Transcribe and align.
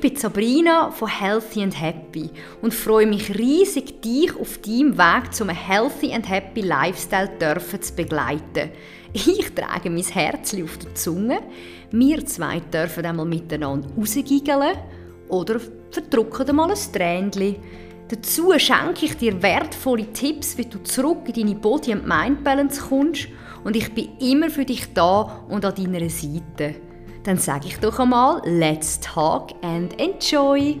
Ich 0.00 0.12
bin 0.12 0.14
Sabrina 0.14 0.92
von 0.92 1.08
Healthy 1.08 1.60
and 1.60 1.80
Happy 1.80 2.30
und 2.62 2.72
freue 2.72 3.04
mich 3.04 3.36
riesig, 3.36 4.00
dich 4.00 4.30
auf 4.38 4.58
deinem 4.58 4.96
Weg 4.96 5.34
zum 5.34 5.48
Healthy 5.48 6.12
and 6.12 6.28
Happy 6.28 6.60
Lifestyle 6.60 7.28
dürfen 7.40 7.82
zu 7.82 7.96
begleiten. 7.96 8.70
Ich 9.12 9.52
trage 9.56 9.90
mein 9.90 10.04
Herz 10.04 10.54
auf 10.54 10.78
der 10.78 10.94
Zunge. 10.94 11.40
Wir 11.90 12.24
zwei 12.24 12.60
dürfen 12.60 13.06
einmal 13.06 13.26
miteinander 13.26 13.88
rausgiggeln 13.98 14.76
oder 15.30 15.60
verdrucken 15.90 16.54
mal 16.54 16.70
ein 16.70 16.92
Tränchen. 16.92 17.56
Dazu 18.06 18.56
schenke 18.56 19.06
ich 19.06 19.16
dir 19.16 19.42
wertvolle 19.42 20.12
Tipps, 20.12 20.56
wie 20.56 20.66
du 20.66 20.80
zurück 20.84 21.22
in 21.26 21.34
deine 21.34 21.56
Body- 21.56 21.94
and 21.94 22.06
Mind-Balance 22.06 22.82
kommst 22.82 23.26
und 23.64 23.74
ich 23.74 23.92
bin 23.92 24.16
immer 24.20 24.48
für 24.48 24.64
dich 24.64 24.94
da 24.94 25.44
und 25.48 25.64
an 25.64 25.74
deiner 25.74 26.08
Seite. 26.08 26.87
Dann 27.24 27.36
sage 27.36 27.66
ich 27.66 27.78
doch 27.78 27.98
einmal, 27.98 28.40
let's 28.44 29.00
talk 29.00 29.52
and 29.62 30.00
enjoy! 30.00 30.78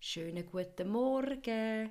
Schönen 0.00 0.46
guten 0.50 0.88
Morgen! 0.88 1.90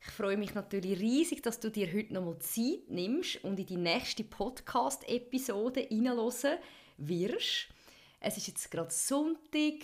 Ich 0.00 0.06
freue 0.08 0.36
mich 0.36 0.54
natürlich 0.54 0.98
riesig, 0.98 1.42
dass 1.42 1.60
du 1.60 1.70
dir 1.70 1.92
heute 1.92 2.14
nochmal 2.14 2.38
Zeit 2.38 2.88
nimmst 2.88 3.44
und 3.44 3.60
in 3.60 3.66
die 3.66 3.76
nächste 3.76 4.24
Podcast-Episode 4.24 5.80
hineinhören 5.80 6.58
wirst. 6.96 7.68
Es 8.20 8.38
ist 8.38 8.48
jetzt 8.48 8.70
gerade 8.70 8.90
Sonntag, 8.90 9.74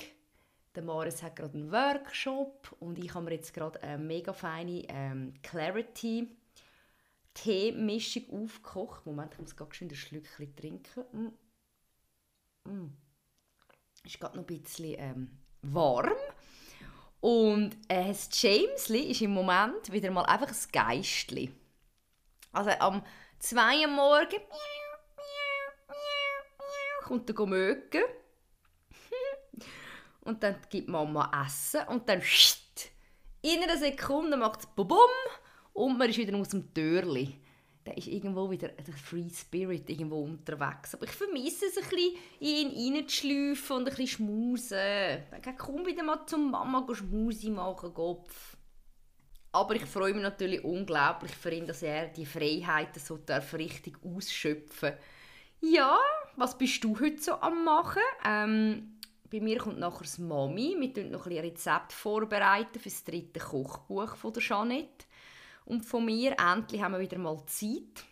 der 0.75 0.83
Maris 0.83 1.23
hat 1.23 1.37
gerade 1.37 1.55
einen 1.55 1.71
Workshop 1.71 2.75
und 2.81 2.99
ich 2.99 3.13
habe 3.13 3.27
mir 3.27 3.35
jetzt 3.35 3.53
gerade 3.53 3.83
eine 3.83 4.03
mega 4.03 4.33
feine 4.33 4.85
ähm, 4.89 5.35
Clarity 5.43 6.29
Teemischung 7.35 8.45
aufgekocht. 8.45 9.07
Moment, 9.07 9.33
ich 9.35 9.41
muss 9.41 9.57
gerade 9.57 9.73
ein 9.81 9.95
Schlückchen 9.95 10.57
trinken. 10.57 11.05
Mm. 12.65 12.71
Mm. 12.71 12.97
Ist 14.05 14.21
gerade 14.21 14.37
noch 14.37 14.47
ein 14.47 14.61
bisschen 14.61 14.95
ähm, 14.99 15.39
warm. 15.63 16.13
Und 17.21 17.77
äh, 17.89 18.09
das 18.09 18.29
Jamesli 18.43 19.11
ist 19.11 19.21
im 19.23 19.33
Moment 19.33 19.93
wieder 19.93 20.11
mal 20.11 20.25
einfach 20.25 20.49
ein 20.49 20.73
Geistli. 20.73 21.55
Also 22.53 22.71
am 22.71 23.05
2 23.39 23.83
Uhr 23.83 23.87
morgen 23.89 24.41
kommt 27.03 27.31
er 27.31 27.47
mögen. 27.47 28.03
und 30.23 30.43
dann 30.43 30.57
gibt 30.71 30.89
Mama 30.89 31.31
Essen 31.45 31.87
und 31.89 32.09
dann 32.09 32.23
in 33.43 33.63
einer 33.63 33.77
Sekunde 33.77 34.37
macht 34.37 34.61
es 34.61 34.67
bum 34.67 34.89
und 35.73 35.99
man 35.99 36.09
ist 36.09 36.19
wieder 36.19 36.37
aus 36.37 36.49
dem 36.49 36.73
Türli. 36.73 37.37
Da 37.85 37.93
ist 37.93 38.07
irgendwo 38.07 38.49
wieder 38.49 38.69
der 38.69 38.95
Free 38.95 39.29
Spirit 39.29 39.91
irgendwo 39.91 40.23
unterwegs. 40.23 40.95
Aber 40.95 41.05
ich 41.05 41.11
vermisse 41.11 41.67
es 41.67 41.77
ein 41.77 41.89
bisschen, 41.89 42.17
ihn 42.39 42.97
reinzuschleifen 42.97 43.77
und 43.77 43.83
ein 43.89 43.97
bisschen 43.97 44.07
schmusen. 44.07 44.79
Dann 44.79 45.57
komm 45.57 45.85
wieder 45.85 46.05
mal 46.05 46.25
zum 46.27 46.53
Mama 46.53 46.87
schmusi 46.95 47.51
machen, 47.51 47.93
Kopf. 47.93 48.57
Aber 49.51 49.75
ich 49.75 49.85
freue 49.85 50.15
mich 50.15 50.23
natürlich 50.23 50.65
unglaublich 50.65 51.33
für 51.33 51.51
ihn, 51.51 51.67
dass 51.67 51.83
er 51.83 52.09
die 52.09 52.25
Freiheiten 52.25 53.03
so 53.03 53.19
darf 53.19 53.53
richtig 53.53 53.99
ausschöpfen 54.03 54.95
Ja, 55.61 55.99
was 56.37 56.57
bist 56.57 56.83
du 56.85 56.99
heute 56.99 57.21
so 57.21 57.35
am 57.35 57.65
machen? 57.65 58.01
Ähm, 58.25 58.99
bei 59.31 59.41
mir 59.41 59.59
kommt 59.59 59.79
nachher 59.79 60.05
das 60.05 60.19
Mami. 60.19 60.77
Wir 60.79 60.89
vorbereiten 60.89 61.11
noch 61.11 61.27
ein 61.27 61.37
Rezept 61.37 61.93
vorbereiten 61.93 62.79
für 62.79 62.89
das 62.89 63.05
dritte 63.05 63.41
Kochbuch 63.41 64.17
von 64.17 64.33
der 64.33 64.43
Jeanette. 64.43 65.07
Und 65.65 65.85
von 65.85 66.05
mir, 66.05 66.37
endlich 66.39 66.83
haben 66.83 66.93
wir 66.93 67.01
wieder 67.01 67.19
mal 67.19 67.45
Zeit, 67.47 68.05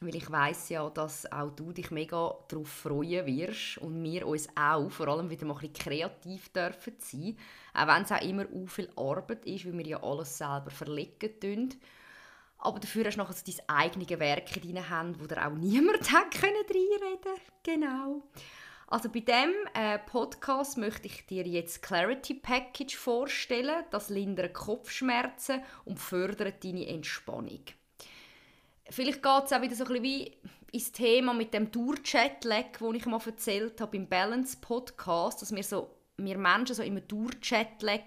weil 0.00 0.14
ich 0.14 0.30
weiß 0.30 0.68
ja, 0.70 0.88
dass 0.90 1.30
auch 1.30 1.50
du 1.50 1.72
dich 1.72 1.90
mega 1.90 2.34
darauf 2.48 2.68
freuen 2.68 3.26
wirst 3.26 3.78
und 3.78 4.02
wir 4.02 4.26
uns 4.26 4.48
auch 4.56 4.88
vor 4.90 5.08
allem 5.08 5.28
wieder 5.28 5.46
mal 5.46 5.54
ein 5.54 5.60
bisschen 5.60 5.74
kreativ 5.74 6.50
dürfen 6.50 6.94
sein, 6.98 7.36
auch 7.74 7.86
wenn 7.88 8.02
es 8.02 8.12
auch 8.12 8.22
immer 8.22 8.44
auch 8.44 8.68
viel 8.68 8.90
Arbeit 8.96 9.44
ist, 9.44 9.66
weil 9.66 9.76
wir 9.76 9.86
ja 9.86 10.02
alles 10.02 10.38
selber 10.38 10.70
verlegen 10.70 11.40
tun. 11.40 11.74
Aber 12.58 12.80
dafür 12.80 13.04
hast 13.04 13.16
du 13.16 13.22
nachher 13.22 13.36
dein 13.44 13.68
eigenes 13.68 14.20
Werk 14.20 14.56
in 14.56 14.74
deinen 14.74 14.88
Händen, 14.88 15.20
wo 15.20 15.26
dir 15.26 15.46
auch 15.46 15.52
niemand 15.52 16.12
hat 16.12 16.42
reinreden 16.42 17.40
Genau. 17.62 18.22
Also 18.90 19.10
bei 19.10 19.20
diesem 19.20 19.52
äh, 19.74 19.98
Podcast 19.98 20.78
möchte 20.78 21.08
ich 21.08 21.26
dir 21.26 21.46
jetzt 21.46 21.82
Clarity 21.82 22.32
Package 22.32 22.96
vorstellen. 22.96 23.84
Das 23.90 24.08
lindert 24.08 24.54
Kopfschmerzen 24.54 25.60
und 25.84 25.98
fördert 25.98 26.64
deine 26.64 26.88
Entspannung. 26.88 27.60
Vielleicht 28.88 29.22
geht 29.22 29.44
es 29.44 29.52
auch 29.52 29.60
wieder 29.60 29.74
so 29.74 29.84
ein 29.84 30.00
bisschen 30.00 30.30
ins 30.72 30.92
Thema 30.92 31.34
mit 31.34 31.52
dem 31.52 31.70
Tour-Chat-Lag, 31.70 32.78
das 32.80 32.94
ich 32.94 33.04
mal 33.04 33.20
erzählt 33.24 33.78
habe 33.78 33.96
im 33.98 34.08
Balance-Podcast, 34.08 35.42
dass 35.42 35.54
wir, 35.54 35.62
so, 35.62 35.94
wir 36.16 36.38
Menschen 36.38 36.74
so 36.74 36.82
immer 36.82 37.06
Tour-Chat-Lag 37.06 38.00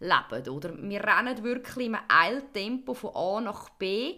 leben. 0.00 0.48
Oder? 0.48 0.74
Wir 0.82 1.04
rennen 1.04 1.44
wirklich 1.44 1.86
im 1.86 1.98
Eiltempo 2.08 2.94
von 2.94 3.14
A 3.14 3.40
nach 3.42 3.68
B 3.70 4.16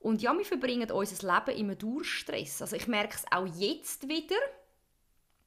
und 0.00 0.22
ja, 0.22 0.36
wir 0.36 0.44
verbringen 0.44 0.90
unser 0.90 1.26
Leben 1.26 1.58
immer 1.58 1.74
durch 1.74 2.06
Stress. 2.06 2.62
Also 2.62 2.76
ich 2.76 2.86
merke 2.86 3.16
es 3.16 3.24
auch 3.32 3.46
jetzt 3.46 4.08
wieder, 4.08 4.36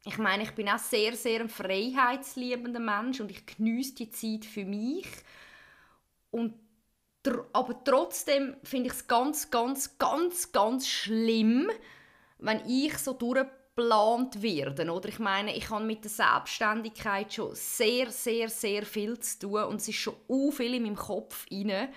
ich 0.04 0.18
meine, 0.18 0.44
ich 0.44 0.52
bin 0.52 0.68
auch 0.68 0.80
sehr, 0.80 1.16
sehr 1.16 1.42
ein 1.42 1.50
freiheitsliebender 1.50 2.80
Mensch 2.80 3.20
und 3.22 3.30
ich 3.30 3.46
genieße 3.46 3.96
die 3.96 4.10
Zeit 4.10 4.46
für 4.46 4.66
mich. 4.66 5.08
Und, 6.32 6.56
aber 7.54 7.84
trotzdem 7.84 8.56
finde 8.64 8.88
ich 8.88 8.94
es 8.94 9.08
ganz, 9.08 9.52
ganz, 9.52 10.00
ganz, 10.00 10.52
ganz 10.52 10.88
schlimm, 10.88 11.70
wenn 12.40 12.68
ich 12.68 12.98
so 12.98 13.14
durchgeplant 13.14 14.42
werde. 14.42 14.92
Oder 14.92 15.10
ich 15.10 15.20
meine, 15.20 15.56
ich 15.56 15.70
habe 15.70 15.86
mit 15.86 16.04
der 16.04 16.10
Selbstständigkeit 16.10 17.32
schon 17.32 17.54
sehr, 17.54 18.10
sehr, 18.10 18.50
sehr 18.50 18.84
viel 18.86 19.20
zu 19.20 19.40
tun 19.40 19.64
und 19.66 19.82
es 19.82 19.88
ist 19.88 19.98
schon 19.98 20.16
u 20.28 20.50
viel 20.50 20.74
in 20.74 20.84
meinem 20.84 20.96
Kopf 20.96 21.46
rein. 21.52 21.90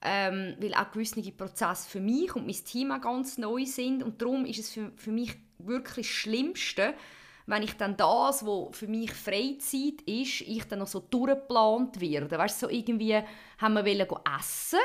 Ähm, 0.00 0.56
weil 0.60 0.74
auch 0.74 0.92
gewisse 0.92 1.20
Prozesse 1.32 1.88
für 1.88 2.00
mich 2.00 2.34
und 2.36 2.46
mein 2.46 2.64
Team 2.64 2.92
auch 2.92 3.00
ganz 3.00 3.36
neu 3.36 3.64
sind 3.66 4.04
und 4.04 4.22
darum 4.22 4.44
ist 4.44 4.60
es 4.60 4.70
für, 4.70 4.92
für 4.94 5.10
mich 5.10 5.34
wirklich 5.58 6.06
das 6.06 6.14
Schlimmste, 6.14 6.94
wenn 7.48 7.62
ich 7.62 7.76
dann 7.78 7.96
das, 7.96 8.44
was 8.44 8.76
für 8.76 8.86
mich 8.86 9.10
Freizeit 9.12 10.02
ist, 10.04 10.42
ich 10.42 10.64
dann 10.68 10.80
noch 10.80 10.86
so 10.86 11.00
durchgeplant 11.00 11.98
werde. 11.98 12.36
Weißt 12.36 12.62
du, 12.62 12.66
so 12.66 12.72
irgendwie 12.72 13.18
haben 13.58 13.72
wir 13.72 13.86
wollen 13.86 14.06
essen 14.38 14.78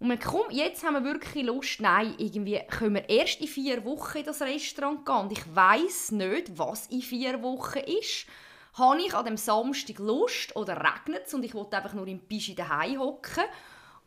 und 0.00 0.08
wir 0.08 0.18
komm, 0.18 0.50
jetzt 0.50 0.82
haben 0.82 0.94
wir 0.94 1.04
wirklich 1.04 1.44
Lust, 1.44 1.80
nein, 1.80 2.14
irgendwie 2.18 2.60
können 2.68 2.96
wir 2.96 3.08
erst 3.08 3.40
in 3.40 3.46
vier 3.46 3.84
Wochen 3.84 4.18
in 4.18 4.24
das 4.24 4.42
Restaurant 4.42 5.06
gehen 5.06 5.16
und 5.16 5.32
ich 5.32 5.54
weiß 5.54 6.10
nicht, 6.12 6.58
was 6.58 6.88
in 6.88 7.02
vier 7.02 7.42
Wochen 7.42 7.78
ist. 7.78 8.26
Habe 8.74 9.00
ich 9.00 9.14
an 9.14 9.26
dem 9.26 9.36
Samstag 9.36 9.98
Lust 9.98 10.56
oder 10.56 10.76
regnet 10.76 11.26
es 11.26 11.34
und 11.34 11.44
ich 11.44 11.54
wollte 11.54 11.76
einfach 11.76 11.94
nur 11.94 12.08
im 12.08 12.18
Pischi 12.18 12.56
daheim 12.56 12.98
hocken? 12.98 13.44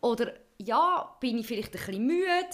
Oder 0.01 0.33
ja, 0.57 1.15
bin 1.21 1.37
ich 1.37 1.47
vielleicht 1.47 1.73
ein 1.73 1.79
bisschen 1.85 2.05
müde? 2.05 2.49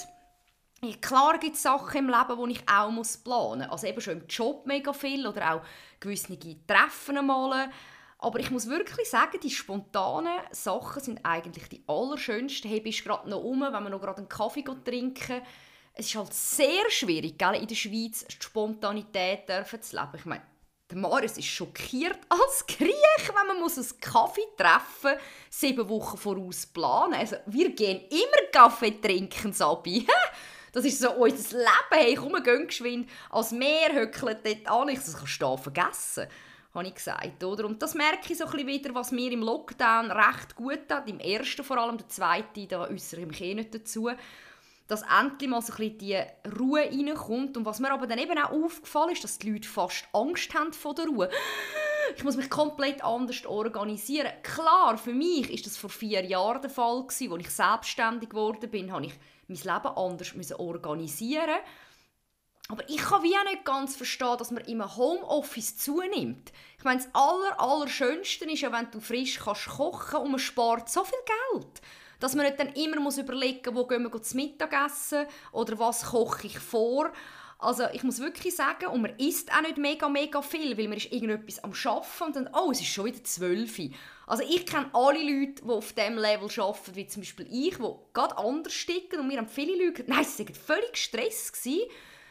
Klar 1.01 1.40
gibt 1.40 1.56
es 1.56 1.63
Sachen 1.63 1.97
im 1.97 2.07
Leben, 2.07 2.50
die 2.50 2.53
ich 2.53 2.69
auch 2.69 2.90
muss 2.90 3.17
planen 3.17 3.62
muss. 3.62 3.69
Also 3.69 3.88
eben 3.88 4.01
schon 4.01 4.22
im 4.22 4.28
Job 4.28 4.66
mega 4.66 4.94
viel 4.94 5.28
oder 5.28 5.56
auch 5.56 5.62
gewisse 6.00 6.38
Treffen 6.66 7.25
mal. 7.25 7.69
Aber 8.19 8.40
ich 8.40 8.51
muss 8.51 8.67
wirklich 8.67 9.09
sagen, 9.09 9.40
die 9.41 9.50
spontanen 9.50 10.40
Sachen 10.51 11.01
sind 11.01 11.19
eigentlich 11.23 11.69
die 11.69 11.84
allerschönsten. 11.88 12.69
Hey, 12.69 12.81
bist 12.81 13.03
gerade 13.03 13.29
noch 13.29 13.41
um, 13.44 13.62
wenn 13.62 13.72
wir 13.72 13.90
noch 13.90 14.01
gerade 14.01 14.17
einen 14.17 14.29
Kaffee 14.29 14.63
trinken. 14.63 15.41
Es 15.94 16.07
ist 16.07 16.16
halt 16.16 16.34
sehr 16.34 16.90
schwierig, 16.90 17.38
gell, 17.38 17.56
in 17.56 17.67
der 17.67 17.75
Schweiz 17.75 18.25
die 18.25 18.35
Spontanität 18.41 19.47
zu 19.47 19.96
leben. 19.96 20.16
Ich 20.16 20.25
meine, 20.25 20.44
der 20.90 20.97
Marius 20.97 21.38
ist 21.38 21.46
schockiert 21.46 22.19
als 22.29 22.66
Kriech, 22.66 22.94
wenn 23.28 23.47
man 23.47 23.59
muss 23.59 23.78
einen 23.78 24.00
Kaffee 24.00 24.47
treffen 24.57 25.13
muss, 25.13 25.22
sieben 25.50 25.88
Wochen 25.88 26.17
voraus 26.17 26.66
planen. 26.66 27.13
Also, 27.13 27.38
wir 27.46 27.69
gehen 27.72 28.01
immer 28.09 28.51
Kaffee 28.51 28.99
trinken, 28.99 29.53
Sabi. 29.53 30.05
Das 30.71 30.85
ist 30.85 30.99
so 30.99 31.11
unser 31.11 31.57
Leben. 31.57 31.67
Hey, 31.91 32.16
komm, 32.16 32.41
geh 32.43 32.66
geschwind 32.66 33.09
als 33.29 33.51
Meer, 33.51 33.93
höckelt 33.93 34.39
dort 34.43 34.67
an. 34.69 34.89
Ich 34.89 34.99
das 34.99 35.17
kannst 35.17 35.63
vergessen, 35.63 36.27
habe 36.73 36.87
ich 36.87 36.95
gesagt. 36.95 37.43
Oder? 37.43 37.66
Und 37.66 37.81
das 37.81 37.95
merke 37.95 38.31
ich 38.31 38.37
so 38.37 38.45
ein 38.45 38.51
bisschen 38.51 38.67
wieder, 38.67 38.95
was 38.95 39.11
mir 39.11 39.31
im 39.31 39.41
Lockdown 39.41 40.11
recht 40.11 40.55
gut 40.55 40.89
hat. 40.89 41.09
Im 41.09 41.19
ersten 41.19 41.63
vor 41.63 41.77
allem, 41.77 41.97
der 41.97 42.07
zweite, 42.07 42.67
da 42.67 42.87
äußere 42.87 43.21
ich 43.21 43.27
mich 43.27 43.41
eh 43.41 43.53
nicht 43.53 43.73
dazu. 43.73 44.09
Dass 44.87 45.03
endlich 45.03 45.49
mal 45.49 45.61
so 45.61 45.73
ein 45.73 45.77
bisschen 45.77 45.97
die 45.99 46.19
Ruhe 46.59 46.81
reinkommt. 46.81 47.57
Und 47.57 47.66
was 47.66 47.79
mir 47.79 47.91
aber 47.91 48.07
dann 48.07 48.19
eben 48.19 48.37
auch 48.37 48.51
aufgefallen 48.51 49.11
ist, 49.11 49.23
dass 49.23 49.37
die 49.37 49.51
Leute 49.51 49.67
fast 49.67 50.05
Angst 50.13 50.53
haben 50.53 50.73
vor 50.73 50.95
der 50.95 51.05
Ruhe 51.05 51.29
ich 52.16 52.23
muss 52.23 52.37
mich 52.37 52.49
komplett 52.49 53.03
anders 53.03 53.45
organisieren. 53.45 54.31
Klar, 54.43 54.97
für 54.97 55.13
mich 55.13 55.51
ist 55.51 55.66
das 55.66 55.77
vor 55.77 55.89
vier 55.89 56.25
Jahren 56.25 56.61
der 56.61 56.69
Fall 56.69 57.03
als 57.07 57.21
ich 57.21 57.49
selbstständig 57.49 58.29
geworden 58.29 58.69
bin, 58.69 58.91
habe 58.91 59.05
ich 59.05 59.13
mein 59.49 59.57
Leben 59.57 59.97
anders 59.97 60.51
organisieren. 60.57 61.59
Aber 62.69 62.87
ich 62.87 62.97
kann 62.97 63.23
wie 63.23 63.35
auch 63.35 63.43
nicht 63.46 63.66
ganz 63.66 63.96
verstehen, 63.96 64.37
dass 64.37 64.51
man 64.51 64.63
im 64.66 64.96
Homeoffice 64.96 65.78
zunimmt. 65.78 66.51
Ich 66.78 66.84
meine, 66.84 67.01
das 67.01 67.09
aller, 67.13 67.59
Allerschönste 67.59 68.46
ist 68.46 68.61
ja, 68.61 68.72
wenn 68.72 68.91
du 68.91 68.99
frisch 68.99 69.40
kannst 69.40 69.67
kochen 69.67 70.19
und 70.22 70.31
man 70.31 70.40
spart 70.40 70.87
so 70.87 71.03
viel 71.03 71.17
Geld. 71.25 71.81
Dass 72.19 72.35
man 72.35 72.46
nicht 72.46 72.59
dann 72.59 72.73
immer 72.73 72.99
muss 72.99 73.17
überlegen 73.17 73.73
muss, 73.73 73.84
wo 73.84 73.87
gehen 73.87 74.03
wir 74.03 74.22
zum 74.22 74.40
Mittagessen 74.40 75.25
oder 75.52 75.79
was 75.79 76.05
koche 76.05 76.45
ich 76.45 76.59
vor. 76.59 77.11
Also 77.61 77.84
ich 77.91 78.03
muss 78.03 78.20
wirklich 78.20 78.56
sagen, 78.56 78.88
und 78.88 79.02
man 79.02 79.17
isst 79.17 79.52
auch 79.53 79.61
nicht 79.61 79.78
mega, 79.78 80.08
mega 80.08 80.41
viel, 80.41 80.78
weil 80.78 80.88
man 80.88 80.97
ist 80.97 81.11
irgendetwas 81.11 81.61
am 81.61 81.73
Arbeiten 81.73 82.23
und 82.23 82.35
dann, 82.38 82.50
oh, 82.53 82.72
es 82.72 82.79
ist 82.79 82.88
schon 82.88 83.06
wieder 83.06 83.22
zwölf. 83.26 83.78
Also 84.28 84.44
ich 84.44 84.66
kenne 84.66 84.90
alle 84.94 85.20
Leute, 85.20 85.61
die 85.66 85.70
auf 85.70 85.91
diesem 85.91 86.17
Level 86.17 86.50
arbeiten, 86.58 86.96
wie 86.96 87.08
zum 87.08 87.22
Beispiel 87.22 87.47
ich, 87.52 87.76
die 87.76 87.94
gerade 88.14 88.38
anders 88.38 88.73
sticken 88.73 89.20
und 89.20 89.28
mir 89.28 89.40
haben 89.40 89.50
viele 89.50 89.85
Leute 89.85 90.06
nein, 90.08 90.23
sie 90.23 90.47
waren 90.47 90.56
völlig 90.56 90.96
Stress. 90.96 91.52
Gewesen. 91.52 91.82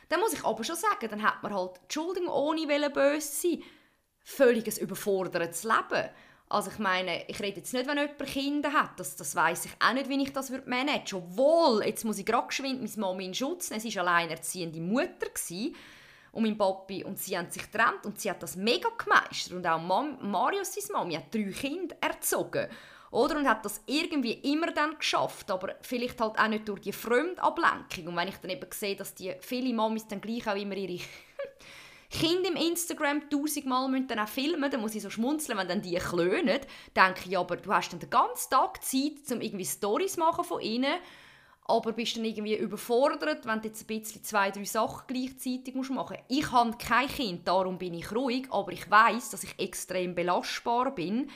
Dann 0.09 0.21
muss 0.21 0.33
ich 0.33 0.45
aber 0.45 0.65
schon 0.65 0.77
sagen, 0.77 1.09
dann 1.11 1.23
hat 1.23 1.43
man 1.43 1.53
halt, 1.53 1.73
Entschuldigung, 1.83 2.31
ohne 2.31 2.67
böse 2.89 3.21
sein, 3.21 3.63
völliges 4.25 4.79
überfordertes 4.79 5.63
Leben. 5.65 6.09
Also 6.51 6.71
ich 6.71 6.79
meine, 6.79 7.29
ich 7.29 7.41
rede 7.41 7.59
jetzt 7.59 7.75
nicht, 7.75 7.87
wenn 7.87 7.99
jemand 7.99 8.25
Kinder 8.25 8.73
hat, 8.73 8.99
das, 8.99 9.17
das 9.17 9.37
weiß 9.37 9.67
ich 9.67 9.73
auch 9.81 9.93
nicht, 9.93 10.09
wie 10.09 10.23
ich 10.23 10.33
das 10.33 10.51
würde. 10.51 10.65
Obwohl, 11.13 11.85
jetzt 11.85 12.05
muss 12.05 12.19
ich 12.19 12.25
gerade 12.25 12.47
geschwind 12.47 12.81
meine 12.81 12.97
Mama 12.97 13.21
in 13.21 13.35
Schutz 13.35 13.71
nehmen. 13.71 13.81
Sie 13.81 13.95
war 13.97 14.07
alleinerziehende 14.07 14.81
Mutter 14.81 15.29
gewesen, 15.29 15.75
und 16.33 16.43
mein 16.43 16.59
Papi 16.59 17.05
und 17.05 17.19
sie 17.19 17.37
haben 17.37 17.51
sich 17.51 17.63
getrennt 17.63 18.05
und 18.05 18.21
sie 18.21 18.31
hat 18.31 18.43
das 18.43 18.57
mega 18.57 18.89
gemeistert. 18.97 19.55
Und 19.55 19.67
auch 19.67 19.81
Mam 19.81 20.19
Marius, 20.31 20.75
seine 20.75 20.99
Mami, 20.99 21.15
hat 21.15 21.35
drei 21.35 21.51
Kinder 21.51 21.97
erzogen. 22.01 22.69
Oder? 23.11 23.39
Und 23.39 23.49
hat 23.49 23.65
das 23.65 23.81
irgendwie 23.87 24.35
immer 24.35 24.71
dann 24.73 24.99
geschafft, 24.99 25.51
aber 25.51 25.77
vielleicht 25.81 26.21
halt 26.21 26.39
auch 26.39 26.49
nicht 26.49 26.69
durch 26.69 26.81
die 26.81 26.93
Fremdablenkung. 26.93 28.09
Und 28.09 28.17
wenn 28.17 28.29
ich 28.29 28.37
dann 28.37 28.51
eben 28.51 28.71
sehe, 28.71 28.97
dass 28.97 29.15
die 29.15 29.35
viele 29.41 29.73
Mamis 29.73 30.07
dann 30.07 30.21
gleich 30.21 30.47
auch 30.47 30.57
immer 30.57 30.77
ihre 30.77 31.03
Kinder 32.11 32.49
im 32.49 32.57
Instagram 32.57 33.29
tausendmal 33.29 33.89
müssen 33.89 34.09
dann 34.09 34.21
auch 34.21 34.29
filmen, 34.29 34.71
dann 34.71 34.81
muss 34.81 34.95
ich 34.95 35.03
so 35.03 35.11
schmunzeln, 35.11 35.59
wenn 35.59 35.69
dann 35.69 35.83
die 35.83 35.97
klönen, 35.97 36.61
denke 36.97 37.29
ich, 37.29 37.37
aber 37.37 37.57
du 37.57 37.73
hast 37.73 37.93
dann 37.93 38.01
den 38.01 38.09
ganzen 38.09 38.51
Tag 38.51 38.83
Zeit, 38.83 39.31
um 39.31 39.43
irgendwie 39.43 39.67
Stories 39.67 40.17
machen 40.17 40.45
von 40.45 40.61
ihnen, 40.63 40.95
aber 41.67 41.93
bist 41.93 42.17
dann 42.17 42.25
irgendwie 42.25 42.57
überfordert, 42.57 43.45
wenn 43.45 43.61
du 43.61 43.69
jetzt 43.69 43.83
ein 43.83 43.87
bisschen 43.87 44.25
zwei, 44.25 44.51
drei 44.51 44.65
Sachen 44.65 45.03
gleichzeitig 45.07 45.75
machen 45.75 45.97
musst. 45.97 46.15
Ich 46.29 46.51
habe 46.51 46.79
kein 46.79 47.09
Kind, 47.09 47.47
darum 47.47 47.77
bin 47.77 47.93
ich 47.93 48.11
ruhig, 48.11 48.47
aber 48.51 48.73
ich 48.73 48.91
weiß, 48.91 49.29
dass 49.31 49.45
ich 49.45 49.59
extrem 49.59 50.15
belastbar 50.15 50.95
bin 50.95 51.31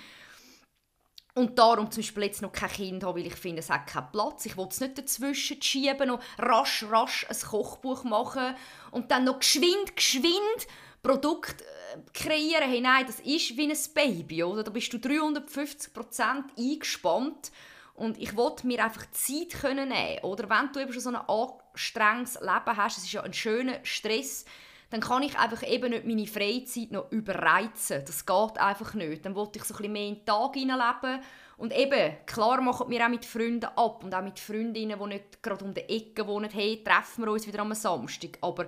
und 1.35 1.59
darum 1.59 1.91
zum 1.91 2.03
Beispiel 2.03 2.25
jetzt 2.25 2.43
noch 2.43 2.53
kein 2.53 2.71
Kind 2.71 3.05
habe, 3.05 3.19
weil 3.19 3.27
ich 3.27 3.37
finde, 3.37 3.61
es 3.61 3.71
hat 3.71 3.87
keinen 3.87 4.13
Platz. 4.13 4.45
Ich 4.45 4.57
will 4.57 4.67
es 4.69 4.81
nicht 4.81 4.99
dazwischen 4.99 5.63
schieben 5.63 6.11
und 6.11 6.23
rasch, 6.39 6.85
rasch 6.91 7.27
ein 7.29 7.37
Kochbuch 7.37 8.05
machen 8.05 8.55
und 8.91 9.11
dann 9.11 9.25
noch 9.25 9.39
geschwind, 9.39 9.97
geschwind 9.97 10.67
Produkt 11.03 11.63
äh, 11.63 11.65
kreieren. 12.13 12.69
Hey, 12.69 12.81
nein, 12.81 13.07
das 13.07 13.19
ist 13.21 13.57
wie 13.57 13.71
ein 13.71 13.79
Baby, 13.95 14.45
oder? 14.45 14.63
Da 14.63 14.71
bist 14.71 14.93
du 14.93 14.99
350% 14.99 16.45
eingespannt 16.57 17.51
und 17.95 18.19
ich 18.19 18.37
wollte 18.37 18.67
mir 18.67 18.85
einfach 18.85 19.11
Zeit 19.11 19.61
können 19.61 19.89
nehmen, 19.89 20.23
oder? 20.23 20.49
Wenn 20.49 20.73
du 20.73 20.81
eben 20.81 20.93
schon 20.93 21.03
so 21.03 21.11
ein 21.11 21.17
anstrengendes 21.17 22.41
Leben 22.41 22.77
hast, 22.77 22.99
es 22.99 23.05
ist 23.05 23.13
ja 23.13 23.23
ein 23.23 23.33
schöner 23.33 23.79
Stress, 23.85 24.45
dann 24.93 25.01
kann 25.01 25.23
ich 25.23 25.39
einfach 25.39 25.67
eben 25.67 25.89
nicht 25.89 26.05
meine 26.05 26.27
Freizeit 26.27 26.93
noch 26.93 27.11
überreizen. 27.11 28.05
Das 28.07 28.27
geht 28.27 28.59
einfach 28.59 28.93
nicht. 28.93 29.25
Dann 29.25 29.35
wollte 29.35 29.59
ich 29.59 29.65
so 29.65 29.73
ein 29.73 29.79
bisschen 29.79 29.93
mehr 29.95 30.07
in 30.07 30.15
den 30.17 30.27
Tag 30.27 30.53
hineinleben. 30.53 31.23
Und 31.57 31.75
eben, 31.75 32.15
klar 32.27 32.61
machen 32.61 32.91
wir 32.91 33.03
auch 33.03 33.09
mit 33.09 33.25
Freunden 33.25 33.71
ab 33.75 34.05
und 34.05 34.15
auch 34.15 34.23
mit 34.23 34.39
Freundinnen, 34.39 34.99
die 34.99 35.07
nicht 35.07 35.43
gerade 35.43 35.65
um 35.65 35.73
die 35.73 35.81
Ecke 35.81 36.27
wohnen, 36.27 36.51
hey, 36.51 36.85
treffen 36.85 37.25
wir 37.25 37.33
uns 37.33 37.47
wieder 37.47 37.61
am 37.61 37.73
Samstag. 37.73 38.37
Aber 38.43 38.67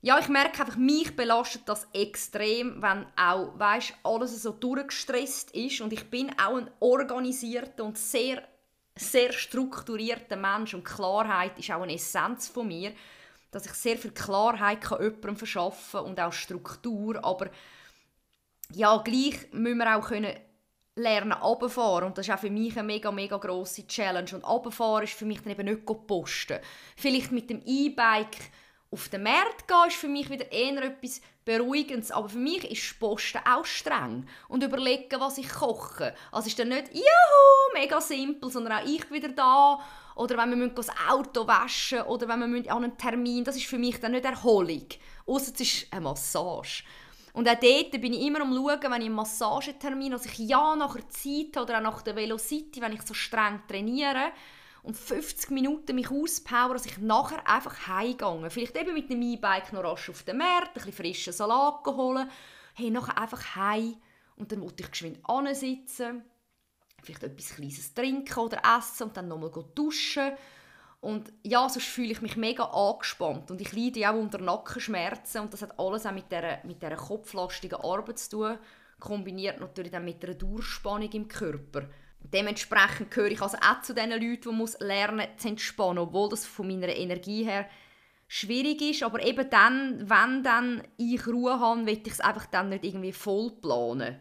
ja, 0.00 0.16
ich 0.20 0.28
merke 0.28 0.60
einfach, 0.60 0.76
mich 0.76 1.16
belastet 1.16 1.62
das 1.66 1.88
extrem, 1.92 2.80
wenn 2.80 3.04
auch, 3.16 3.58
weißt, 3.58 3.94
alles 4.04 4.40
so 4.40 4.52
durchgestresst 4.52 5.50
ist 5.56 5.80
und 5.80 5.92
ich 5.92 6.08
bin 6.08 6.30
auch 6.38 6.56
ein 6.56 6.70
organisierter 6.78 7.82
und 7.82 7.98
sehr, 7.98 8.46
sehr 8.94 9.32
strukturierter 9.32 10.36
Mensch 10.36 10.74
und 10.74 10.84
Klarheit 10.84 11.58
ist 11.58 11.70
auch 11.72 11.82
eine 11.82 11.94
Essenz 11.94 12.46
von 12.48 12.68
mir 12.68 12.92
dass 13.52 13.66
ich 13.66 13.72
sehr 13.74 13.96
viel 13.96 14.10
Klarheit 14.10 14.80
kann 14.80 15.00
jemandem 15.00 15.36
verschaffen 15.36 16.00
und 16.00 16.18
auch 16.18 16.32
Struktur, 16.32 17.24
aber 17.24 17.50
ja, 18.72 18.96
gleich 18.98 19.52
müssen 19.52 19.78
wir 19.78 19.96
auch 19.96 20.08
können 20.08 20.34
lernen 20.94 21.32
runterfahren 21.32 22.08
und 22.08 22.18
das 22.18 22.26
ist 22.26 22.34
auch 22.34 22.38
für 22.38 22.50
mich 22.50 22.76
eine 22.76 22.86
mega, 22.86 23.10
mega 23.12 23.36
grosse 23.36 23.86
Challenge 23.86 24.30
und 24.34 24.44
runterfahren 24.44 25.04
ist 25.04 25.14
für 25.14 25.24
mich 25.24 25.40
dann 25.42 25.52
eben 25.52 25.66
nicht 25.66 25.86
posten. 26.06 26.58
Vielleicht 26.96 27.32
mit 27.32 27.48
dem 27.48 27.62
E-Bike 27.64 28.50
auf 28.90 29.08
den 29.08 29.22
Markt 29.22 29.66
gehen 29.66 29.88
ist 29.88 29.96
für 29.96 30.08
mich 30.08 30.28
wieder 30.28 30.50
eher 30.52 30.82
etwas 30.82 31.22
Beruhigendes, 31.44 32.10
aber 32.10 32.28
für 32.28 32.38
mich 32.38 32.70
ist 32.70 33.00
Posten 33.00 33.40
auch 33.46 33.64
streng 33.64 34.26
und 34.48 34.62
überlegen, 34.62 35.18
was 35.18 35.38
ich 35.38 35.48
koche. 35.48 36.14
Also 36.30 36.48
ist 36.48 36.58
dann 36.58 36.68
nicht, 36.68 36.92
juhu, 36.92 37.72
mega 37.74 38.00
simpel, 38.00 38.50
sondern 38.50 38.72
auch 38.74 38.86
ich 38.86 39.10
wieder 39.10 39.30
da 39.30 39.80
oder 40.14 40.36
wenn 40.36 40.58
wir 40.58 40.68
das 40.68 40.88
Auto 41.08 41.46
waschen 41.46 42.02
oder 42.02 42.28
wenn 42.28 42.52
wir 42.52 42.72
an 42.72 42.84
einen 42.84 42.98
Termin, 42.98 43.44
das 43.44 43.56
ist 43.56 43.66
für 43.66 43.78
mich 43.78 43.98
dann 44.00 44.12
nicht 44.12 44.24
Erholung, 44.24 44.86
außer 45.26 45.52
es 45.54 45.60
ist 45.60 45.86
eine 45.92 46.02
Massage. 46.02 46.84
Und 47.32 47.48
auch 47.48 47.58
dort 47.58 47.92
bin 47.92 48.12
ich 48.12 48.26
immer 48.26 48.42
am 48.42 48.54
schauen, 48.54 48.82
wenn 48.82 49.00
ich 49.00 49.06
einen 49.06 49.14
Massagetermin, 49.14 50.12
also 50.12 50.28
ich 50.28 50.38
ja 50.38 50.76
nachher 50.76 51.08
Zeit 51.08 51.56
oder 51.56 51.78
auch 51.78 51.82
nach 51.82 52.02
der 52.02 52.14
Velocity, 52.14 52.80
wenn 52.80 52.92
ich 52.92 53.02
so 53.02 53.14
streng 53.14 53.62
trainiere 53.66 54.32
und 54.82 54.96
50 54.96 55.50
Minuten 55.50 55.94
mich 55.94 56.10
auspowern, 56.10 56.74
dass 56.74 56.84
ich 56.84 56.98
nachher 56.98 57.46
einfach 57.48 57.86
heimgehe. 57.86 58.50
Vielleicht 58.50 58.76
eben 58.76 58.92
mit 58.92 59.10
einem 59.10 59.22
E-Bike 59.22 59.72
noch 59.72 59.84
rasch 59.84 60.10
auf 60.10 60.24
den 60.24 60.38
Markt, 60.38 60.68
ein 60.68 60.74
bisschen 60.74 60.92
frischen 60.92 61.32
Salat 61.32 61.86
holen, 61.86 62.28
hey, 62.74 62.90
nachher 62.90 63.16
einfach 63.16 63.56
heim 63.56 63.96
und 64.36 64.52
dann 64.52 64.60
wollte 64.60 64.82
ich 64.82 64.90
geschwind 64.90 65.18
sitzen 65.52 66.24
vielleicht 67.02 67.22
etwas 67.22 67.54
Kleines 67.54 67.94
trinken 67.94 68.38
oder 68.38 68.62
essen 68.78 69.04
und 69.04 69.16
dann 69.16 69.28
nochmal 69.28 69.50
duschen. 69.74 70.32
Und 71.00 71.32
ja, 71.42 71.68
sonst 71.68 71.86
fühle 71.86 72.12
ich 72.12 72.22
mich 72.22 72.36
mega 72.36 72.64
angespannt 72.64 73.50
und 73.50 73.60
ich 73.60 73.72
leide 73.72 74.08
auch 74.08 74.14
unter 74.14 74.38
Nackenschmerzen 74.38 75.40
und 75.40 75.52
das 75.52 75.62
hat 75.62 75.76
alles 75.78 76.06
auch 76.06 76.12
mit 76.12 76.30
dieser, 76.30 76.64
mit 76.64 76.80
kopflastigen 76.96 77.80
Arbeit 77.80 78.20
zu 78.20 78.30
tun, 78.30 78.58
kombiniert 79.00 79.58
natürlich 79.58 79.90
dann 79.90 80.04
mit 80.04 80.24
einer 80.24 80.34
Durchspannung 80.34 81.10
im 81.10 81.26
Körper. 81.26 81.88
Dementsprechend 82.20 83.10
gehöre 83.10 83.32
ich 83.32 83.42
also 83.42 83.58
auch 83.58 83.82
zu 83.82 83.94
den 83.94 84.10
Leuten, 84.10 84.42
die 84.42 84.48
muss 84.50 84.78
lernen 84.78 85.26
zu 85.36 85.48
entspannen, 85.48 85.98
obwohl 85.98 86.28
das 86.28 86.46
von 86.46 86.68
meiner 86.68 86.94
Energie 86.94 87.44
her 87.44 87.68
schwierig 88.28 88.80
ist, 88.80 89.02
aber 89.02 89.24
eben 89.24 89.50
dann, 89.50 90.08
wenn 90.08 90.44
dann 90.44 90.82
ich 90.98 91.26
Ruhe 91.26 91.58
habe, 91.58 91.84
will 91.84 92.00
ich 92.02 92.12
es 92.12 92.20
einfach 92.20 92.46
dann 92.46 92.68
nicht 92.68 92.84
irgendwie 92.84 93.12
voll 93.12 93.50
planen. 93.60 94.20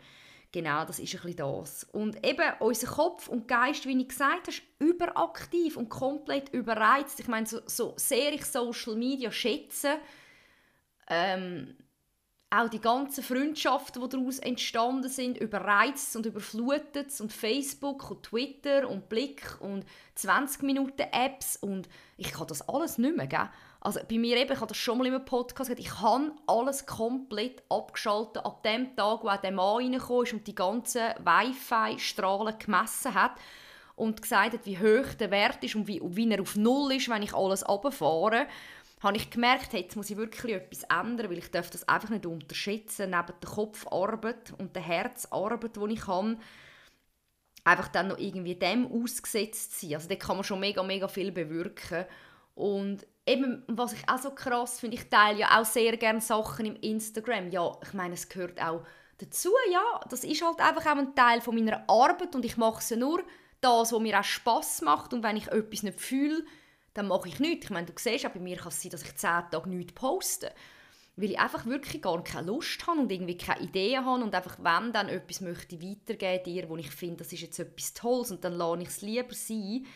Genau, 0.53 0.83
das 0.83 0.99
ist 0.99 1.23
ein 1.23 1.35
das. 1.35 1.85
Und 1.85 2.25
eben, 2.25 2.43
unser 2.59 2.87
Kopf 2.87 3.29
und 3.29 3.47
Geist, 3.47 3.85
wie 3.85 3.97
ich 3.99 4.09
gesagt 4.09 4.47
habe, 4.47 4.49
ist 4.49 4.61
überaktiv 4.79 5.77
und 5.77 5.87
komplett 5.87 6.53
überreizt. 6.53 7.19
Ich 7.21 7.27
meine, 7.29 7.45
so, 7.45 7.61
so 7.65 7.93
sehr 7.95 8.33
ich 8.33 8.43
Social 8.43 8.95
Media 8.95 9.31
schätze, 9.31 9.97
ähm, 11.07 11.75
auch 12.49 12.67
die 12.67 12.81
ganzen 12.81 13.23
Freundschaften, 13.23 14.01
die 14.01 14.09
daraus 14.09 14.39
entstanden 14.39 15.09
sind, 15.09 15.37
überreizt 15.37 16.17
und 16.17 16.25
überflutet 16.25 17.19
und 17.21 17.31
Facebook 17.31 18.11
und 18.11 18.23
Twitter 18.23 18.89
und 18.89 19.07
Blick 19.07 19.55
und 19.61 19.85
20 20.15 20.63
Minuten 20.63 21.07
Apps 21.13 21.55
und 21.55 21.87
ich 22.17 22.33
kann 22.33 22.47
das 22.47 22.67
alles 22.67 22.97
nicht 22.97 23.15
mehr, 23.15 23.27
gell? 23.27 23.49
Also 23.83 23.99
bei 24.07 24.19
mir 24.19 24.37
eben, 24.37 24.53
ich 24.53 24.59
habe 24.59 24.67
das 24.67 24.77
schon 24.77 24.99
mal 24.99 25.07
im 25.07 25.25
Podcast 25.25 25.69
gesagt, 25.69 25.79
ich 25.79 25.99
habe 25.99 26.31
alles 26.45 26.85
komplett 26.85 27.63
abgeschaltet 27.67 28.45
ab 28.45 28.61
dem 28.61 28.95
Tag, 28.95 29.23
wo 29.23 29.31
der 29.41 29.51
Mann 29.51 29.77
reingekommen 29.77 30.23
ist 30.23 30.33
und 30.33 30.45
die 30.45 30.53
ganzen 30.53 31.01
Wi-Fi-Strahlen 31.19 32.59
gemessen 32.59 33.15
hat 33.15 33.33
und 33.95 34.21
gesagt 34.21 34.53
hat, 34.53 34.65
wie 34.67 34.77
hoch 34.77 35.15
der 35.19 35.31
Wert 35.31 35.63
ist 35.63 35.75
und 35.75 35.87
wie, 35.87 35.99
wie 36.03 36.31
er 36.31 36.41
auf 36.41 36.55
Null 36.55 36.93
ist, 36.93 37.09
wenn 37.09 37.23
ich 37.23 37.33
alles 37.33 37.67
runterfahre, 37.67 38.45
habe 39.01 39.17
ich 39.17 39.31
gemerkt, 39.31 39.73
hey, 39.73 39.81
jetzt 39.81 39.95
muss 39.95 40.11
ich 40.11 40.17
wirklich 40.17 40.53
etwas 40.53 40.83
ändern, 40.83 41.31
weil 41.31 41.39
ich 41.39 41.49
darf 41.49 41.71
das 41.71 41.87
einfach 41.89 42.09
nicht 42.09 42.27
unterschätzen, 42.27 43.09
neben 43.09 43.33
der 43.41 43.49
Kopfarbeit 43.49 44.53
und 44.59 44.75
der 44.75 44.83
Herzarbeit, 44.83 45.75
die 45.75 45.93
ich 45.93 46.05
habe, 46.05 46.37
einfach 47.63 47.87
dann 47.87 48.09
noch 48.09 48.19
irgendwie 48.19 48.55
dem 48.55 48.85
ausgesetzt 48.91 49.79
sein. 49.79 49.95
Also 49.95 50.07
da 50.07 50.15
kann 50.15 50.37
man 50.37 50.43
schon 50.43 50.59
mega, 50.59 50.83
mega 50.83 51.07
viel 51.07 51.31
bewirken. 51.31 52.05
Und 52.61 53.07
eben, 53.25 53.63
was 53.67 53.93
ich 53.93 54.07
auch 54.07 54.19
so 54.19 54.29
krass 54.29 54.79
finde, 54.79 54.95
ich 54.95 55.09
teile 55.09 55.39
ja 55.39 55.59
auch 55.59 55.65
sehr 55.65 55.97
gerne 55.97 56.21
Sachen 56.21 56.67
im 56.67 56.75
Instagram. 56.75 57.49
Ja, 57.49 57.75
ich 57.81 57.93
meine, 57.93 58.13
es 58.13 58.29
gehört 58.29 58.61
auch 58.61 58.83
dazu, 59.17 59.49
ja. 59.71 59.99
Das 60.11 60.23
ist 60.23 60.45
halt 60.45 60.59
einfach 60.59 60.85
auch 60.85 60.97
ein 60.97 61.15
Teil 61.15 61.41
von 61.41 61.55
meiner 61.55 61.89
Arbeit 61.89 62.35
und 62.35 62.45
ich 62.45 62.57
mache 62.57 62.77
es 62.77 62.91
ja 62.91 62.97
nur 62.97 63.23
das, 63.61 63.91
was 63.91 63.99
mir 63.99 64.19
auch 64.19 64.23
Spass 64.23 64.81
macht 64.83 65.11
und 65.11 65.23
wenn 65.23 65.37
ich 65.37 65.47
etwas 65.47 65.81
nicht 65.81 65.99
fühle, 65.99 66.45
dann 66.93 67.07
mache 67.07 67.29
ich 67.29 67.39
nichts. 67.39 67.65
Ich 67.65 67.71
meine, 67.71 67.87
du 67.87 67.93
siehst 67.95 68.27
auch 68.27 68.31
bei 68.31 68.39
mir 68.39 68.57
kann 68.57 68.67
es 68.67 68.79
sein, 68.79 68.91
dass 68.91 69.01
ich 69.01 69.15
zehn 69.15 69.41
Tage 69.49 69.67
nichts 69.67 69.93
poste. 69.93 70.51
Weil 71.15 71.31
ich 71.31 71.39
einfach 71.39 71.65
wirklich 71.65 71.99
gar 72.03 72.23
keine 72.23 72.45
Lust 72.45 72.85
habe 72.85 72.99
und 72.99 73.11
irgendwie 73.11 73.37
keine 73.37 73.61
Ideen 73.61 74.05
habe 74.05 74.23
und 74.23 74.35
einfach, 74.35 74.59
wenn 74.59 74.93
dann 74.93 75.09
etwas 75.09 75.41
möchte 75.41 75.81
weitergeben 75.81 76.43
dir, 76.43 76.69
wo 76.69 76.77
ich 76.77 76.91
finde, 76.91 77.17
das 77.17 77.33
ist 77.33 77.41
jetzt 77.41 77.57
etwas 77.57 77.93
Tolles 77.93 78.29
und 78.29 78.43
dann 78.43 78.53
lasse 78.53 78.83
ich 78.83 78.87
es 78.87 79.01
lieber 79.01 79.33
sein, 79.33 79.87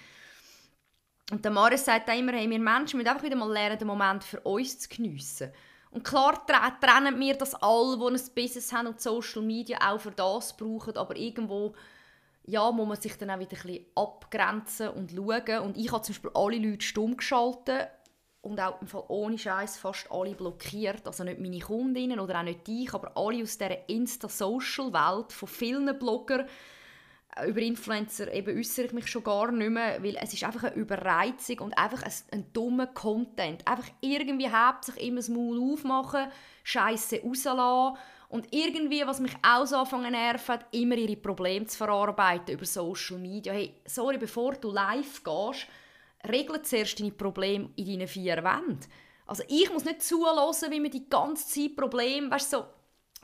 und 1.32 1.44
der 1.44 1.52
Maris 1.52 1.86
sagt 1.86 2.10
auch 2.10 2.18
immer, 2.18 2.34
hey, 2.34 2.50
wir 2.50 2.60
Menschen 2.60 2.98
müssen 2.98 3.10
einfach 3.10 3.24
wieder 3.24 3.36
mal 3.36 3.52
lernen, 3.52 3.80
den 3.80 3.88
Moment 3.88 4.24
für 4.24 4.40
uns 4.42 4.80
zu 4.80 4.90
geniessen. 4.90 5.52
Und 5.92 6.04
klar 6.04 6.46
trennen 6.46 7.20
wir 7.20 7.36
das 7.36 7.56
alle, 7.56 7.98
die 7.98 8.18
ein 8.18 8.36
Business 8.36 8.74
haben 8.74 8.88
und 8.88 9.02
Social 9.02 9.42
Media 9.42 9.80
auch 9.82 10.00
für 10.00 10.12
das 10.12 10.56
brauchen, 10.56 10.98
aber 10.98 11.16
irgendwo 11.16 11.74
ja, 12.48 12.72
muss 12.72 12.88
man 12.88 13.02
sich 13.02 13.18
dann 13.18 13.32
auch 13.32 13.40
wieder 13.40 13.58
ein 13.58 13.64
bisschen 13.64 13.86
abgrenzen 13.96 14.90
und 14.90 15.12
schauen. 15.12 15.60
Und 15.62 15.78
ich 15.78 15.92
habe 15.92 16.04
zum 16.04 16.14
Beispiel 16.14 16.32
alle 16.34 16.58
Leute 16.58 16.86
stumm 16.86 17.18
geschaltet 17.18 17.88
und 18.42 18.60
auch 18.60 18.80
im 18.82 18.88
Fall 18.88 19.06
ohne 19.08 19.38
Scheiß 19.38 19.78
fast 19.78 20.12
alle 20.12 20.36
blockiert. 20.36 21.08
Also 21.08 21.24
nicht 21.24 21.40
meine 21.40 21.60
Kundinnen 21.60 22.20
oder 22.20 22.40
auch 22.40 22.44
nicht 22.44 22.68
ich, 22.68 22.94
aber 22.94 23.18
alle 23.18 23.42
aus 23.42 23.58
dieser 23.58 23.90
Insta-Social-Welt 23.90 25.34
von 25.34 25.48
vielen 25.48 25.98
Bloggern. 25.98 26.48
Über 27.46 27.60
Influencer 27.60 28.32
eben 28.34 28.58
äußere 28.58 28.86
ich 28.86 28.94
mich 28.94 29.08
schon 29.08 29.24
gar 29.24 29.52
nicht 29.52 29.70
mehr, 29.70 30.02
weil 30.02 30.16
es 30.22 30.34
ist 30.34 30.44
einfach 30.46 30.64
eine 30.64 30.76
Überreizung 30.76 31.60
und 31.60 31.78
einfach 31.78 32.02
ein, 32.04 32.14
ein 32.32 32.54
dummer 32.54 32.88
Content. 32.88 33.68
Einfach 33.68 33.90
irgendwie 34.00 34.50
sich 34.82 34.98
immer 35.04 35.18
das 35.18 35.28
Maul 35.28 35.74
aufmachen, 35.74 36.32
Scheiße 36.64 37.22
rauslassen 37.24 37.98
und 38.30 38.48
irgendwie, 38.52 39.06
was 39.06 39.20
mich 39.20 39.34
auch 39.44 39.66
so 39.66 39.76
anfangen 39.76 40.12
nervt, 40.12 40.66
immer 40.72 40.96
ihre 40.96 41.18
Probleme 41.18 41.66
zu 41.66 41.78
verarbeiten 41.78 42.56
über 42.56 42.66
Social 42.66 43.18
Media. 43.18 43.52
Hey, 43.52 43.82
sorry, 43.86 44.18
bevor 44.18 44.54
du 44.54 44.72
live 44.72 45.24
gehst, 45.24 45.68
regle 46.28 46.62
zuerst 46.62 47.00
deine 47.00 47.12
Probleme 47.12 47.70
in 47.76 47.86
deinen 47.86 48.08
vier 48.08 48.44
Wänden. 48.44 48.80
Also 49.28 49.44
ich 49.48 49.72
muss 49.74 49.86
nicht 49.86 50.04
zulassen, 50.04 50.72
wie 50.72 50.80
man 50.80 50.92
die 50.92 51.10
ganze 51.10 51.48
Zeit 51.48 51.76
Probleme, 51.76 52.30
weißt 52.32 52.52
so, 52.52 52.66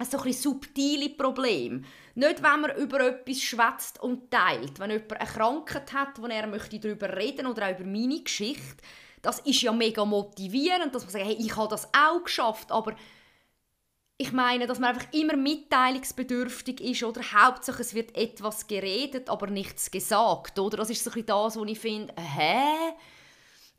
so 0.05 0.19
ein 0.19 0.33
subtile 0.33 1.09
Problem. 1.09 1.85
Nicht, 2.15 2.43
wenn 2.43 2.61
man 2.61 2.75
über 2.75 2.99
etwas 3.01 3.41
schwätzt 3.41 4.01
und 4.01 4.31
teilt. 4.31 4.79
Wenn 4.79 4.91
jemand 4.91 5.13
eine 5.13 5.29
Krankheit 5.29 5.93
hat, 5.93 6.21
wo 6.21 6.27
er 6.27 6.47
möchte 6.47 6.79
darüber 6.79 7.15
reden 7.15 7.47
oder 7.47 7.67
auch 7.67 7.79
über 7.79 7.85
meine 7.89 8.21
Geschichte, 8.21 8.83
das 9.21 9.39
ist 9.41 9.61
ja 9.61 9.71
mega 9.71 10.03
motivierend, 10.03 10.93
dass 10.93 11.03
man 11.03 11.11
sagt, 11.11 11.25
hey, 11.25 11.37
ich 11.39 11.55
habe 11.55 11.69
das 11.69 11.87
auch 11.93 12.23
geschafft, 12.23 12.71
aber 12.71 12.95
ich 14.21 14.31
meine, 14.31 14.67
dass 14.67 14.79
man 14.79 14.95
einfach 14.95 15.11
immer 15.13 15.35
mitteilungsbedürftig 15.35 16.79
ist 16.81 17.03
oder 17.03 17.21
Hauptsache 17.21 17.81
es 17.81 17.95
wird 17.95 18.15
etwas 18.15 18.67
geredet, 18.67 19.29
aber 19.29 19.47
nichts 19.47 19.89
gesagt, 19.89 20.59
oder? 20.59 20.77
Das 20.77 20.91
ist 20.91 21.03
so 21.03 21.11
ein 21.11 21.25
das, 21.25 21.57
wo 21.57 21.65
ich 21.65 21.79
finde, 21.79 22.13
hä? 22.17 22.93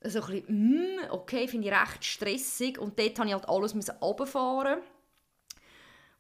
So 0.03 0.21
ein 0.21 0.27
bisschen, 0.27 0.45
mm, 0.49 1.11
okay, 1.11 1.47
finde 1.47 1.69
ich 1.69 1.75
recht 1.75 2.05
stressig 2.05 2.79
und 2.79 2.99
dort 2.99 3.19
musste 3.19 3.27
ich 3.29 3.35
halt 3.35 3.49
alles 3.49 4.03
runterfahren. 4.03 4.81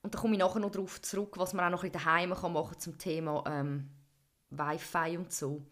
Und 0.02 0.14
da 0.14 0.18
komme 0.18 0.34
ich 0.34 0.40
nachher 0.40 0.60
noch 0.60 0.70
darauf 0.70 1.00
zurück, 1.00 1.34
was 1.36 1.52
man 1.52 1.64
auch 1.66 1.70
noch 1.70 1.84
in 1.84 1.92
daheim 1.92 2.30
machen 2.30 2.54
kann 2.54 2.78
zum 2.78 2.98
Thema 2.98 3.44
ähm, 3.46 3.88
Wi-Fi 4.50 5.16
und 5.16 5.32
so. 5.32 5.62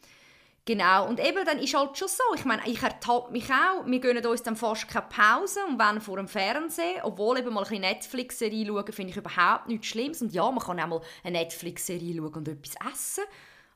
Genau, 0.66 1.08
und 1.08 1.18
eben 1.18 1.44
dann 1.44 1.58
ist 1.58 1.75
halt 1.75 1.96
schon 1.96 2.06
so, 2.06 2.22
ich 2.37 2.44
meine, 2.44 2.62
ich 2.66 2.82
ertappe 2.82 3.32
mich 3.32 3.50
auch, 3.50 3.84
wir 3.87 3.99
gönnen 3.99 4.25
uns 4.25 4.42
dann 4.42 4.56
fast 4.56 4.87
keine 4.88 5.06
Pause 5.08 5.60
und 5.66 5.78
wenn 5.78 6.00
vor 6.00 6.16
dem 6.16 6.28
Fernsehen, 6.28 7.00
obwohl 7.02 7.38
eben 7.38 7.52
mal 7.52 7.64
ein 7.64 7.80
Netflix-Serie 7.80 8.66
schauen, 8.66 8.92
finde 8.92 9.10
ich 9.10 9.16
überhaupt 9.16 9.68
nichts 9.68 9.87
Schlimmes 9.87 10.20
und 10.22 10.32
ja, 10.32 10.49
man 10.50 10.62
kann 10.62 10.78
auch 10.78 10.87
mal 10.87 11.00
eine 11.25 11.38
Netflix-Serie 11.38 12.14
schauen 12.14 12.34
und 12.34 12.49
etwas 12.49 12.75
essen. 12.92 13.25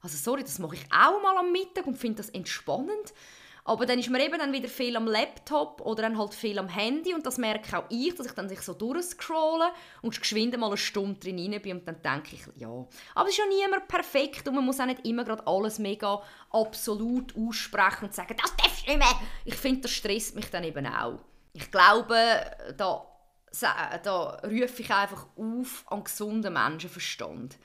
Also 0.03 0.19
sorry, 0.19 0.43
das 0.43 0.59
mache 0.59 0.77
ich 0.77 0.85
auch 0.93 1.23
mal 1.23 1.37
am 1.39 1.51
Mittag 1.51 1.87
und 1.87 1.97
finde 1.97 2.19
das 2.19 2.29
entspannend. 2.29 3.15
Aber 3.67 3.87
dann 3.87 3.99
ist 3.99 4.11
man 4.11 4.21
eben 4.21 4.39
dann 4.39 4.53
wieder 4.53 4.69
viel 4.69 4.95
am 4.95 5.07
Laptop 5.07 5.81
oder 5.81 6.03
dann 6.03 6.19
halt 6.19 6.35
viel 6.35 6.59
am 6.59 6.69
Handy 6.69 7.15
und 7.15 7.25
das 7.25 7.39
merke 7.39 7.79
auch 7.79 7.85
ich, 7.89 8.15
dass 8.15 8.27
ich 8.27 8.33
dann 8.33 8.47
sich 8.47 8.61
so 8.61 8.75
durchscrolle 8.75 9.71
und 10.03 10.21
geschwind 10.21 10.55
mal 10.59 10.67
eine 10.67 10.77
Stunde 10.77 11.19
drin 11.19 11.59
bin 11.63 11.79
und 11.79 11.89
dann 11.89 12.03
denke 12.03 12.37
ich, 12.37 12.43
ja. 12.57 12.69
Aber 13.15 13.29
es 13.29 13.31
ist 13.31 13.39
ja 13.39 13.47
niemand 13.47 13.89
perfekt 13.89 14.47
und 14.47 14.55
man 14.55 14.67
muss 14.67 14.81
auch 14.81 14.85
nicht 14.87 15.07
immer 15.07 15.25
gerade 15.25 15.47
alles 15.47 15.79
mega 15.79 16.23
absolut 16.51 17.35
aussprechen 17.35 18.05
und 18.05 18.15
sagen, 18.15 18.37
das 18.41 18.55
darfst 18.55 18.87
du 18.87 18.91
nicht 18.91 18.99
mehr. 18.99 19.21
Ich 19.47 19.57
finde, 19.57 19.81
das 19.81 19.93
stresst 19.93 20.37
mich 20.37 20.51
dann 20.51 20.65
eben 20.65 20.87
auch. 20.87 21.21
Ich 21.55 21.71
glaube, 21.71 22.17
da, 22.77 23.07
da 24.03 24.43
rufe 24.45 24.83
ich 24.83 24.91
einfach 24.91 25.27
auf 25.37 25.85
an 25.87 26.05
gesunden 26.05 26.53
Menschenverstand. 26.53 27.57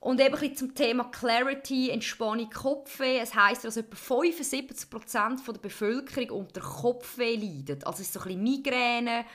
Und 0.00 0.18
eben 0.18 0.56
zum 0.56 0.74
Thema 0.74 1.04
Clarity, 1.04 1.90
Entspannung, 1.90 2.48
Kopfweh. 2.48 3.18
Es 3.18 3.34
heisst, 3.34 3.64
dass 3.64 3.76
etwa 3.76 3.96
75% 3.96 5.52
der 5.52 5.60
Bevölkerung 5.60 6.40
unter 6.40 6.62
Kopfweh 6.62 7.36
leidet. 7.36 7.86
Also 7.86 8.00
es 8.00 8.06
ist 8.08 8.14
so 8.14 8.20
ein 8.20 8.24
bisschen 8.24 8.42
Migräne, 8.42 9.26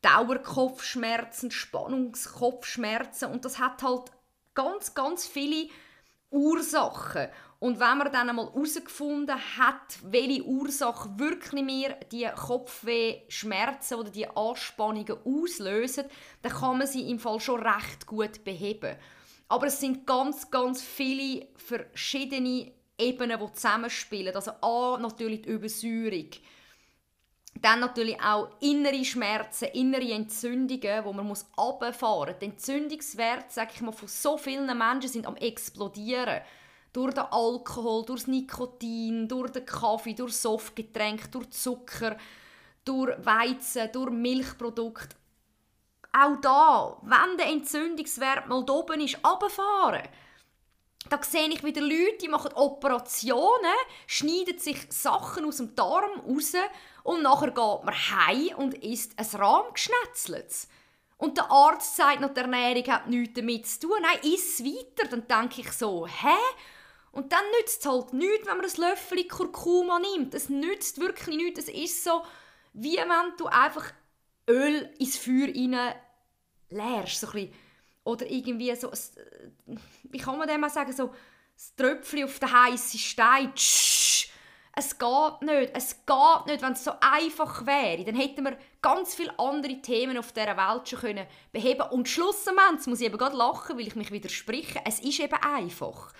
Dauerkopfschmerzen, 0.00 1.50
Spannungskopfschmerzen 1.50 3.30
und 3.30 3.44
das 3.44 3.58
hat 3.58 3.82
halt 3.82 4.10
ganz, 4.54 4.94
ganz 4.94 5.26
viele 5.26 5.68
Ursachen. 6.30 7.28
Und 7.58 7.80
wenn 7.80 7.98
man 7.98 8.12
dann 8.12 8.28
einmal 8.28 8.46
herausgefunden 8.46 9.36
hat, 9.58 9.98
welche 10.02 10.44
Ursache 10.44 11.18
wirklich 11.18 11.62
mir 11.62 11.96
die 12.12 12.28
Kopfweh-Schmerzen 12.34 13.94
oder 13.94 14.10
die 14.10 14.28
Anspannungen 14.28 15.16
auslösen, 15.24 16.04
dann 16.42 16.52
kann 16.52 16.78
man 16.78 16.86
sie 16.86 17.10
im 17.10 17.18
Fall 17.18 17.40
schon 17.40 17.66
recht 17.66 18.06
gut 18.06 18.44
beheben. 18.44 18.96
Aber 19.48 19.66
es 19.66 19.80
sind 19.80 20.06
ganz, 20.06 20.50
ganz 20.50 20.82
viele 20.82 21.46
verschiedene 21.56 22.72
Ebenen, 22.98 23.38
die 23.38 23.52
zusammenspielen. 23.52 24.34
Also 24.34 24.52
A, 24.60 24.98
natürlich 24.98 25.42
die 25.42 25.50
Übersäuerung. 25.50 26.30
Dann 27.62 27.80
natürlich 27.80 28.20
auch 28.20 28.50
innere 28.60 29.04
Schmerzen, 29.04 29.68
innere 29.72 30.12
Entzündungen, 30.12 31.04
wo 31.04 31.12
man 31.12 31.26
muss 31.26 31.46
runterfahren 31.56 32.32
muss. 32.32 32.38
Die 32.40 32.46
Entzündungswerte, 32.46 33.46
sage 33.48 33.70
ich 33.74 33.80
mal, 33.80 33.92
von 33.92 34.08
so 34.08 34.36
vielen 34.36 34.66
Menschen 34.66 35.08
sind 35.08 35.26
am 35.26 35.36
explodieren. 35.36 36.42
Durch 36.92 37.14
den 37.14 37.24
Alkohol, 37.24 38.04
durch 38.04 38.20
das 38.20 38.28
Nikotin, 38.28 39.28
durch 39.28 39.50
den 39.52 39.64
Kaffee, 39.64 40.14
durch 40.14 40.34
Softgetränke, 40.34 41.28
durch 41.28 41.50
Zucker, 41.50 42.16
durch 42.84 43.14
Weizen, 43.24 43.90
durch 43.92 44.10
Milchprodukte 44.10 45.16
auch 46.12 46.36
da, 46.40 46.96
wenn 47.02 47.36
der 47.36 47.46
Entzündungswert 47.48 48.48
mal 48.48 48.68
oben 48.68 49.00
ist, 49.00 49.18
runterfahren. 49.24 50.08
Da 51.08 51.20
sehe 51.22 51.48
ich 51.48 51.62
wieder 51.62 51.82
Leute, 51.82 52.18
die 52.22 52.28
machen 52.28 52.52
Operationen, 52.54 53.76
schneiden 54.06 54.58
sich 54.58 54.78
Sachen 54.90 55.44
aus 55.44 55.58
dem 55.58 55.74
Darm 55.76 56.20
raus 56.26 56.52
und 57.04 57.22
nachher 57.22 57.48
geht 57.52 57.84
man 57.84 57.94
heim 57.94 58.56
und 58.56 58.74
isst 58.82 59.16
ein 59.16 59.40
Rahmgeschnetzeltes. 59.40 60.68
Und 61.18 61.38
der 61.38 61.50
Arzt 61.50 61.96
sagt 61.96 62.20
noch, 62.20 62.34
die 62.34 62.40
Ernährung 62.40 62.86
hat 62.92 63.08
nichts 63.08 63.34
damit 63.34 63.66
zu 63.66 63.80
tun. 63.80 63.98
Nein, 64.02 64.18
iss 64.22 64.62
weiter. 64.62 65.08
Dann 65.08 65.26
denke 65.26 65.62
ich 65.62 65.72
so, 65.72 66.06
hä? 66.06 66.36
Und 67.12 67.32
dann 67.32 67.44
nützt 67.58 67.80
es 67.80 67.90
halt 67.90 68.12
nichts, 68.12 68.46
wenn 68.46 68.58
man 68.58 68.66
ein 68.66 68.76
Löffel 68.76 69.26
Kurkuma 69.26 69.98
nimmt. 69.98 70.34
Es 70.34 70.50
nützt 70.50 71.00
wirklich 71.00 71.36
nichts. 71.36 71.60
Es 71.60 71.68
ist 71.68 72.04
so, 72.04 72.22
wie 72.74 72.98
wenn 72.98 73.36
du 73.38 73.46
einfach 73.46 73.92
Öl 74.48 74.90
ins 74.98 75.16
Feuer 75.16 75.48
rein 75.48 75.94
leerst. 76.70 77.20
So 77.20 77.28
ein 77.32 77.52
oder 78.04 78.30
irgendwie 78.30 78.74
so, 78.76 78.90
wie 80.04 80.18
kann 80.18 80.38
man 80.38 80.46
dem 80.46 80.60
mal 80.60 80.70
sagen, 80.70 80.92
so 80.92 81.12
das 81.56 81.74
Tröpfchen 81.74 82.24
auf 82.24 82.38
den 82.38 82.52
heißen 82.52 83.00
Stein. 83.00 83.52
Tsch, 83.54 84.28
es 84.78 84.98
geht 84.98 85.42
nicht. 85.42 85.72
Es 85.74 86.04
geht 86.04 86.46
nicht, 86.46 86.62
wenn 86.62 86.72
es 86.72 86.84
so 86.84 86.92
einfach 87.00 87.66
wäre. 87.66 88.04
Dann 88.04 88.14
hätten 88.14 88.44
wir 88.44 88.58
ganz 88.82 89.14
viele 89.14 89.36
andere 89.38 89.80
Themen 89.80 90.18
auf 90.18 90.32
dieser 90.32 90.56
Welt 90.56 90.88
schon 90.88 91.00
können 91.00 91.26
beheben 91.50 91.90
Und 91.90 92.08
schlussendlich 92.08 92.86
muss 92.86 93.00
ich 93.00 93.06
eben 93.06 93.16
gerade 93.16 93.36
lachen, 93.36 93.76
weil 93.76 93.86
ich 93.86 93.96
mich 93.96 94.12
widerspreche. 94.12 94.80
Es 94.84 95.00
ist 95.00 95.18
eben 95.18 95.42
einfach. 95.42 96.12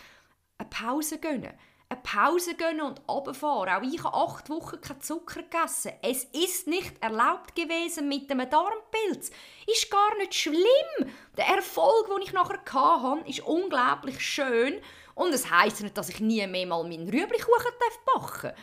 Eine 0.59 0.71
Pause 0.71 1.19
gönnen 1.19 1.53
eine 1.89 2.01
Pause 2.01 2.55
gönnen 2.55 2.81
und 2.81 3.01
runterfahren. 3.09 3.75
Auch 3.75 3.83
ich 3.83 4.03
habe 4.03 4.17
acht 4.17 4.49
Wochen 4.51 4.81
keinen 4.81 5.01
Zucker 5.01 5.43
gegessen. 5.43 5.93
Es 6.03 6.25
ist 6.25 6.67
nicht 6.67 7.01
erlaubt 7.01 7.55
gewesen 7.55 8.09
mit 8.09 8.31
einem 8.31 8.51
Darmpilz. 8.51 9.31
Ist 9.67 9.91
gar 9.91 10.17
nicht 10.19 10.35
schlimm. 10.35 11.13
Der 11.37 11.47
Erfolg, 11.47 12.09
den 12.09 12.23
ich 12.23 12.33
nachher 12.33 12.61
hatte, 12.73 13.29
ist 13.29 13.41
unglaublich 13.41 14.21
schön. 14.21 14.81
Und 15.15 15.33
es 15.33 15.51
heisst 15.51 15.83
nicht, 15.83 15.97
dass 15.97 16.09
ich 16.09 16.21
nie 16.21 16.47
mehr 16.47 16.67
mal 16.67 16.83
meinen 16.83 17.09
Rüeblikuchen 17.09 17.73
backen 18.05 18.51
darf. 18.51 18.55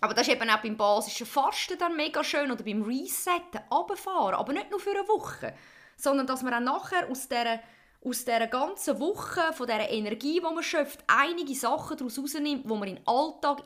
Aber 0.00 0.14
das 0.14 0.28
ist 0.28 0.34
eben 0.34 0.48
auch 0.48 0.62
beim 0.62 0.76
basischen 0.76 1.26
Fasten 1.26 1.78
dann 1.78 1.96
mega 1.96 2.22
schön 2.22 2.52
oder 2.52 2.62
beim 2.62 2.82
Resetten 2.82 3.60
runterfahren. 3.70 4.34
Aber 4.34 4.52
nicht 4.52 4.70
nur 4.70 4.78
für 4.78 4.90
eine 4.90 5.08
Woche, 5.08 5.54
sondern 5.96 6.26
dass 6.26 6.42
man 6.42 6.54
auch 6.54 6.60
nachher 6.60 7.10
aus 7.10 7.28
dieser 7.28 7.60
aus 8.04 8.24
dieser 8.24 8.46
ganzen 8.46 9.00
Woche, 9.00 9.52
von 9.52 9.66
dieser 9.66 9.90
Energie, 9.90 10.34
die 10.34 10.40
man 10.40 10.62
schöpft, 10.62 11.00
einige 11.06 11.54
Sachen 11.54 11.96
daraus 11.96 12.18
rausnimmt, 12.18 12.64
die 12.64 12.68
man 12.68 12.88
in 12.88 12.96
den 12.96 13.06
Alltag 13.06 13.64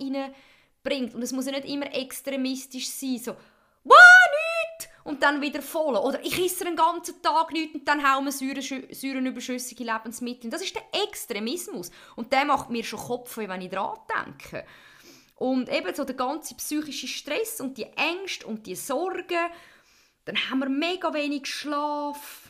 bringt. 0.82 1.14
Und 1.14 1.22
es 1.22 1.32
muss 1.32 1.46
ja 1.46 1.52
nicht 1.52 1.68
immer 1.68 1.92
extremistisch 1.94 2.88
sein, 2.88 3.18
so 3.18 3.36
«Wow, 3.84 3.96
nichts!» 3.96 4.88
und 5.04 5.22
dann 5.22 5.40
wieder 5.40 5.60
voll. 5.60 5.96
Oder 5.96 6.24
«Ich 6.24 6.38
esse 6.38 6.64
den 6.64 6.76
ganzen 6.76 7.20
Tag 7.20 7.52
nichts 7.52 7.74
und 7.74 7.86
dann 7.86 8.02
hauen 8.08 8.24
wir 8.24 8.32
säurenüberschüssige 8.32 9.84
Lebensmittel.» 9.84 10.50
Das 10.50 10.62
ist 10.62 10.74
der 10.74 10.84
Extremismus. 11.04 11.90
Und 12.16 12.32
der 12.32 12.44
macht 12.44 12.70
mir 12.70 12.84
schon 12.84 13.00
Kopf, 13.00 13.36
wenn 13.36 13.60
ich 13.60 13.70
daran 13.70 13.98
denke. 14.24 14.64
Und 15.36 15.68
eben 15.68 15.94
so 15.94 16.04
der 16.04 16.14
ganze 16.14 16.54
psychische 16.54 17.08
Stress 17.08 17.60
und 17.60 17.76
die 17.76 17.86
Ängste 17.96 18.46
und 18.46 18.66
die 18.66 18.76
Sorgen, 18.76 19.50
dann 20.24 20.36
haben 20.48 20.60
wir 20.60 20.68
mega 20.68 21.12
wenig 21.12 21.46
Schlaf, 21.46 22.41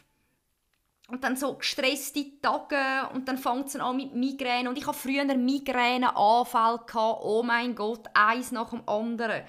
und 1.12 1.22
dann 1.22 1.36
so 1.36 1.54
gestresste 1.54 2.24
Tage 2.40 3.12
und 3.12 3.28
dann 3.28 3.36
fängt 3.36 3.66
es 3.66 3.76
an 3.76 3.96
mit 3.96 4.14
Migräne 4.14 4.70
und 4.70 4.78
ich 4.78 4.86
habe 4.86 4.96
früher 4.96 5.24
Migräneanfall 5.24 6.78
gehabt, 6.86 7.20
oh 7.22 7.42
mein 7.42 7.74
Gott, 7.74 8.06
eins 8.14 8.50
nach 8.50 8.70
dem 8.70 8.88
anderen. 8.88 9.42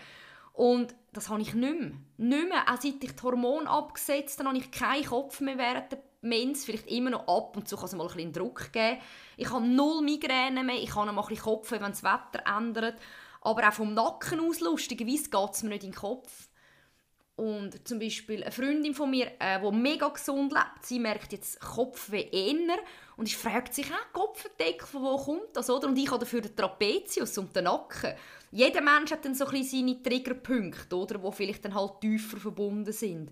Und 0.51 0.93
das 1.13 1.29
habe 1.29 1.41
ich 1.41 1.53
nicht 1.53 1.79
mehr. 1.79 1.91
Nicht 2.17 2.49
mehr. 2.49 2.63
Auch 2.67 2.81
seit 2.81 3.01
ich 3.01 3.15
die 3.15 3.23
Hormone 3.23 3.69
abgesetzt 3.69 4.39
habe, 4.39 4.49
habe 4.49 4.57
ich 4.57 4.71
keinen 4.71 5.05
Kopf 5.05 5.39
mehr 5.39 5.57
während 5.57 5.93
der 5.93 6.03
Mens. 6.19 6.65
Vielleicht 6.65 6.91
immer 6.91 7.11
noch 7.11 7.27
ab 7.29 7.55
und 7.55 7.69
zu 7.69 7.77
kann 7.77 7.85
es 7.85 7.95
mal 7.95 8.07
ein 8.07 8.13
bisschen 8.13 8.33
Druck 8.33 8.73
geben. 8.73 8.99
Ich 9.37 9.49
habe 9.49 9.65
null 9.65 10.01
Migräne 10.03 10.65
mehr. 10.65 10.75
Ich 10.75 10.93
habe 10.93 11.07
noch 11.07 11.13
mal 11.13 11.21
ein 11.21 11.29
bisschen 11.29 11.45
Kopf, 11.45 11.71
wenn 11.71 11.79
das 11.79 12.03
Wetter 12.03 12.43
ändert. 12.45 12.99
Aber 13.39 13.67
auch 13.69 13.73
vom 13.73 13.93
Nacken 13.93 14.41
aus, 14.41 14.59
lustigerweise, 14.59 15.29
geht 15.29 15.53
es 15.53 15.63
mir 15.63 15.69
nicht 15.69 15.85
in 15.85 15.91
den 15.91 15.97
Kopf. 15.97 16.49
Und 17.35 17.87
zum 17.87 17.97
Beispiel 17.97 18.43
eine 18.43 18.51
Freundin 18.51 18.93
von 18.93 19.09
mir, 19.09 19.31
äh, 19.39 19.59
die 19.59 19.71
mega 19.75 20.07
gesund 20.09 20.51
lebt, 20.51 20.85
sie 20.85 20.99
merkt 20.99 21.31
jetzt 21.31 21.59
Kopfweh 21.59 22.29
eher 22.31 22.77
und 23.17 23.27
ich 23.27 23.35
fragt 23.35 23.73
sich, 23.73 23.87
ah, 23.91 24.05
Kopfendeckel, 24.13 24.85
von 24.85 25.01
wo 25.01 25.17
kommt 25.17 25.55
das? 25.55 25.69
Oder? 25.69 25.87
Und 25.87 25.97
ich 25.97 26.09
habe 26.09 26.19
dafür 26.19 26.41
den 26.41 26.55
Trapezius 26.55 27.37
und 27.39 27.55
den 27.55 27.63
Nacken. 27.63 28.13
Jeder 28.51 28.81
Mensch 28.81 29.11
hat 29.11 29.25
dann 29.25 29.33
so 29.33 29.47
ein 29.47 29.63
seine 29.63 30.01
Triggerpunkte, 30.03 30.95
oder, 30.95 31.17
die 31.17 31.31
vielleicht 31.31 31.65
dann 31.65 31.73
halt 31.73 32.01
tiefer 32.01 32.37
verbunden 32.37 32.93
sind. 32.93 33.31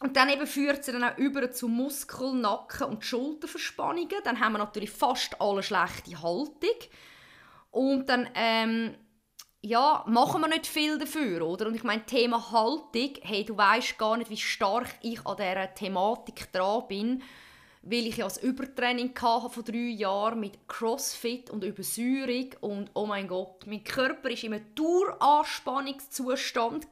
Und 0.00 0.16
dann 0.16 0.30
eben 0.30 0.48
führt 0.48 0.84
sie 0.84 0.90
dann 0.90 1.04
auch 1.04 1.16
über 1.18 1.52
zu 1.52 1.68
Muskel-, 1.68 2.34
Nacken- 2.34 2.88
und 2.88 3.04
Schulterverspannungen. 3.04 4.16
Dann 4.24 4.40
haben 4.40 4.54
wir 4.54 4.58
natürlich 4.58 4.90
fast 4.90 5.40
alle 5.40 5.62
schlechte 5.62 6.20
Haltung. 6.20 6.78
Und 7.70 8.08
dann 8.08 8.28
ähm, 8.34 8.96
ja, 9.64 10.02
machen 10.08 10.40
wir 10.40 10.48
nicht 10.48 10.66
viel 10.66 10.98
dafür, 10.98 11.46
oder? 11.46 11.68
Und 11.68 11.76
ich 11.76 11.84
meine, 11.84 12.04
Thema 12.04 12.50
Haltung, 12.50 13.14
hey, 13.22 13.44
du 13.44 13.56
weißt 13.56 13.96
gar 13.96 14.16
nicht, 14.16 14.28
wie 14.28 14.36
stark 14.36 14.88
ich 15.02 15.24
an 15.24 15.36
dieser 15.36 15.72
Thematik 15.72 16.52
dran 16.52 16.88
bin, 16.88 17.22
weil 17.82 18.08
ich 18.08 18.16
ja 18.16 18.24
das 18.24 18.42
Übertraining 18.42 19.14
hatte 19.20 19.50
von 19.50 19.64
drei 19.64 19.90
Jahren 19.90 20.40
mit 20.40 20.66
Crossfit 20.66 21.48
und 21.50 21.62
Übersäuerung 21.62 22.48
und 22.60 22.90
oh 22.94 23.06
mein 23.06 23.28
Gott, 23.28 23.64
mein 23.66 23.84
Körper 23.84 24.30
war 24.30 24.30
in 24.30 24.54
einem 24.54 24.74
Daueranspannungszustand. 24.74 26.88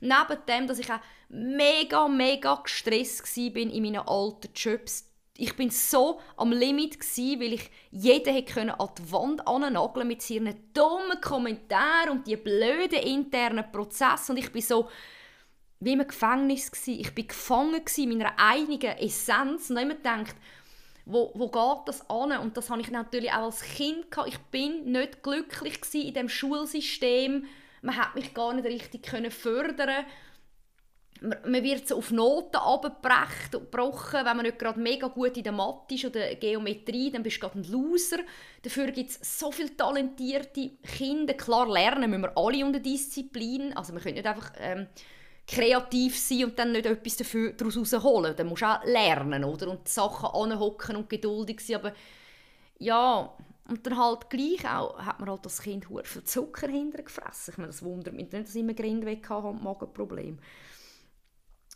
Neben 0.00 0.46
dem, 0.48 0.66
dass 0.66 0.80
ich 0.80 0.92
auch 0.92 0.98
mega, 1.28 2.08
mega 2.08 2.56
gestresst 2.56 3.36
war 3.36 3.56
in 3.56 3.82
meinen 3.82 4.02
alten 4.06 4.50
Jobs 4.54 5.13
ich 5.36 5.56
bin 5.56 5.70
so 5.70 6.20
am 6.36 6.52
Limit 6.52 7.00
gsi, 7.00 7.38
weil 7.40 7.54
ich 7.54 7.70
jeden 7.90 8.32
hätte 8.32 8.78
an 8.78 8.90
die 8.96 9.12
Wand 9.12 9.46
annageln 9.46 10.06
mit 10.06 10.22
seinen 10.22 10.72
dummen 10.72 11.20
Kommentaren 11.20 12.10
und 12.10 12.26
die 12.26 12.36
blöden 12.36 13.00
internen 13.00 13.70
Prozesse 13.72 14.30
und 14.32 14.38
ich 14.38 14.52
bin 14.52 14.62
so 14.62 14.88
wie 15.80 15.94
im 15.94 16.06
Gefängnis 16.06 16.70
gsi. 16.70 17.00
Ich 17.00 17.14
bin 17.14 17.26
gefangen 17.26 17.82
in 17.96 18.08
meiner 18.10 18.32
eigenen 18.38 18.96
Essenz 18.98 19.70
und 19.70 19.76
immer 19.76 19.94
gedacht, 19.94 20.36
wo, 21.04 21.32
wo 21.34 21.48
geht 21.48 21.88
das 21.88 22.08
an? 22.08 22.38
Und 22.38 22.56
das 22.56 22.70
habe 22.70 22.80
ich 22.80 22.90
natürlich 22.90 23.30
auch 23.30 23.44
als 23.44 23.60
Kind 23.62 24.10
gehabt. 24.10 24.28
Ich 24.28 24.38
bin 24.38 24.90
nicht 24.90 25.22
glücklich 25.22 25.78
in 25.94 26.14
dem 26.14 26.28
Schulsystem. 26.28 27.44
Man 27.82 27.96
hat 27.96 28.14
mich 28.14 28.32
gar 28.32 28.54
nicht 28.54 28.66
richtig 28.66 29.02
können 29.02 29.30
fördern 29.30 30.06
man 31.24 31.62
wird 31.62 31.92
auf 31.92 32.10
Noten 32.10 32.56
abgebrochen, 32.56 34.24
wenn 34.24 34.36
man 34.36 34.42
nicht 34.42 34.58
gerade 34.58 34.78
mega 34.78 35.08
gut 35.08 35.36
in 35.36 35.44
der 35.44 35.52
Mathe 35.52 35.94
ist 35.94 36.04
oder 36.04 36.34
Geometrie, 36.34 37.10
dann 37.10 37.22
bist 37.22 37.36
du 37.36 37.40
gerade 37.40 37.58
ein 37.58 37.64
Loser. 37.64 38.18
Dafür 38.62 38.90
gibt 38.90 39.10
es 39.10 39.38
so 39.38 39.50
viele 39.50 39.76
talentierte 39.76 40.72
Kinder. 40.82 41.34
Klar, 41.34 41.68
lernen 41.68 42.10
müssen 42.10 42.22
wir 42.22 42.36
alle 42.36 42.64
unter 42.64 42.80
Disziplin. 42.80 43.76
Also 43.76 43.92
wir 43.92 44.00
können 44.00 44.14
nicht 44.14 44.26
einfach 44.26 44.52
ähm, 44.58 44.86
kreativ 45.46 46.18
sein 46.18 46.44
und 46.44 46.58
dann 46.58 46.72
nicht 46.72 46.86
etwas 46.86 47.16
dafür 47.16 47.52
daraus 47.52 47.92
herausholen. 47.92 48.34
Dann 48.36 48.46
musst 48.46 48.62
du 48.62 48.66
auch 48.66 48.84
lernen, 48.84 49.44
oder? 49.44 49.70
Und 49.70 49.88
Sachen 49.88 50.28
anhocken 50.28 50.96
und 50.96 51.08
geduldig 51.08 51.60
sein. 51.60 51.76
Aber 51.76 51.92
ja, 52.78 53.34
und 53.66 53.86
dann 53.86 53.98
halt 53.98 54.28
gleich 54.28 54.64
auch, 54.68 54.98
hat 54.98 55.20
man 55.20 55.30
halt 55.30 55.46
das 55.46 55.62
Kind 55.62 55.86
viel 55.86 56.24
Zucker 56.24 56.68
hintergefressen. 56.68 57.52
Ich 57.52 57.58
meine, 57.58 57.68
das 57.68 57.82
wundert 57.82 58.14
mich 58.14 58.30
nicht, 58.30 58.46
dass 58.46 58.54
ich 58.54 58.60
immer 58.60 58.74
Grind 58.74 59.06
weg 59.06 59.28
habe, 59.30 59.52
Magenprobleme. 59.54 60.38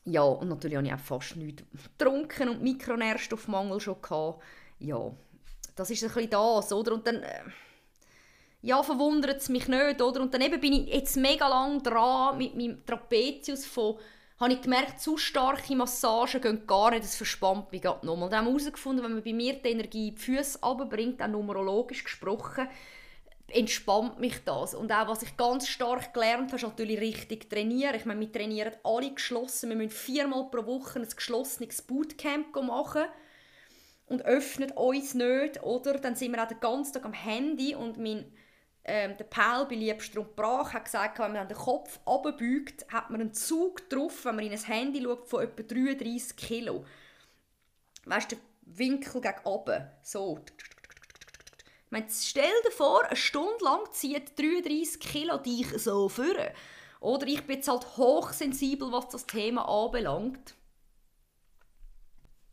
Ja, 0.04 0.22
und 0.22 0.48
natürlich 0.48 0.76
habe 0.76 0.86
ich 0.86 0.94
auch 0.94 0.98
fast 0.98 1.36
nichts 1.36 1.64
getrunken 1.98 2.48
und 2.48 2.62
Mikronährstoffmangel 2.62 3.80
schon 3.80 4.00
gehabt. 4.00 4.42
Ja, 4.78 5.12
das 5.76 5.90
ist 5.90 6.02
ein 6.02 6.08
bisschen 6.08 6.30
das, 6.30 6.72
oder? 6.72 6.94
Und 6.94 7.06
dann... 7.06 7.22
Äh, 7.22 7.42
ja, 8.60 8.82
verwundert 8.82 9.40
es 9.40 9.48
mich 9.48 9.68
nicht, 9.68 10.02
oder? 10.02 10.20
Und 10.20 10.34
dann 10.34 10.40
eben 10.40 10.60
bin 10.60 10.72
ich 10.72 10.88
jetzt 10.88 11.16
mega 11.16 11.46
lang 11.46 11.80
dran 11.82 12.38
mit 12.38 12.56
meinem 12.56 12.84
Trapezius 12.84 13.64
von 13.64 13.98
habe 14.40 14.52
ich 14.52 14.60
gemerkt, 14.60 15.00
zu 15.00 15.16
starke 15.16 15.74
Massagen 15.74 16.40
gehen 16.40 16.66
gar 16.66 16.90
nicht, 16.90 17.02
das 17.02 17.16
verspannt 17.16 17.72
mich 17.72 17.82
gerade 17.82 18.06
nochmal. 18.06 18.28
Dann 18.28 18.40
haben 18.40 18.46
wir 18.46 18.52
herausgefunden, 18.52 19.04
wenn 19.04 19.14
man 19.14 19.24
bei 19.24 19.32
mir 19.32 19.54
die 19.54 19.68
Energie 19.68 20.08
in 20.08 20.14
die 20.14 20.20
Füße 20.20 20.60
runterbringt, 20.62 21.20
auch 21.20 21.28
numerologisch 21.28 22.04
gesprochen, 22.04 22.68
entspannt 23.48 24.20
mich 24.20 24.44
das. 24.44 24.74
Und 24.74 24.92
auch, 24.92 25.08
was 25.08 25.22
ich 25.22 25.36
ganz 25.36 25.68
stark 25.68 26.12
gelernt 26.12 26.48
habe, 26.48 26.56
ist 26.56 26.62
natürlich 26.62 27.00
richtig 27.00 27.48
trainieren. 27.48 27.94
Ich 27.94 28.04
meine, 28.04 28.20
wir 28.20 28.30
trainieren 28.30 28.74
alle 28.84 29.12
geschlossen. 29.12 29.70
Wir 29.70 29.76
müssen 29.76 29.90
viermal 29.90 30.50
pro 30.50 30.66
Woche 30.66 31.00
ein 31.00 31.08
geschlossenes 31.08 31.82
Bootcamp 31.82 32.54
machen 32.62 33.04
und 34.06 34.24
öffnet 34.24 34.76
uns 34.76 35.14
nicht, 35.14 35.62
oder? 35.62 35.98
Dann 35.98 36.16
sind 36.16 36.32
wir 36.32 36.42
auch 36.42 36.48
den 36.48 36.60
ganzen 36.60 36.94
Tag 36.94 37.04
am 37.04 37.12
Handy 37.12 37.74
und 37.74 37.98
mein 37.98 38.32
ähm, 38.84 39.18
der 39.18 39.24
Paul 39.24 39.66
bei 39.66 39.74
Liebstrom 39.74 40.26
Brach 40.34 40.72
hat 40.72 40.86
gesagt, 40.86 41.18
wenn 41.18 41.34
man 41.34 41.46
den 41.46 41.56
Kopf 41.58 42.00
abbeugt, 42.06 42.86
hat 42.90 43.10
man 43.10 43.20
einen 43.20 43.34
Zug 43.34 43.86
drauf, 43.90 44.24
wenn 44.24 44.36
man 44.36 44.46
in 44.46 44.52
ein 44.52 44.64
Handy 44.64 45.02
schaut, 45.02 45.28
von 45.28 45.42
etwa 45.42 45.62
33 45.62 46.36
Kilo. 46.36 46.86
Weißt 48.06 48.32
du, 48.32 48.36
der 48.36 48.44
Winkel 48.78 49.20
gegen 49.20 49.44
oben, 49.44 49.90
so 50.02 50.40
stell 52.10 52.44
dir 52.64 52.70
vor, 52.70 53.04
eine 53.04 53.16
Stunde 53.16 53.64
lang 53.64 53.80
zieht 53.92 54.38
33 54.38 55.00
Kilo 55.00 55.38
dich 55.38 55.68
so 55.78 56.08
vor. 56.08 56.34
Oder 57.00 57.26
ich 57.26 57.46
bin 57.46 57.56
jetzt 57.56 57.68
halt 57.68 57.96
hochsensibel, 57.96 58.90
was 58.92 59.08
das 59.08 59.26
Thema 59.26 59.62
anbelangt. 59.68 60.54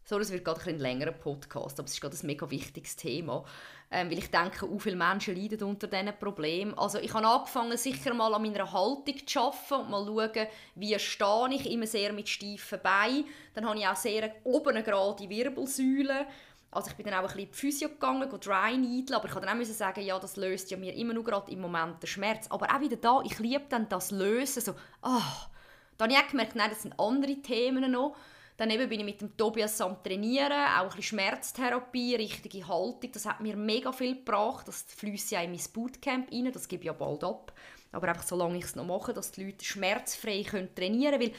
So, 0.08 0.20
das 0.20 0.32
wird 0.32 0.46
gerade 0.46 0.70
ein, 0.70 0.78
längerer 0.78 1.12
Podcast, 1.12 1.80
aber 1.80 1.88
es 1.88 1.96
ist 1.96 2.02
gerade 2.02 2.16
ein 2.16 2.28
mega 2.28 2.50
wichtiges 2.52 2.96
Thema. 2.96 3.44
Ähm, 3.90 4.12
weil 4.12 4.20
ich 4.20 4.30
denke, 4.30 4.68
auch 4.68 4.80
viele 4.80 4.96
Menschen 4.96 5.36
leiden 5.36 5.64
unter 5.64 5.88
diesen 5.88 6.14
Problemen. 6.20 6.78
Also 6.78 7.00
ich 7.00 7.12
habe 7.16 7.26
angefangen, 7.26 7.76
sicher 7.76 8.14
mal 8.14 8.32
an 8.34 8.44
meiner 8.44 8.72
Haltung 8.72 9.26
zu 9.26 9.40
arbeiten 9.40 9.74
und 9.74 9.90
mal 9.90 10.30
schauen, 10.30 10.48
wie 10.76 11.00
stehe 11.00 11.56
ich, 11.56 11.72
immer 11.72 11.88
sehr 11.88 12.14
mit 12.14 12.30
steifen 12.30 12.80
Beinen. 12.84 13.26
Dann 13.56 13.68
habe 13.68 13.80
ich 13.80 13.88
auch 13.88 13.96
sehr 13.96 14.32
oben 14.44 14.84
gerade 14.84 15.28
Wirbelsäule 15.28 16.28
also 16.76 16.90
ich 16.90 16.96
bin 16.96 17.06
dann 17.06 17.16
auch 17.16 17.20
ein 17.20 17.28
bisschen 17.28 17.52
die 17.52 17.58
Physio 17.58 17.90
gegangen, 17.90 18.30
dry 18.30 18.78
needle, 18.78 19.16
aber 19.16 19.26
ich 19.26 19.32
konnte 19.32 19.48
dann 19.48 19.62
auch 19.62 19.66
sagen, 19.66 20.02
ja, 20.02 20.20
das 20.20 20.36
löst 20.36 20.72
ja 20.72 20.78
mir 20.78 20.94
immer 20.94 21.14
nur 21.14 21.24
gerade 21.24 21.52
im 21.52 21.62
Moment 21.62 22.04
den 22.04 22.08
Schmerz. 22.08 22.48
Aber 22.50 22.68
auch 22.74 22.82
wieder 22.82 22.98
da, 22.98 23.22
ich 23.24 23.40
liebe 23.40 23.66
dann 23.70 23.90
das 23.90 24.12
Lösen, 24.12 24.62
so, 24.62 24.74
ah. 25.02 25.18
Oh. 25.18 25.52
Dann 25.98 26.10
habe 26.10 26.20
ich 26.20 26.26
auch 26.26 26.32
gemerkt, 26.32 26.56
nein, 26.56 26.70
das 26.70 26.82
sind 26.82 27.00
andere 27.00 27.42
Themen 27.42 27.90
noch. 27.90 28.18
Dann 28.58 28.70
eben 28.70 28.88
bin 28.88 29.00
ich 29.00 29.06
mit 29.06 29.22
dem 29.22 29.36
Tobias 29.36 29.80
am 29.82 30.02
Trainieren, 30.02 30.52
auch 30.52 30.82
ein 30.82 30.88
bisschen 30.88 31.04
Schmerztherapie, 31.04 32.16
richtige 32.16 32.68
Haltung. 32.68 33.12
Das 33.12 33.26
hat 33.26 33.42
mir 33.42 33.56
mega 33.56 33.92
viel 33.92 34.16
gebracht. 34.16 34.68
Das 34.68 34.84
fließt 34.84 35.32
ja 35.32 35.42
in 35.42 35.52
mein 35.52 35.62
Bootcamp 35.74 36.32
rein, 36.32 36.52
das 36.52 36.68
gebe 36.68 36.84
ich 36.84 36.88
ja 36.88 36.94
bald 36.94 37.24
ab. 37.24 37.54
Aber 37.92 38.08
einfach 38.10 38.24
solange 38.24 38.58
ich 38.58 38.66
es 38.66 38.76
noch 38.76 38.86
mache, 38.86 39.14
dass 39.14 39.32
die 39.32 39.46
Leute 39.46 39.64
schmerzfrei 39.64 40.44
trainieren 40.76 41.20
können 41.20 41.34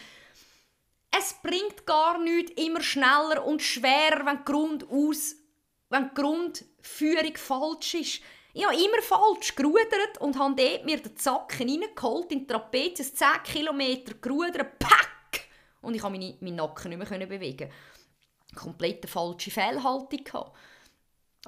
es 1.19 1.35
bringt 1.43 1.87
gar 1.87 2.19
nichts 2.19 2.53
immer 2.61 2.83
schneller 2.83 3.45
und 3.45 3.63
schwerer, 3.63 4.27
wenn 4.27 4.39
die, 4.39 4.45
Grund 4.45 4.91
aus, 4.91 5.37
wenn 5.89 6.11
die 6.11 6.15
Grundführung 6.21 7.37
falsch 7.37 7.95
ist. 7.95 8.21
Ich 8.53 8.65
habe 8.65 8.75
immer 8.75 9.03
falsch 9.03 9.55
gerudert 9.55 10.19
und 10.21 10.39
habe 10.39 10.55
dort 10.57 10.85
mir 10.85 11.01
den 11.01 11.17
Zacken 11.17 11.69
reingeholt, 11.69 12.33
in 12.33 12.49
Trapez, 12.49 13.15
10 13.15 13.29
Kilometer 13.45 14.15
gerudert, 14.15 14.79
pack! 14.79 15.49
Und 15.83 15.95
ich 15.95 16.01
konnte 16.01 16.19
meinen 16.19 16.57
Nacken 16.57 16.99
nicht 16.99 17.11
mehr 17.11 17.27
bewegen. 17.27 17.71
Komplett 18.55 19.09
falsche 19.09 19.51
Fehlhaltung 19.51 20.25
gehabt. 20.25 20.57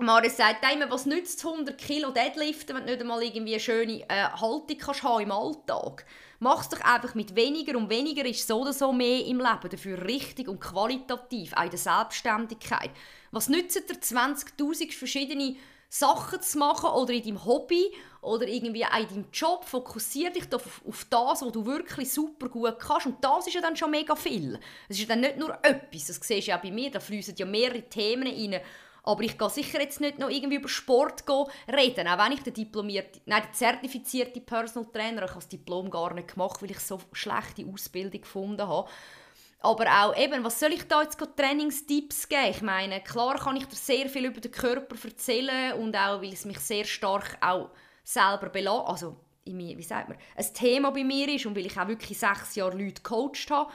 Maris 0.01 0.37
sagt 0.37 0.65
immer, 0.73 0.91
was 0.91 1.07
nützt 1.07 1.45
100 1.45 1.77
Kilo 1.79 2.11
Deadliften, 2.11 2.77
wenn 2.77 2.87
du 2.87 2.93
nicht 2.93 3.01
einmal 3.01 3.23
irgendwie 3.23 3.53
eine 3.53 3.61
schöne 3.61 4.03
äh, 4.09 4.29
Haltung 4.31 4.79
kannst 4.79 5.03
haben 5.03 5.23
im 5.23 5.33
Alltag? 5.33 6.05
Mach 6.41 6.63
es 6.63 6.69
doch 6.69 6.81
einfach 6.81 7.15
mit 7.15 7.35
weniger 7.35 7.77
und 7.77 7.91
weniger 7.91 8.25
ist 8.25 8.47
so 8.47 8.61
oder 8.61 8.73
so 8.73 8.93
mehr 8.93 9.25
im 9.27 9.39
Leben, 9.39 9.71
dafür 9.71 10.05
richtig 10.05 10.49
und 10.49 10.61
qualitativ, 10.61 11.53
auch 11.55 11.65
in 11.65 11.71
der 11.71 11.79
Selbstständigkeit. 11.79 12.91
Was 13.31 13.49
nützt 13.49 13.77
dir 13.77 13.95
20'000 13.95 14.93
verschiedene 14.93 15.57
Sachen 15.89 16.43
zu 16.43 16.59
machen 16.59 16.91
oder 16.91 17.13
in 17.13 17.23
deinem 17.23 17.45
Hobby 17.45 17.91
oder 18.21 18.47
irgendwie 18.47 18.85
auch 18.85 18.99
in 18.99 19.09
deinem 19.09 19.27
Job, 19.33 19.65
fokussiere 19.65 20.33
dich 20.33 20.53
auf, 20.53 20.83
auf 20.87 21.07
das, 21.09 21.43
was 21.43 21.53
du 21.53 21.65
wirklich 21.65 22.13
super 22.13 22.49
gut 22.49 22.79
kannst. 22.79 23.07
Und 23.07 23.25
das 23.25 23.47
ist 23.47 23.55
ja 23.55 23.61
dann 23.61 23.77
schon 23.77 23.91
mega 23.91 24.15
viel. 24.15 24.61
Es 24.89 24.99
ist 24.99 25.09
ja 25.09 25.15
dann 25.15 25.21
nicht 25.21 25.39
nur 25.39 25.59
etwas, 25.63 26.07
das 26.07 26.17
siehst 26.17 26.47
du 26.47 26.51
ja 26.51 26.59
bei 26.59 26.71
mir, 26.71 26.91
da 26.91 27.01
fließen 27.01 27.35
ja 27.37 27.47
mehrere 27.47 27.83
Themen 27.83 28.29
rein 28.29 28.61
aber 29.03 29.23
ich 29.23 29.39
gehe 29.39 29.51
sicher 29.51 29.81
jetzt 29.81 30.01
nicht 30.01 30.19
noch 30.19 30.31
irgendwie 30.31 30.57
über 30.57 30.69
Sport 30.69 31.25
reden, 31.69 32.09
auch 32.09 32.25
wenn 32.25 32.33
ich 32.33 32.43
den 32.43 32.55
diplomierte, 32.55 33.21
nein, 33.27 33.43
den 33.43 33.55
zertifizierte 33.55 34.41
Personal 34.41 34.91
Trainer, 34.93 35.25
ich 35.25 35.31
habe 35.31 35.41
das 35.41 35.49
Diplom 35.49 35.91
gar 35.91 36.15
nicht 36.15 36.35
gemacht, 36.35 36.61
weil 36.63 36.71
ich 36.71 36.81
so 36.81 37.01
schlechte 37.13 37.67
Ausbildung 37.67 38.21
gefunden 38.21 38.67
habe. 38.67 38.89
Aber 39.61 39.87
auch 39.87 40.17
eben, 40.17 40.45
was 40.45 40.61
soll 40.61 40.73
ich 40.73 40.85
da 40.85 41.03
jetzt 41.03 41.19
Trainingstipps 41.37 42.29
geben? 42.29 42.51
Ich 42.51 42.63
meine, 42.63 43.01
klar 43.01 43.39
kann 43.39 43.57
ich 43.57 43.67
dir 43.67 43.75
sehr 43.75 44.09
viel 44.09 44.27
über 44.27 44.41
den 44.41 44.53
Körper 44.53 44.97
erzählen 45.03 45.73
und 45.73 45.97
auch, 45.97 46.23
weil 46.23 46.33
es 46.33 46.45
mich 46.45 46.61
sehr 46.61 46.85
stark 46.85 47.39
auch 47.41 47.71
selber 48.05 48.51
belastet, 48.51 48.89
also 48.89 49.17
wie 49.45 49.83
sagt 49.83 50.11
man, 50.11 50.19
ein 50.37 50.55
Thema 50.55 50.91
bei 50.91 51.05
mir 51.05 51.29
ist 51.35 51.47
und 51.47 51.57
weil 51.57 51.67
ich 51.67 51.79
auch 51.79 51.89
wirklich 51.89 52.19
sechs 52.19 52.55
Jahre 52.55 52.77
Leute 52.77 53.03
gecoacht 53.03 53.51
habe. 53.51 53.73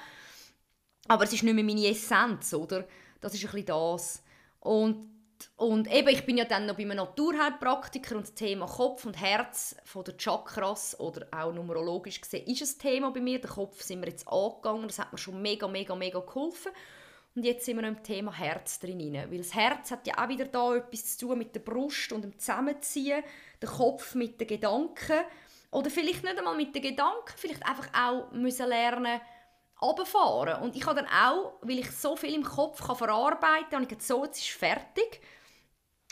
Aber 1.07 1.23
es 1.23 1.33
ist 1.33 1.43
nicht 1.43 1.53
mehr 1.53 1.63
meine 1.63 1.87
Essenz, 1.87 2.53
oder? 2.53 2.87
Das 3.19 3.33
ist 3.33 3.43
ein 3.43 3.51
bisschen 3.51 3.65
das. 3.65 4.23
Und 4.63 5.13
und 5.57 5.91
eben, 5.91 6.07
ich 6.07 6.25
bin 6.25 6.37
ja 6.37 6.45
dann 6.45 6.65
noch 6.65 6.75
bei 6.75 6.83
einem 6.83 6.97
Naturheilpraktiker 6.97 8.15
und 8.15 8.23
das 8.23 8.33
Thema 8.33 8.65
Kopf 8.65 9.05
und 9.05 9.19
Herz 9.19 9.75
von 9.83 10.03
den 10.03 10.17
Chakras 10.17 10.97
oder 10.99 11.27
auch 11.31 11.53
numerologisch 11.53 12.21
gesehen 12.21 12.47
ist 12.47 12.61
ein 12.61 12.79
Thema 12.79 13.11
bei 13.11 13.19
mir. 13.19 13.39
Der 13.39 13.49
Kopf 13.49 13.81
sind 13.81 14.01
wir 14.01 14.09
jetzt 14.09 14.27
angegangen, 14.27 14.87
das 14.87 14.99
hat 14.99 15.11
mir 15.11 15.17
schon 15.17 15.41
mega, 15.41 15.67
mega, 15.67 15.95
mega 15.95 16.19
geholfen. 16.19 16.71
Und 17.35 17.43
jetzt 17.43 17.65
sind 17.65 17.75
wir 17.75 17.81
noch 17.81 17.97
im 17.97 18.03
Thema 18.03 18.31
Herz 18.31 18.79
drin. 18.79 19.13
Weil 19.13 19.37
das 19.37 19.53
Herz 19.53 19.91
hat 19.91 20.07
ja 20.07 20.23
auch 20.23 20.29
wieder 20.29 20.45
da 20.45 20.75
etwas 20.75 21.17
zu 21.17 21.27
tun 21.27 21.39
mit 21.39 21.53
der 21.55 21.61
Brust 21.61 22.13
und 22.13 22.21
dem 22.21 22.37
Zusammenziehen, 22.37 23.23
der 23.61 23.69
Kopf 23.69 24.15
mit 24.15 24.39
den 24.39 24.47
Gedanken. 24.47 25.19
Oder 25.71 25.89
vielleicht 25.89 26.23
nicht 26.23 26.37
einmal 26.37 26.55
mit 26.55 26.75
den 26.75 26.83
Gedanken, 26.83 27.33
vielleicht 27.35 27.65
einfach 27.65 27.87
auch 27.93 28.31
müssen 28.31 28.69
lernen 28.69 29.19
runterfahren. 29.83 30.61
Und 30.61 30.75
ich 30.75 30.85
habe 30.85 31.01
dann 31.01 31.09
auch, 31.09 31.53
weil 31.61 31.79
ich 31.79 31.91
so 31.91 32.15
viel 32.15 32.33
im 32.33 32.43
Kopf 32.43 32.85
kann 32.85 32.95
verarbeiten 32.95 33.69
kann, 33.69 33.81
habe 33.81 33.83
ich 33.83 33.89
gesagt, 33.89 34.07
so, 34.07 34.25
jetzt 34.25 34.39
ist 34.39 34.49
fertig. 34.49 35.21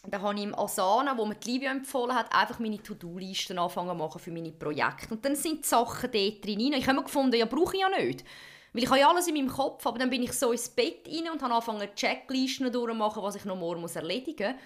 Dann 0.04 0.22
habe 0.22 0.36
ich 0.36 0.44
im 0.44 0.56
Asana, 0.56 1.16
wo 1.18 1.26
mir 1.26 1.36
die 1.36 1.52
Livia 1.52 1.72
empfohlen 1.72 2.16
hat, 2.16 2.34
einfach 2.34 2.58
meine 2.60 2.82
To-Do-Listen 2.82 3.60
anfangen 3.60 3.98
machen 3.98 4.20
für 4.20 4.32
meine 4.32 4.52
Projekte. 4.52 5.14
Und 5.14 5.24
dann 5.24 5.36
sind 5.36 5.64
die 5.64 5.68
Sachen 5.68 6.12
dort 6.12 6.46
drin. 6.46 6.74
Ich 6.74 6.88
habe 6.88 6.98
mir 6.98 7.04
gefunden, 7.04 7.36
ja, 7.36 7.46
brauche 7.46 7.76
ich 7.76 7.82
ja 7.82 7.90
nicht. 7.90 8.26
Weil 8.74 8.84
ich 8.84 8.90
habe 8.90 9.00
ja 9.00 9.10
alles 9.10 9.28
in 9.28 9.36
meinem 9.36 9.50
Kopf, 9.50 9.86
aber 9.86 10.00
dann 10.00 10.10
bin 10.10 10.24
ich 10.24 10.34
so 10.34 10.52
ins 10.52 10.70
Bett 10.70 11.08
rein 11.08 11.30
und 11.32 11.42
habe 11.42 11.54
angefangen, 11.54 11.94
Checklisten 11.96 12.72
durchzumachen, 12.72 13.22
was 13.22 13.36
ich 13.36 13.46
noch 13.46 13.58
morgen 13.58 13.82
muss 13.82 13.96
erledigen 13.96 14.54
muss. 14.54 14.62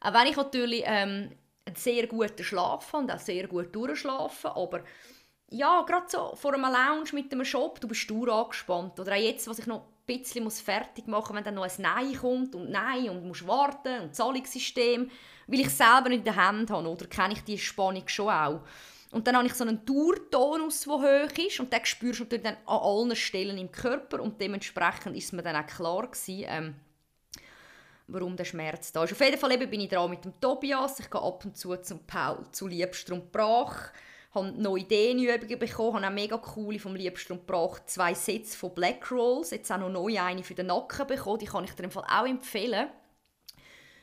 Auch 0.00 0.14
wenn 0.14 0.26
ich 0.26 0.36
natürlich 0.36 0.82
ähm, 0.84 1.30
einen 1.64 1.76
sehr 1.76 2.06
guten 2.06 2.42
Schlaf 2.42 2.92
habe 2.92 3.04
und 3.04 3.12
auch 3.12 3.18
sehr 3.18 3.46
gut 3.46 3.74
durchschlafen, 3.74 4.50
aber 4.50 4.82
ja, 5.52 5.82
gerade 5.82 6.06
so 6.08 6.34
vor 6.34 6.54
einem 6.54 6.62
Lounge 6.62 7.10
mit 7.12 7.32
einem 7.32 7.44
Shop, 7.44 7.80
du 7.80 7.88
bist 7.88 8.00
stur 8.00 8.28
angespannt. 8.28 8.98
Oder 8.98 9.12
auch 9.12 9.20
jetzt, 9.20 9.46
was 9.46 9.58
ich 9.58 9.66
noch 9.66 9.82
ein 9.82 10.06
bisschen 10.06 10.44
muss 10.44 10.60
fertig 10.60 11.06
machen 11.06 11.28
muss, 11.28 11.36
wenn 11.36 11.44
dann 11.44 11.54
noch 11.54 11.64
ein 11.64 11.72
Nein 11.78 12.16
kommt 12.16 12.54
und 12.54 12.70
Nein 12.70 13.10
und 13.10 13.26
musst 13.26 13.46
warten 13.46 14.00
und 14.00 14.14
Zahlungssystem, 14.14 15.10
weil 15.46 15.60
ich 15.60 15.70
selber 15.70 16.08
nicht 16.08 16.20
in 16.20 16.24
der 16.24 16.36
Hand 16.36 16.70
habe, 16.70 16.88
oder 16.88 17.06
kenne 17.06 17.34
ich 17.34 17.44
die 17.44 17.58
Spannung 17.58 18.08
schon 18.08 18.28
auch. 18.28 18.60
Und 19.10 19.26
dann 19.26 19.36
habe 19.36 19.46
ich 19.46 19.52
so 19.52 19.64
einen 19.64 19.84
Tourtonus, 19.84 20.84
der 20.84 20.94
hoch 20.94 21.38
ist 21.46 21.60
und 21.60 21.70
den 21.70 21.84
spürst 21.84 22.20
du 22.20 22.24
natürlich 22.24 22.44
dann 22.44 22.56
an 22.64 22.80
allen 22.80 23.14
Stellen 23.14 23.58
im 23.58 23.70
Körper 23.70 24.20
und 24.20 24.40
dementsprechend 24.40 25.14
ist 25.16 25.34
mir 25.34 25.42
dann 25.42 25.56
auch 25.56 25.66
klar 25.66 26.06
gewesen, 26.06 26.44
ähm, 26.48 26.74
warum 28.06 28.36
der 28.36 28.46
Schmerz 28.46 28.90
da 28.90 29.04
ist. 29.04 29.12
Auf 29.12 29.20
jeden 29.20 29.38
Fall 29.38 29.58
bin 29.58 29.80
ich 29.80 29.90
dran 29.90 30.08
mit 30.08 30.24
dem 30.24 30.40
Tobias, 30.40 30.98
ich 30.98 31.10
gehe 31.10 31.20
ab 31.20 31.44
und 31.44 31.58
zu 31.58 31.76
zum 31.76 32.06
Paul, 32.06 32.46
zu 32.52 32.66
Liebstrom 32.66 33.30
Brach, 33.30 33.92
habe 34.34 34.52
neue 34.52 34.80
Ideenübungen 34.80 35.58
bekommen, 35.58 35.96
habe 35.96 36.06
auch 36.06 36.10
mega 36.10 36.38
coole 36.38 36.78
vom 36.78 36.94
Liebstrom 36.94 37.40
Brach 37.46 37.80
zwei 37.86 38.14
Sets 38.14 38.54
von 38.54 38.74
Black 38.74 39.10
Rolls, 39.10 39.50
jetzt 39.50 39.70
auch 39.70 39.78
noch 39.78 39.90
neu 39.90 40.18
eine 40.18 40.42
für 40.42 40.54
den 40.54 40.66
Nacken 40.66 41.06
bekommen, 41.06 41.38
die 41.38 41.46
kann 41.46 41.64
ich 41.64 41.72
dir 41.72 41.84
im 41.84 41.90
Fall 41.90 42.04
auch 42.04 42.26
empfehlen. 42.26 42.88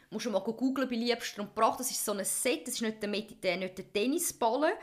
Du 0.09 0.15
musst 0.15 0.29
mal 0.29 0.39
googeln 0.39 0.87
bei 0.87 0.95
Liebstrom 0.95 1.49
Brach, 1.53 1.77
das 1.77 1.91
ist 1.91 2.03
so 2.03 2.13
ein 2.13 2.23
Set, 2.23 2.67
das 2.67 2.75
ist 2.75 2.81
nicht 2.81 3.01
der, 3.01 3.09
nicht 3.57 3.77
der 3.77 3.93
Tennisball, 3.93 4.73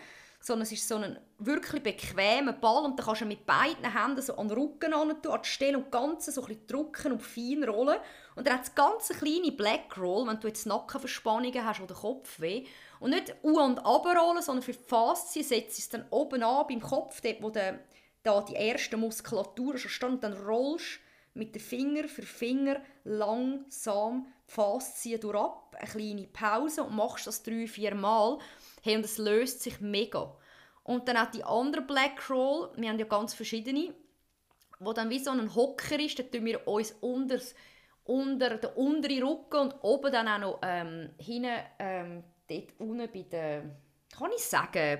sondern 0.40 0.62
es 0.62 0.72
ist 0.72 0.86
so 0.86 0.96
ein 0.96 1.18
wirklich 1.38 1.82
bequemer 1.82 2.52
Ball 2.52 2.84
und 2.84 2.98
dann 2.98 3.06
kannst 3.06 3.22
du 3.22 3.26
mit 3.26 3.46
beiden 3.46 3.92
Händen 3.92 4.22
so 4.22 4.36
an 4.36 4.48
den 4.48 4.58
Rücken 4.58 4.94
an 4.94 5.10
an 5.10 5.16
die 5.22 5.48
Stelle 5.48 5.78
und 5.78 5.90
ganz 5.90 6.26
so 6.26 6.40
ein 6.40 6.46
bisschen 6.46 6.66
drücken 6.68 7.12
und 7.12 7.22
fein 7.22 7.64
rollen. 7.64 7.98
Und 8.36 8.46
dann 8.46 8.54
hat 8.54 8.64
es 8.64 8.74
ganz 8.74 9.08
kleine 9.08 9.50
Black 9.50 9.96
Roll, 9.98 10.26
wenn 10.28 10.38
du 10.38 10.46
jetzt 10.46 10.66
Nackenverspannungen 10.66 11.64
hast 11.64 11.80
oder 11.80 11.94
Kopfweh. 11.94 12.64
Und 13.00 13.10
nicht 13.10 13.34
u- 13.42 13.60
und 13.60 13.78
runterrollen, 13.78 14.42
sondern 14.42 14.62
für 14.62 14.72
die 14.72 14.78
Faszien 14.78 15.44
setzt 15.44 15.78
es 15.78 15.88
dann 15.88 16.06
oben 16.10 16.42
an 16.42 16.66
beim 16.68 16.80
Kopf, 16.80 17.20
dort 17.20 17.42
wo 17.42 17.50
der, 17.50 17.80
da 18.22 18.40
die 18.42 18.54
erste 18.54 18.96
Muskulatur 18.96 19.76
schon 19.78 19.90
steht, 19.90 20.08
und 20.08 20.24
dann 20.24 20.32
rollst 20.32 21.00
mit 21.34 21.54
den 21.54 21.62
Finger 21.62 22.08
für 22.08 22.22
Finger 22.22 22.80
langsam 23.04 24.26
die 24.48 24.52
Faszien 24.52 25.20
durch 25.20 25.36
ab, 25.36 25.76
eine 25.78 25.90
kleine 25.90 26.26
Pause 26.28 26.84
und 26.84 26.96
machst 26.96 27.26
das 27.26 27.42
drei, 27.42 27.66
vier 27.66 27.94
Mal. 27.94 28.38
Hey, 28.82 28.96
und 28.96 29.04
es 29.04 29.18
löst 29.18 29.60
sich 29.62 29.80
mega. 29.80 30.34
Und 30.82 31.08
dann 31.08 31.16
auch 31.16 31.30
die 31.30 31.44
andere 31.44 31.82
Black 31.82 32.30
Roll, 32.30 32.70
wir 32.76 32.88
haben 32.88 32.98
ja 32.98 33.06
ganz 33.06 33.34
verschiedene, 33.34 33.92
wo 34.78 34.92
dann 34.92 35.10
wie 35.10 35.18
so 35.18 35.30
ein 35.30 35.54
Hocker 35.54 35.98
ist, 35.98 36.18
da 36.18 36.22
tun 36.22 36.44
wir 36.44 36.66
uns 36.66 36.92
unter, 37.00 37.38
unter 38.04 38.56
den 38.56 38.70
unteren 38.70 39.22
Rücken 39.22 39.60
und 39.60 39.74
oben 39.82 40.12
dann 40.12 40.28
auch 40.28 40.38
noch 40.38 40.58
ähm, 40.62 41.10
hinten, 41.18 41.58
ähm, 41.78 42.24
dort 42.48 42.72
unten 42.78 43.10
bei 43.12 43.22
der, 43.22 43.62
kann 44.16 44.30
ich 44.36 44.44
sagen, 44.44 44.98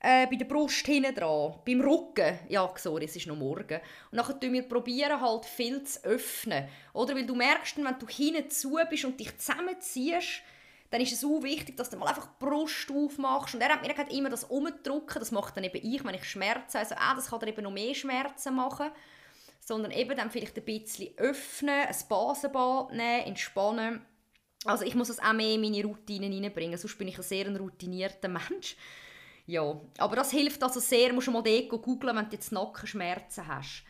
äh, 0.00 0.26
bei 0.26 0.36
der 0.36 0.44
Brust 0.44 0.86
hinten 0.86 1.14
dran, 1.14 1.54
beim 1.64 1.80
Rücken. 1.80 2.38
Ja, 2.48 2.72
sorry, 2.76 3.06
es 3.06 3.16
ist 3.16 3.26
noch 3.26 3.36
morgen. 3.36 3.80
Und 4.10 4.18
dann 4.18 4.24
probieren 4.24 4.52
wir 4.52 4.62
probieren 4.62 5.20
halt 5.20 5.44
viel 5.46 5.82
zu 5.82 6.04
öffnen. 6.04 6.68
Oder? 6.92 7.14
Weil 7.14 7.26
du 7.26 7.34
merkst, 7.34 7.76
wenn 7.78 7.98
du 7.98 8.06
hinten 8.06 8.50
zu 8.50 8.78
bist 8.88 9.04
und 9.04 9.18
dich 9.18 9.36
zusammenziehst, 9.38 10.42
dann 10.90 11.00
ist 11.00 11.12
es 11.12 11.24
auch 11.24 11.42
wichtig, 11.42 11.76
dass 11.76 11.90
du 11.90 11.96
mal 11.96 12.08
einfach 12.08 12.26
die 12.26 12.44
Brust 12.44 12.90
aufmachst. 12.90 13.54
Und 13.54 13.60
er 13.60 13.70
hat 13.70 13.82
mir 13.82 13.88
gesagt, 13.88 14.12
immer 14.12 14.30
das 14.30 14.44
Umdrücken, 14.44 15.18
das 15.18 15.32
macht 15.32 15.56
dann 15.56 15.64
eben 15.64 15.80
ich, 15.82 16.04
wenn 16.04 16.14
ich 16.14 16.24
Schmerzen 16.24 16.76
also 16.76 16.94
ah, 16.96 17.14
das 17.14 17.28
kann 17.30 17.40
dir 17.40 17.48
eben 17.48 17.64
noch 17.64 17.72
mehr 17.72 17.94
Schmerzen 17.94 18.54
machen. 18.54 18.90
Sondern 19.60 19.90
eben 19.90 20.16
dann 20.16 20.30
vielleicht 20.30 20.56
ein 20.56 20.64
bisschen 20.64 21.16
öffnen, 21.16 21.86
ein 21.86 21.96
Basenbad 22.08 22.92
nehmen, 22.92 23.26
entspannen. 23.26 24.06
Also 24.66 24.84
ich 24.84 24.94
muss 24.94 25.08
das 25.08 25.18
auch 25.18 25.32
mehr 25.32 25.54
in 25.54 25.60
meine 25.60 25.84
Routinen 25.84 26.32
reinbringen, 26.32 26.78
sonst 26.78 26.98
bin 26.98 27.08
ich 27.08 27.16
ein 27.16 27.22
sehr 27.22 27.48
routinierter 27.58 28.28
Mensch. 28.28 28.76
Ja, 29.46 29.80
aber 29.98 30.16
das 30.16 30.32
hilft 30.32 30.62
also 30.62 30.80
sehr, 30.80 31.12
musst 31.12 31.28
du 31.28 31.30
mal 31.30 31.42
dort 31.42 31.68
googeln, 31.68 32.16
wenn 32.16 32.28
du 32.28 32.32
jetzt 32.32 32.50
Nackenschmerzen 32.50 33.46
hast. 33.46 33.84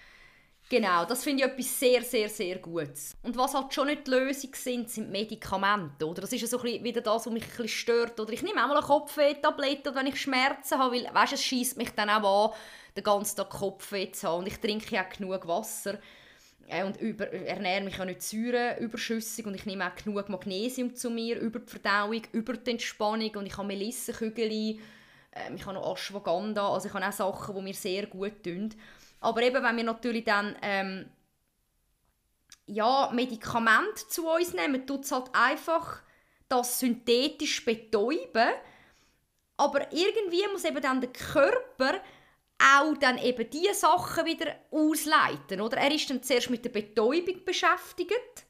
Genau, 0.69 1.05
das 1.05 1.23
finde 1.23 1.45
ich 1.45 1.51
etwas 1.51 1.79
sehr, 1.79 2.03
sehr, 2.03 2.29
sehr 2.29 2.59
Gutes. 2.59 3.17
Und 3.23 3.37
was 3.37 3.55
halt 3.55 3.73
schon 3.73 3.87
nicht 3.87 4.07
die 4.07 4.11
Lösung 4.11 4.51
sind, 4.53 4.91
sind 4.91 5.13
Medikamente. 5.13 6.05
Oder? 6.05 6.23
Das 6.23 6.33
ist 6.33 6.41
ja 6.41 6.49
so 6.49 6.59
ein 6.59 6.83
wieder 6.83 7.01
das, 7.01 7.25
was 7.25 7.33
mich 7.33 7.45
ein 7.45 7.49
bisschen 7.51 7.69
stört. 7.69 8.19
Oder 8.19 8.33
ich 8.33 8.43
nehme 8.43 8.63
auch 8.63 8.69
mal 8.69 8.77
eine 8.77 8.85
Kopfweh-Tablette, 8.87 9.95
wenn 9.95 10.09
ich 10.09 10.21
Schmerzen 10.21 10.79
habe, 10.79 10.97
weil 10.97 11.09
weißt, 11.15 11.35
es 11.35 11.45
schießt 11.45 11.77
mich 11.77 11.91
dann 11.91 12.11
auch 12.11 12.51
an, 12.51 12.59
den 12.97 13.05
ganzen 13.05 13.37
Tag 13.37 13.51
Kopfweh 13.51 14.11
zu 14.11 14.27
haben. 14.27 14.41
Und 14.41 14.49
ich 14.49 14.59
trinke 14.59 14.93
ja 14.93 15.05
genug 15.05 15.47
Wasser 15.47 16.01
äh, 16.69 16.85
und 16.85 17.01
über, 17.01 17.33
ernähre 17.33 17.85
mich 17.85 18.01
auch 18.01 18.05
nicht 18.05 18.23
säureüberschüssig 18.23 19.47
und 19.47 19.55
ich 19.55 19.67
nehme 19.67 19.87
auch 19.87 19.95
genug 19.95 20.29
Magnesium 20.29 20.95
zu 20.95 21.11
mir 21.11 21.39
über 21.41 21.61
die 21.61 21.71
Verdauung, 21.71 22.23
über 22.33 22.55
die 22.55 22.71
Entspannung 22.73 23.35
und 23.37 23.47
ich 23.47 23.57
habe 23.57 23.69
Melissenkügel, 23.69 24.51
äh, 24.51 25.55
ich 25.55 25.67
habe 25.67 25.75
noch 25.75 25.93
Ashwagandha, 25.93 26.73
also 26.73 26.89
ich 26.89 26.95
habe 26.95 27.07
auch 27.07 27.13
Sachen, 27.13 27.55
die 27.57 27.63
mir 27.63 27.75
sehr 27.75 28.07
gut 28.07 28.43
tun. 28.43 28.75
Aber 29.21 29.43
eben, 29.43 29.63
wenn 29.63 29.77
wir 29.77 29.85
natürlich 29.85 30.25
dann 30.25 30.57
ähm, 30.63 31.07
ja, 32.67 33.11
Medikamente 33.13 34.07
zu 34.09 34.29
uns 34.29 34.53
nehmen, 34.53 34.87
tut 34.87 35.05
es 35.05 35.13
halt 35.13 35.31
einfach 35.33 36.03
das 36.49 36.81
synthetisch 36.81 37.65
betäuben. 37.65 38.51
Aber 39.57 39.93
irgendwie 39.93 40.47
muss 40.53 40.65
eben 40.65 40.83
dann 40.83 41.01
der 41.01 41.13
Körper 41.13 42.01
auch 42.59 42.97
dann 42.99 43.19
eben 43.19 43.49
diese 43.51 43.75
Sachen 43.75 44.25
wieder 44.25 44.55
ausleiten. 44.71 45.61
Oder? 45.61 45.77
Er 45.79 45.93
ist 45.93 46.09
dann 46.09 46.23
zuerst 46.23 46.51
mit 46.51 46.65
der 46.65 46.71
Betäubung 46.71 47.45
beschäftigt 47.45 48.47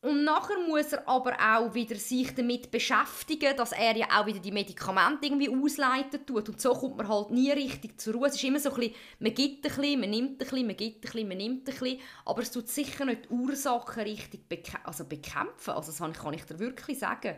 und 0.00 0.22
nachher 0.22 0.58
muss 0.68 0.92
er 0.92 1.08
aber 1.08 1.36
auch 1.40 1.74
wieder 1.74 1.96
sich 1.96 2.32
damit 2.32 2.70
beschäftigen, 2.70 3.56
dass 3.56 3.72
er 3.72 3.96
ja 3.96 4.06
auch 4.12 4.26
wieder 4.26 4.38
die 4.38 4.52
Medikamente 4.52 5.26
irgendwie 5.26 5.48
ausleiten 5.48 6.24
tut. 6.24 6.48
Und 6.48 6.60
so 6.60 6.72
kommt 6.72 6.98
man 6.98 7.08
halt 7.08 7.30
nie 7.30 7.50
richtig 7.50 8.00
zur 8.00 8.14
Ruhe. 8.14 8.28
Es 8.28 8.36
ist 8.36 8.44
immer 8.44 8.60
so 8.60 8.70
ein 8.70 8.76
bisschen, 8.76 8.94
man 9.18 9.34
gibt 9.34 9.66
ein 9.66 9.74
bisschen, 9.74 10.00
man 10.00 10.10
nimmt 10.10 10.30
ein 10.30 10.38
bisschen, 10.38 10.66
man 10.66 10.76
gibt 10.76 10.98
ein 10.98 11.00
bisschen, 11.00 11.28
man 11.28 11.36
nimmt 11.36 11.60
ein 11.62 11.64
bisschen. 11.64 12.00
Aber 12.24 12.42
es 12.42 12.52
tut 12.52 12.68
sicher 12.68 13.04
nicht 13.06 13.24
die 13.24 13.30
Ursachen 13.30 14.04
richtig 14.04 14.48
bekä 14.48 14.78
also 14.84 15.04
bekämpfen. 15.04 15.70
Also 15.70 15.90
das 15.90 16.16
kann 16.16 16.34
ich 16.34 16.44
dir 16.44 16.60
wirklich 16.60 17.00
sagen. 17.00 17.34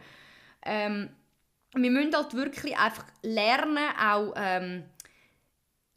Ähm, 0.63 1.09
wir 1.73 1.91
müssen 1.91 2.15
halt 2.15 2.35
wirklich 2.35 2.77
einfach 2.77 3.07
lernen, 3.23 3.89
auch... 3.99 4.35
Ähm, 4.37 4.85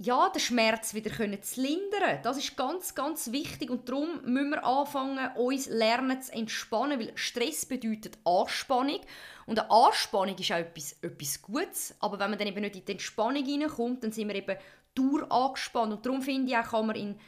ja, 0.04 0.28
den 0.30 0.40
Schmerz 0.42 0.94
wieder 0.94 1.12
zu 1.42 1.62
lindern. 1.62 2.20
Das 2.24 2.38
ist 2.38 2.58
ganz, 2.58 2.94
ganz 2.94 3.32
wichtig 3.32 3.70
und 3.70 3.88
darum 3.88 4.22
müssen 4.26 4.50
wir 4.50 4.66
anfangen, 4.66 5.34
uns 5.38 5.68
lernen 5.68 6.22
zu 6.22 6.34
entspannen, 6.34 7.00
weil 7.00 7.14
Stress 7.16 7.66
bedeutet 7.66 8.18
Anspannung 8.26 9.00
und 9.46 9.60
eine 9.60 9.72
Anspannung 9.72 10.38
ist 10.38 10.52
auch 10.52 10.58
etwas, 10.58 10.98
etwas 11.02 11.42
Gutes, 11.42 11.96
aber 12.02 12.20
wenn 12.20 12.32
man 12.32 12.40
dann 12.40 12.50
eben 12.50 12.62
nicht 12.62 12.76
in 12.76 12.86
die 12.86 12.92
Entspannung 12.92 13.46
hineinkommt, 13.46 14.04
dann 14.04 14.12
sind 14.12 14.28
wir 14.28 14.36
eben 14.36 14.58
durch 14.94 15.32
angespannt 15.32 15.94
und 15.94 16.06
darum 16.06 16.22
finde 16.22 16.52
ich 16.52 16.58
auch, 16.58 16.72
kann 16.72 16.88
man 16.88 16.96
in 16.98 17.20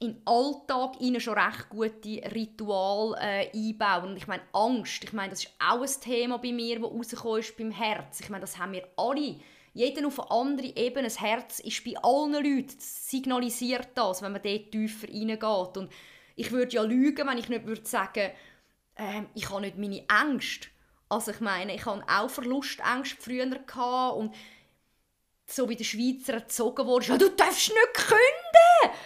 in 0.00 0.14
den 0.14 0.22
Alltag 0.26 0.96
schon 1.20 1.38
recht 1.38 1.68
gute 1.68 2.34
Rituale 2.34 3.16
äh, 3.20 3.50
einbauen. 3.54 4.10
Und 4.10 4.16
ich 4.16 4.26
meine, 4.26 4.42
Angst, 4.52 5.04
ich 5.04 5.12
meine, 5.12 5.30
das 5.30 5.44
ist 5.44 5.52
auch 5.58 5.80
ein 5.80 6.00
Thema 6.00 6.38
bei 6.38 6.52
mir, 6.52 6.80
das 6.80 6.90
rausgekommen 6.92 7.40
ist 7.40 7.56
beim 7.56 7.70
Herz. 7.70 8.20
Ich 8.20 8.28
meine, 8.28 8.40
das 8.40 8.58
haben 8.58 8.72
wir 8.72 8.88
alle 8.96 9.36
jeder 9.74 10.06
auf 10.06 10.20
eine 10.20 10.30
andere 10.30 10.76
Ebene. 10.76 11.04
Das 11.04 11.20
Herz 11.20 11.60
ist 11.60 11.84
bei 11.84 11.94
allen 12.02 12.32
Leuten, 12.32 12.76
das 12.76 13.10
signalisiert 13.10 13.88
das, 13.94 14.22
wenn 14.22 14.32
man 14.32 14.42
dort 14.42 14.70
tiefer 14.70 15.08
reingeht. 15.08 15.76
Und 15.76 15.92
ich 16.36 16.50
würde 16.50 16.72
ja 16.72 16.82
lügen, 16.82 17.26
wenn 17.26 17.38
ich 17.38 17.48
nicht 17.48 17.66
würde 17.66 17.86
sagen, 17.86 18.32
äh, 18.96 19.22
ich 19.34 19.50
habe 19.50 19.62
nicht 19.62 19.78
meine 19.78 20.04
Ängste. 20.08 20.68
Also 21.08 21.30
ich 21.30 21.40
meine, 21.40 21.74
ich 21.74 21.84
hatte 21.84 22.04
auch 22.08 22.30
Verlustängste 22.30 23.20
früher 23.20 23.46
gehabt 23.46 24.16
und 24.16 24.34
so 25.46 25.68
wie 25.68 25.76
der 25.76 25.84
Schweizer 25.84 26.34
erzogen 26.34 26.86
wurde, 26.86 27.06
ja, 27.06 27.18
du 27.18 27.28
darfst 27.28 27.68
nicht 27.68 27.94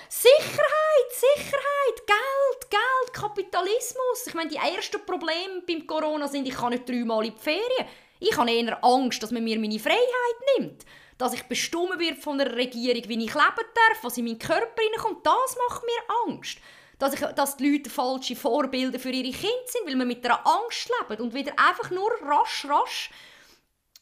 Sicherheit, 0.09 1.11
Sicherheit, 1.11 2.07
Geld, 2.07 2.71
Geld, 2.71 2.71
Geld, 2.71 3.13
Kapitalismus. 3.13 4.27
Ich 4.27 4.35
meine, 4.35 4.51
die 4.51 4.57
ersten 4.57 5.05
Probleme 5.05 5.63
beim 5.67 5.87
Corona 5.87 6.29
sind, 6.29 6.47
ich 6.47 6.55
kann 6.55 6.71
nicht 6.71 6.89
dreimal 6.89 7.25
in 7.25 7.35
die 7.35 7.41
Ferien. 7.41 7.87
Ich 8.19 8.37
habe 8.37 8.51
eher 8.51 8.83
Angst, 8.85 9.23
dass 9.23 9.31
man 9.31 9.45
mir 9.45 9.59
meine 9.59 9.79
Freiheit 9.79 10.59
nimmt. 10.59 10.85
Dass 11.19 11.35
ich 11.35 11.43
bestimmt 11.45 11.99
wird 11.99 12.19
von 12.19 12.39
der 12.39 12.55
Regierung, 12.55 13.09
wie 13.09 13.25
ich 13.25 13.35
leben 13.35 13.35
darf, 13.35 14.03
was 14.03 14.19
in 14.19 14.25
meinen 14.25 14.39
Körper 14.39 14.83
hineinkommt. 14.83 15.25
Das 15.27 15.57
macht 15.69 15.83
mir 15.85 16.33
Angst. 16.35 16.59
Dass, 16.99 17.15
ich, 17.15 17.21
dass 17.21 17.57
die 17.57 17.71
Leute 17.71 17.91
falsche 17.91 18.37
Vorbilder 18.37 18.99
für 18.99 19.11
ihre 19.11 19.37
Kinder 19.37 19.67
sind, 19.67 19.87
weil 19.87 19.97
man 19.97 20.09
mit 20.09 20.25
einer 20.25 20.47
Angst 20.47 20.91
lebt 21.01 21.21
und 21.21 21.35
wieder 21.35 21.53
einfach 21.59 21.91
nur 21.91 22.11
rasch, 22.23 22.67
rasch 22.69 23.11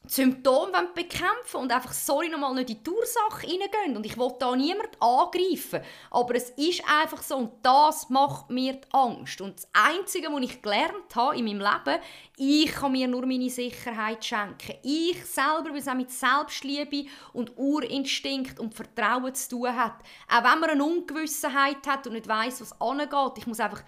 Symptome 0.07 0.90
bekämpfen 0.95 1.57
und 1.57 1.73
einfach, 1.73 1.93
sorry, 1.93 2.29
nochmal 2.29 2.55
nicht 2.55 2.71
in 2.71 2.85
die 2.85 2.90
Ursache 2.90 3.47
reingehen. 3.47 3.97
Und 3.97 4.05
ich 4.05 4.19
will 4.19 4.33
da 4.38 4.55
niemand 4.55 5.01
angreifen. 5.01 5.81
Aber 6.11 6.35
es 6.35 6.51
ist 6.51 6.83
einfach 6.87 7.23
so 7.23 7.37
und 7.37 7.53
das 7.62 8.11
macht 8.11 8.51
mir 8.51 8.75
die 8.75 8.88
Angst. 8.93 9.40
Und 9.40 9.57
das 9.57 9.69
Einzige, 9.73 10.29
was 10.31 10.43
ich 10.43 10.61
gelernt 10.61 11.14
habe 11.14 11.37
in 11.37 11.45
meinem 11.47 11.61
Leben, 11.61 12.03
ich 12.37 12.73
kann 12.73 12.93
mir 12.93 13.09
nur 13.09 13.25
meine 13.25 13.49
Sicherheit 13.49 14.25
schenken. 14.25 14.75
Ich 14.83 15.25
selber, 15.25 15.71
weil 15.71 15.79
es 15.79 15.88
auch 15.88 15.95
mit 15.95 16.11
Selbstliebe 16.11 17.09
und 17.33 17.57
Urinstinkt 17.57 18.61
und 18.61 18.75
Vertrauen 18.75 19.35
zu 19.35 19.51
tun 19.51 19.75
hat. 19.75 20.03
Auch 20.29 20.45
wenn 20.45 20.61
man 20.61 20.71
eine 20.71 20.85
Ungewissenheit 20.85 21.87
hat 21.87 22.07
und 22.07 22.12
nicht 22.12 22.29
weiß, 22.29 22.61
was 22.61 22.81
angeht. 22.81 23.38
Ich 23.38 23.47
muss 23.47 23.61
einfach 23.61 23.83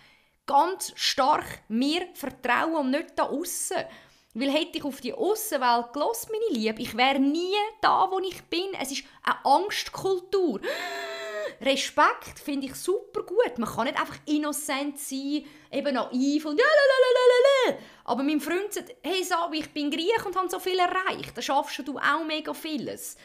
ganz 0.46 0.92
stark 0.94 1.44
mir 1.68 2.06
vertrauen 2.14 2.76
und 2.76 2.90
nicht 2.90 3.18
da 3.18 3.24
aussen. 3.24 3.84
Weil 4.38 4.50
hätte 4.50 4.76
ich 4.76 4.84
auf 4.84 5.00
die 5.00 5.14
Außenwelt 5.14 5.94
gelost, 5.94 6.28
meine 6.30 6.60
Liebe, 6.60 6.82
ich 6.82 6.94
wäre 6.94 7.18
nie 7.18 7.54
da, 7.80 8.06
wo 8.10 8.18
ich 8.18 8.42
bin. 8.44 8.68
Es 8.78 8.92
ist 8.92 9.02
eine 9.22 9.42
Angstkultur. 9.46 10.60
Respekt 11.58 12.38
finde 12.38 12.66
ich 12.66 12.74
super 12.74 13.22
gut. 13.22 13.56
Man 13.56 13.66
kann 13.66 13.86
nicht 13.86 13.98
einfach 13.98 14.18
innocent 14.26 14.98
sein, 14.98 15.46
eben 15.72 15.94
naiv 15.94 16.44
und. 16.44 16.60
Aber 18.04 18.22
mein 18.22 18.38
Freund 18.38 18.74
sagt, 18.74 18.94
hey 19.02 19.24
Sabi, 19.24 19.60
ich 19.60 19.72
bin 19.72 19.90
Griech 19.90 20.26
und 20.26 20.36
habe 20.36 20.50
so 20.50 20.58
viel 20.58 20.78
erreicht. 20.78 21.34
Da 21.34 21.40
schaffst 21.40 21.88
du 21.88 21.98
auch 21.98 22.24
mega 22.26 22.52
vieles. 22.52 23.16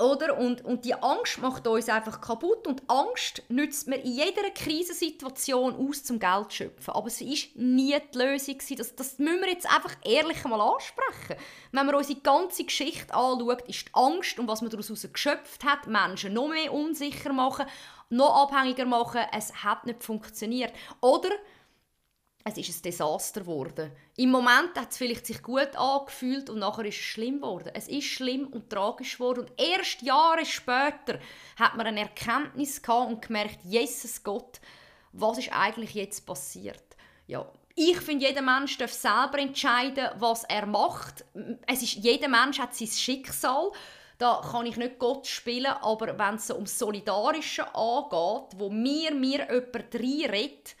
Oder? 0.00 0.36
Und, 0.38 0.64
und 0.64 0.84
die 0.84 0.94
Angst 0.94 1.38
macht 1.38 1.66
uns 1.66 1.88
einfach 1.88 2.20
kaputt. 2.20 2.66
Und 2.66 2.82
Angst 2.88 3.42
nützt 3.48 3.88
man 3.88 4.00
in 4.00 4.12
jeder 4.12 4.50
Krisensituation 4.54 5.74
aus, 5.74 6.04
zum 6.04 6.18
Geld 6.18 6.50
zu 6.50 6.56
schöpfen. 6.56 6.94
Aber 6.94 7.10
sie 7.10 7.32
ist 7.32 7.56
nie 7.56 7.96
die 8.12 8.18
Lösung. 8.18 8.58
Das, 8.76 8.94
das 8.94 9.18
müssen 9.18 9.40
wir 9.40 9.50
jetzt 9.50 9.70
einfach 9.70 9.94
ehrlich 10.04 10.42
mal 10.44 10.60
ansprechen. 10.60 11.36
Wenn 11.72 11.86
man 11.86 11.94
unsere 11.94 12.20
ganze 12.20 12.64
Geschichte 12.64 13.14
anschaut, 13.14 13.62
ist 13.68 13.88
die 13.88 13.94
Angst 13.94 14.38
und 14.38 14.48
was 14.48 14.60
man 14.60 14.70
daraus 14.70 15.08
geschöpft 15.12 15.64
hat, 15.64 15.86
Menschen 15.86 16.34
noch 16.34 16.48
mehr 16.48 16.72
unsicher 16.72 17.32
machen, 17.32 17.66
noch 18.10 18.42
abhängiger 18.42 18.86
machen. 18.86 19.22
Es 19.32 19.64
hat 19.64 19.86
nicht 19.86 20.02
funktioniert. 20.02 20.72
Oder 21.00 21.30
es 22.46 22.58
ist 22.58 22.78
ein 22.78 22.82
Desaster 22.82 23.40
geworden. 23.40 23.90
Im 24.16 24.30
Moment 24.30 24.76
hat 24.76 24.90
es 24.90 24.98
vielleicht 24.98 25.26
sich 25.26 25.42
gut 25.42 25.74
angefühlt 25.76 26.50
und 26.50 26.58
nachher 26.58 26.84
ist 26.84 26.98
es 26.98 27.00
schlimm 27.00 27.36
geworden. 27.36 27.70
Es 27.72 27.88
ist 27.88 28.04
schlimm 28.04 28.46
und 28.48 28.68
tragisch 28.68 29.14
geworden. 29.14 29.40
Und 29.40 29.52
erst 29.56 30.02
Jahre 30.02 30.44
später 30.44 31.18
hat 31.56 31.74
man 31.76 31.86
eine 31.86 32.00
Erkenntnis 32.00 32.82
gehabt 32.82 33.10
und 33.10 33.26
gemerkt, 33.26 33.60
Jesus 33.64 34.22
Gott, 34.22 34.60
was 35.12 35.38
ist 35.38 35.52
eigentlich 35.52 35.94
jetzt 35.94 36.26
passiert? 36.26 36.84
Ja, 37.26 37.50
ich 37.74 37.98
finde, 38.00 38.26
jeder 38.26 38.42
Mensch 38.42 38.76
darf 38.76 38.92
selber 38.92 39.38
entscheiden, 39.38 40.10
was 40.18 40.44
er 40.44 40.66
macht. 40.66 41.24
Es 41.66 41.82
ist, 41.82 41.94
jeder 41.94 42.28
Mensch 42.28 42.58
hat 42.58 42.74
sein 42.74 42.88
Schicksal. 42.88 43.72
Da 44.18 44.42
kann 44.48 44.66
ich 44.66 44.76
nicht 44.76 44.98
Gott 44.98 45.26
spielen, 45.26 45.72
aber 45.80 46.18
wenn 46.18 46.36
es 46.36 46.46
so 46.46 46.56
um 46.56 46.66
Solidarische 46.66 47.74
angeht, 47.74 48.58
wo 48.58 48.68
mir 48.68 49.12
mir 49.12 49.48
jemand 49.50 49.94
reinredet, 49.94 50.76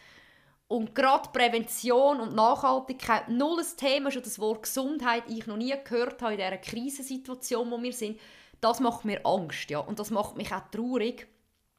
und 0.68 0.94
gerade 0.94 1.28
Prävention 1.30 2.20
und 2.20 2.34
Nachhaltigkeit, 2.34 3.28
null 3.28 3.60
ein 3.60 3.76
Thema, 3.76 4.10
schon 4.10 4.22
das 4.22 4.38
Wort 4.38 4.62
Gesundheit, 4.62 5.24
ich 5.28 5.46
noch 5.46 5.56
nie 5.56 5.74
gehört 5.84 6.22
habe 6.22 6.34
in 6.34 6.38
dieser 6.38 6.58
Krisensituation, 6.58 7.70
wo 7.70 7.82
wir 7.82 7.92
sind, 7.92 8.18
das 8.60 8.80
macht 8.80 9.04
mir 9.04 9.24
Angst, 9.26 9.70
ja, 9.70 9.78
und 9.80 9.98
das 9.98 10.10
macht 10.10 10.36
mich 10.36 10.52
auch 10.52 10.68
traurig. 10.70 11.26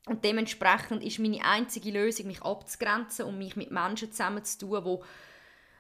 Und 0.08 0.24
dementsprechend 0.24 1.04
ist 1.04 1.18
meine 1.18 1.44
einzige 1.44 1.90
Lösung, 1.90 2.28
mich 2.28 2.44
abzugrenzen 2.44 3.26
und 3.26 3.40
mich 3.40 3.56
mit 3.56 3.72
Menschen 3.72 4.12
zusammenzutun, 4.12 4.86
wo 4.86 5.04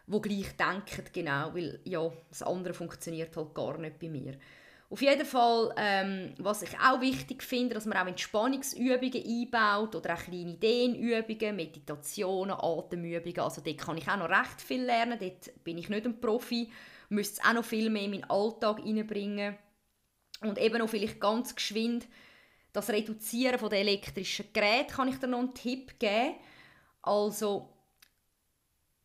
wo 0.07 0.19
gleich 0.19 0.55
denken, 0.55 1.03
genau, 1.13 1.53
weil 1.53 1.79
ja, 1.83 2.11
das 2.29 2.43
andere 2.43 2.73
funktioniert 2.73 3.35
halt 3.35 3.53
gar 3.53 3.77
nicht 3.77 3.99
bei 3.99 4.09
mir. 4.09 4.37
Auf 4.89 5.01
jeden 5.01 5.25
Fall, 5.25 5.73
ähm, 5.77 6.35
was 6.37 6.61
ich 6.61 6.77
auch 6.79 7.01
wichtig 7.01 7.41
finde, 7.41 7.73
dass 7.73 7.85
man 7.85 7.97
auch 7.97 8.07
Entspannungsübungen 8.07 9.23
einbaut 9.25 9.95
oder 9.95 10.13
auch 10.13 10.23
kleine 10.23 10.53
Dehnübungen, 10.53 11.55
Meditationen, 11.55 12.55
Atemübungen. 12.55 13.39
Also 13.39 13.61
dort 13.61 13.77
kann 13.79 13.97
ich 13.97 14.07
auch 14.07 14.17
noch 14.17 14.29
recht 14.29 14.61
viel 14.61 14.83
lernen. 14.83 15.17
Dort 15.19 15.63
bin 15.63 15.77
ich 15.79 15.89
nicht 15.89 16.05
ein 16.05 16.21
Profi. 16.21 16.71
Müsste 17.09 17.41
es 17.41 17.47
auch 17.47 17.53
noch 17.53 17.65
viel 17.65 17.89
mehr 17.89 18.03
in 18.03 18.11
meinen 18.11 18.29
Alltag 18.29 18.79
hineinbringen. 18.81 19.57
Und 20.41 20.59
eben 20.59 20.81
auch 20.81 20.89
vielleicht 20.89 21.19
ganz 21.19 21.55
geschwind 21.55 22.07
das 22.75 22.89
Reduzieren 22.89 23.57
von 23.57 23.69
der 23.69 23.79
elektrischen 23.79 24.51
Geräten 24.51 24.91
kann 24.91 25.07
ich 25.07 25.17
dir 25.17 25.27
noch 25.27 25.39
einen 25.39 25.53
Tipp 25.53 25.97
geben. 25.97 26.35
Also 27.01 27.69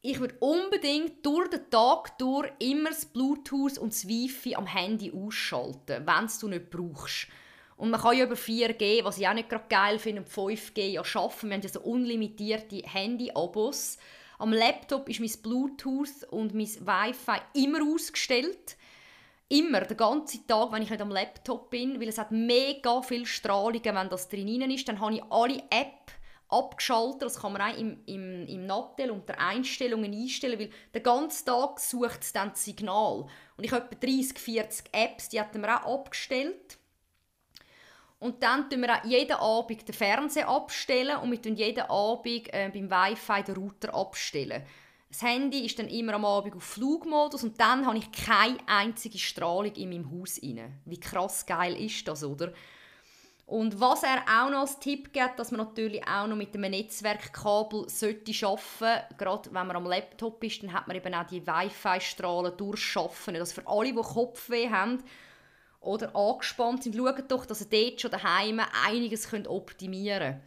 ich 0.02 0.18
würde 0.18 0.36
unbedingt 0.40 1.24
durch 1.24 1.50
den 1.50 1.68
Tag 1.68 2.16
durch 2.18 2.50
immer 2.58 2.88
das 2.88 3.04
Bluetooth 3.04 3.76
und 3.76 3.92
das 3.92 4.08
Wi-Fi 4.08 4.54
am 4.56 4.66
Handy 4.66 5.12
ausschalten, 5.12 6.06
wenn 6.06 6.28
du 6.40 6.48
nicht 6.48 6.70
brauchst. 6.70 7.26
Und 7.76 7.90
man 7.90 8.00
kann 8.00 8.16
ja 8.16 8.24
über 8.24 8.34
4G, 8.34 9.04
was 9.04 9.18
ich 9.18 9.28
auch 9.28 9.34
nicht 9.34 9.48
gerade 9.48 9.64
geil 9.68 9.98
finde, 9.98 10.22
und 10.22 10.30
5G 10.30 10.92
ja 10.92 11.04
schaffen. 11.04 11.50
Wir 11.50 11.56
haben 11.56 11.62
ja 11.62 11.68
so 11.68 11.80
unlimitierte 11.80 12.82
Handy-Abos. 12.82 13.98
Am 14.38 14.52
Laptop 14.52 15.08
ist 15.08 15.20
mein 15.20 15.32
Bluetooth 15.42 16.24
und 16.30 16.54
mein 16.54 16.66
Wi-Fi 16.66 17.40
immer 17.54 17.80
ausgestellt. 17.82 18.76
Immer, 19.48 19.80
den 19.82 19.96
ganzen 19.96 20.46
Tag, 20.46 20.72
wenn 20.72 20.82
ich 20.82 20.90
nicht 20.90 21.02
am 21.02 21.10
Laptop 21.10 21.70
bin, 21.70 22.00
weil 22.00 22.08
es 22.08 22.18
hat 22.18 22.30
mega 22.30 23.02
viel 23.02 23.26
Strahlung, 23.26 23.84
wenn 23.84 24.08
das 24.08 24.28
drin 24.28 24.70
ist. 24.70 24.88
Dann 24.88 25.00
habe 25.00 25.14
ich 25.14 25.22
alle 25.24 25.62
Apps 25.70 26.19
abgeschaltet. 26.50 27.22
Das 27.22 27.40
kann 27.40 27.52
man 27.52 27.62
auch 27.62 27.78
im, 27.78 27.98
im, 28.06 28.46
im 28.46 28.66
Nattel 28.66 29.10
unter 29.10 29.38
Einstellungen 29.38 30.12
einstellen, 30.12 30.58
weil 30.58 30.70
den 30.94 31.02
ganzen 31.02 31.46
Tag 31.46 31.80
sucht 31.80 32.22
es 32.22 32.32
dann 32.32 32.50
das 32.50 32.64
Signal. 32.64 33.26
Und 33.56 33.64
ich 33.64 33.72
habe 33.72 33.86
etwa 33.86 34.06
30, 34.06 34.38
40 34.38 34.86
Apps, 34.92 35.28
die 35.28 35.40
haben 35.40 35.60
wir 35.60 35.84
auch 35.84 36.00
abgestellt. 36.00 36.78
Und 38.18 38.42
dann 38.42 38.68
tun 38.68 38.82
wir 38.82 38.94
auch 38.94 39.04
jeden 39.04 39.36
Abend 39.36 39.88
den 39.88 39.94
Fernseher 39.94 40.48
abstellen 40.48 41.16
und 41.16 41.30
wir 41.30 41.40
tun 41.40 41.56
jeden 41.56 41.84
Abend 41.84 42.52
äh, 42.52 42.70
beim 42.72 42.90
Wi-Fi 42.90 43.42
den 43.42 43.56
Router 43.56 43.94
abstellen. 43.94 44.62
Das 45.08 45.22
Handy 45.22 45.64
ist 45.64 45.78
dann 45.78 45.88
immer 45.88 46.14
am 46.14 46.24
Abend 46.24 46.54
auf 46.54 46.62
Flugmodus 46.62 47.42
und 47.42 47.58
dann 47.58 47.86
habe 47.86 47.98
ich 47.98 48.12
keine 48.12 48.58
einzige 48.66 49.18
Strahlung 49.18 49.74
in 49.74 49.88
meinem 49.88 50.10
Haus 50.10 50.38
rein. 50.42 50.80
Wie 50.84 51.00
krass 51.00 51.46
geil 51.46 51.74
ist 51.74 52.06
das, 52.06 52.22
oder? 52.22 52.52
Und 53.50 53.80
was 53.80 54.04
er 54.04 54.22
auch 54.28 54.48
noch 54.48 54.60
als 54.60 54.78
Tipp 54.78 55.12
gibt, 55.12 55.36
dass 55.36 55.50
man 55.50 55.66
natürlich 55.66 56.06
auch 56.06 56.28
noch 56.28 56.36
mit 56.36 56.54
einem 56.54 56.70
Netzwerkkabel 56.70 57.88
sollte 57.88 58.46
arbeiten 58.46 59.16
Gerade 59.18 59.52
wenn 59.52 59.66
man 59.66 59.74
am 59.74 59.86
Laptop 59.86 60.44
ist, 60.44 60.62
dann 60.62 60.72
hat 60.72 60.86
man 60.86 60.96
eben 60.96 61.12
auch 61.12 61.26
die 61.26 61.44
Wi-Fi-Strahlen 61.44 62.56
durchschaffen. 62.56 63.34
Das 63.34 63.52
für 63.52 63.66
alle, 63.66 63.92
die 63.92 64.00
Kopfweh 64.00 64.70
haben 64.70 65.02
oder 65.80 66.14
angespannt 66.14 66.84
sind, 66.84 66.94
schaut 66.94 67.28
doch, 67.28 67.44
dass 67.44 67.62
ihr 67.62 67.66
dort 67.68 68.00
schon 68.00 68.12
daheim 68.12 68.60
einiges 68.86 69.28
könnt 69.28 69.48
optimieren 69.48 70.40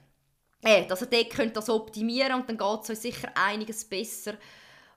könnt. 0.62 0.74
Äh, 0.74 0.88
dass 0.88 1.02
ihr 1.02 1.08
dort 1.08 1.30
könnt 1.32 1.58
das 1.58 1.70
optimieren 1.70 2.36
und 2.36 2.48
dann 2.48 2.58
geht 2.58 2.84
es 2.84 2.90
euch 2.90 3.00
sicher 3.00 3.30
einiges 3.36 3.84
besser 3.84 4.36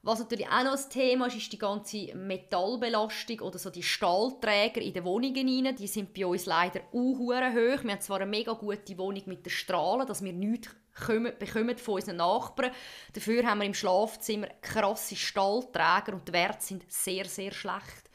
was 0.07 0.21
natürlich 0.21 0.47
auch 0.47 0.63
noch 0.63 0.77
ein 0.77 0.91
Thema 0.91 1.27
ist, 1.27 1.37
ist 1.37 1.53
die 1.53 1.59
ganze 1.59 2.15
Metallbelastung 2.15 3.41
oder 3.41 3.59
so 3.59 3.71
die 3.71 3.83
Stahlträger 3.83 4.81
in 4.81 4.95
den 4.95 5.05
Wohnungen 5.05 5.67
rein. 5.67 5.75
Die 5.75 5.89
sind 5.89 6.15
bei 6.15 6.25
uns 6.25 6.47
leider 6.47 6.81
auch 6.93 7.19
hoch. 7.19 7.29
Wir 7.29 7.41
haben 7.43 8.01
zwar 8.01 8.21
eine 8.21 8.31
mega 8.31 8.53
gute 8.53 8.97
Wohnung 8.99 9.23
mit 9.27 9.45
den 9.45 9.51
Strahlen, 9.51 10.07
dass 10.07 10.23
wir 10.23 10.33
nichts 10.33 10.69
bekommen 10.95 11.77
von 11.77 11.95
unseren 11.95 12.17
Nachbarn. 12.19 12.71
Dafür 13.15 13.45
haben 13.45 13.59
wir 13.59 13.67
im 13.67 13.75
Schlafzimmer 13.75 14.47
krasse 14.63 15.17
Stahlträger 15.17 16.13
und 16.13 16.29
die 16.29 16.33
Werte 16.33 16.65
sind 16.65 16.85
sehr, 16.89 17.25
sehr 17.25 17.51
schlecht. 17.51 18.09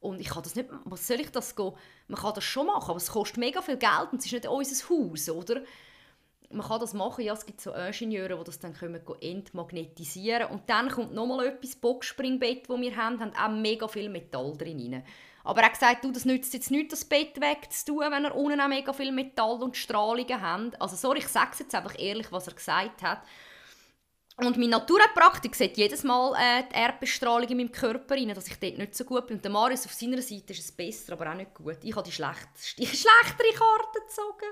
Und 0.00 0.22
ich 0.22 0.28
kann 0.30 0.42
das 0.42 0.54
nicht, 0.54 0.70
was 0.86 1.06
soll 1.06 1.20
ich 1.20 1.30
das 1.30 1.54
gehen? 1.54 1.74
Man 2.08 2.18
kann 2.18 2.32
das 2.34 2.44
schon 2.44 2.66
machen, 2.66 2.88
aber 2.88 2.96
es 2.96 3.10
kostet 3.10 3.36
mega 3.36 3.60
viel 3.60 3.76
Geld 3.76 4.08
und 4.10 4.20
es 4.20 4.24
ist 4.24 4.32
nicht 4.32 4.48
unser 4.48 4.88
Haus, 4.88 5.28
oder? 5.28 5.60
Man 6.50 6.66
kann 6.66 6.80
das 6.80 6.94
machen, 6.94 7.24
ja, 7.24 7.32
es 7.32 7.46
gibt 7.46 7.60
so 7.60 7.72
Ingenieure, 7.72 8.36
die 8.36 8.44
das 8.44 8.58
dann 8.58 8.74
können 8.74 9.00
entmagnetisieren 9.20 10.48
und 10.48 10.68
dann 10.68 10.88
kommt 10.88 11.14
nochmal 11.14 11.46
etwas, 11.46 11.76
Boxspringbett, 11.76 12.68
das 12.68 12.80
wir 12.80 12.96
haben, 12.96 13.20
haben 13.20 13.32
auch 13.36 13.60
mega 13.60 13.86
viel 13.86 14.08
Metall 14.08 14.56
drin. 14.56 15.02
Aber 15.44 15.60
er 15.60 15.66
hat 15.66 15.74
gesagt, 15.74 16.04
du, 16.04 16.10
das 16.10 16.24
nützt 16.24 16.52
jetzt 16.52 16.70
nicht, 16.70 16.92
das 16.92 17.04
Bett 17.04 17.40
wegzutun, 17.40 18.10
wenn 18.10 18.24
er 18.24 18.36
unten 18.36 18.60
auch 18.60 18.68
mega 18.68 18.92
viel 18.92 19.12
Metall 19.12 19.62
und 19.62 19.76
Strahlungen 19.76 20.40
hat. 20.40 20.80
Also 20.80 20.96
sorry, 20.96 21.20
ich 21.20 21.28
sage 21.28 21.56
jetzt 21.58 21.74
einfach 21.74 21.98
ehrlich, 21.98 22.30
was 22.30 22.46
er 22.46 22.54
gesagt 22.54 23.02
hat. 23.02 23.22
Und 24.36 24.56
meine 24.56 24.70
Naturheilpraktik 24.70 25.54
sieht 25.54 25.76
jedes 25.76 26.02
Mal 26.02 26.34
äh, 26.34 26.64
die 26.70 26.76
Erdbestrahlung 26.76 27.48
in 27.48 27.56
meinem 27.58 27.72
Körper 27.72 28.14
rein, 28.14 28.28
dass 28.28 28.48
ich 28.48 28.58
dort 28.58 28.78
nicht 28.78 28.94
so 28.94 29.04
gut 29.04 29.26
bin. 29.26 29.36
Und 29.36 29.44
der 29.44 29.52
Marius 29.52 29.86
auf 29.86 29.92
seiner 29.92 30.22
Seite 30.22 30.52
ist 30.52 30.60
es 30.60 30.72
besser, 30.72 31.12
aber 31.12 31.30
auch 31.30 31.34
nicht 31.34 31.54
gut. 31.54 31.78
Ich 31.82 31.94
habe 31.94 32.06
die, 32.06 32.12
schlecht, 32.12 32.48
die 32.78 32.86
schlechtere 32.86 33.52
Karte 33.54 34.00
gezogen. 34.00 34.50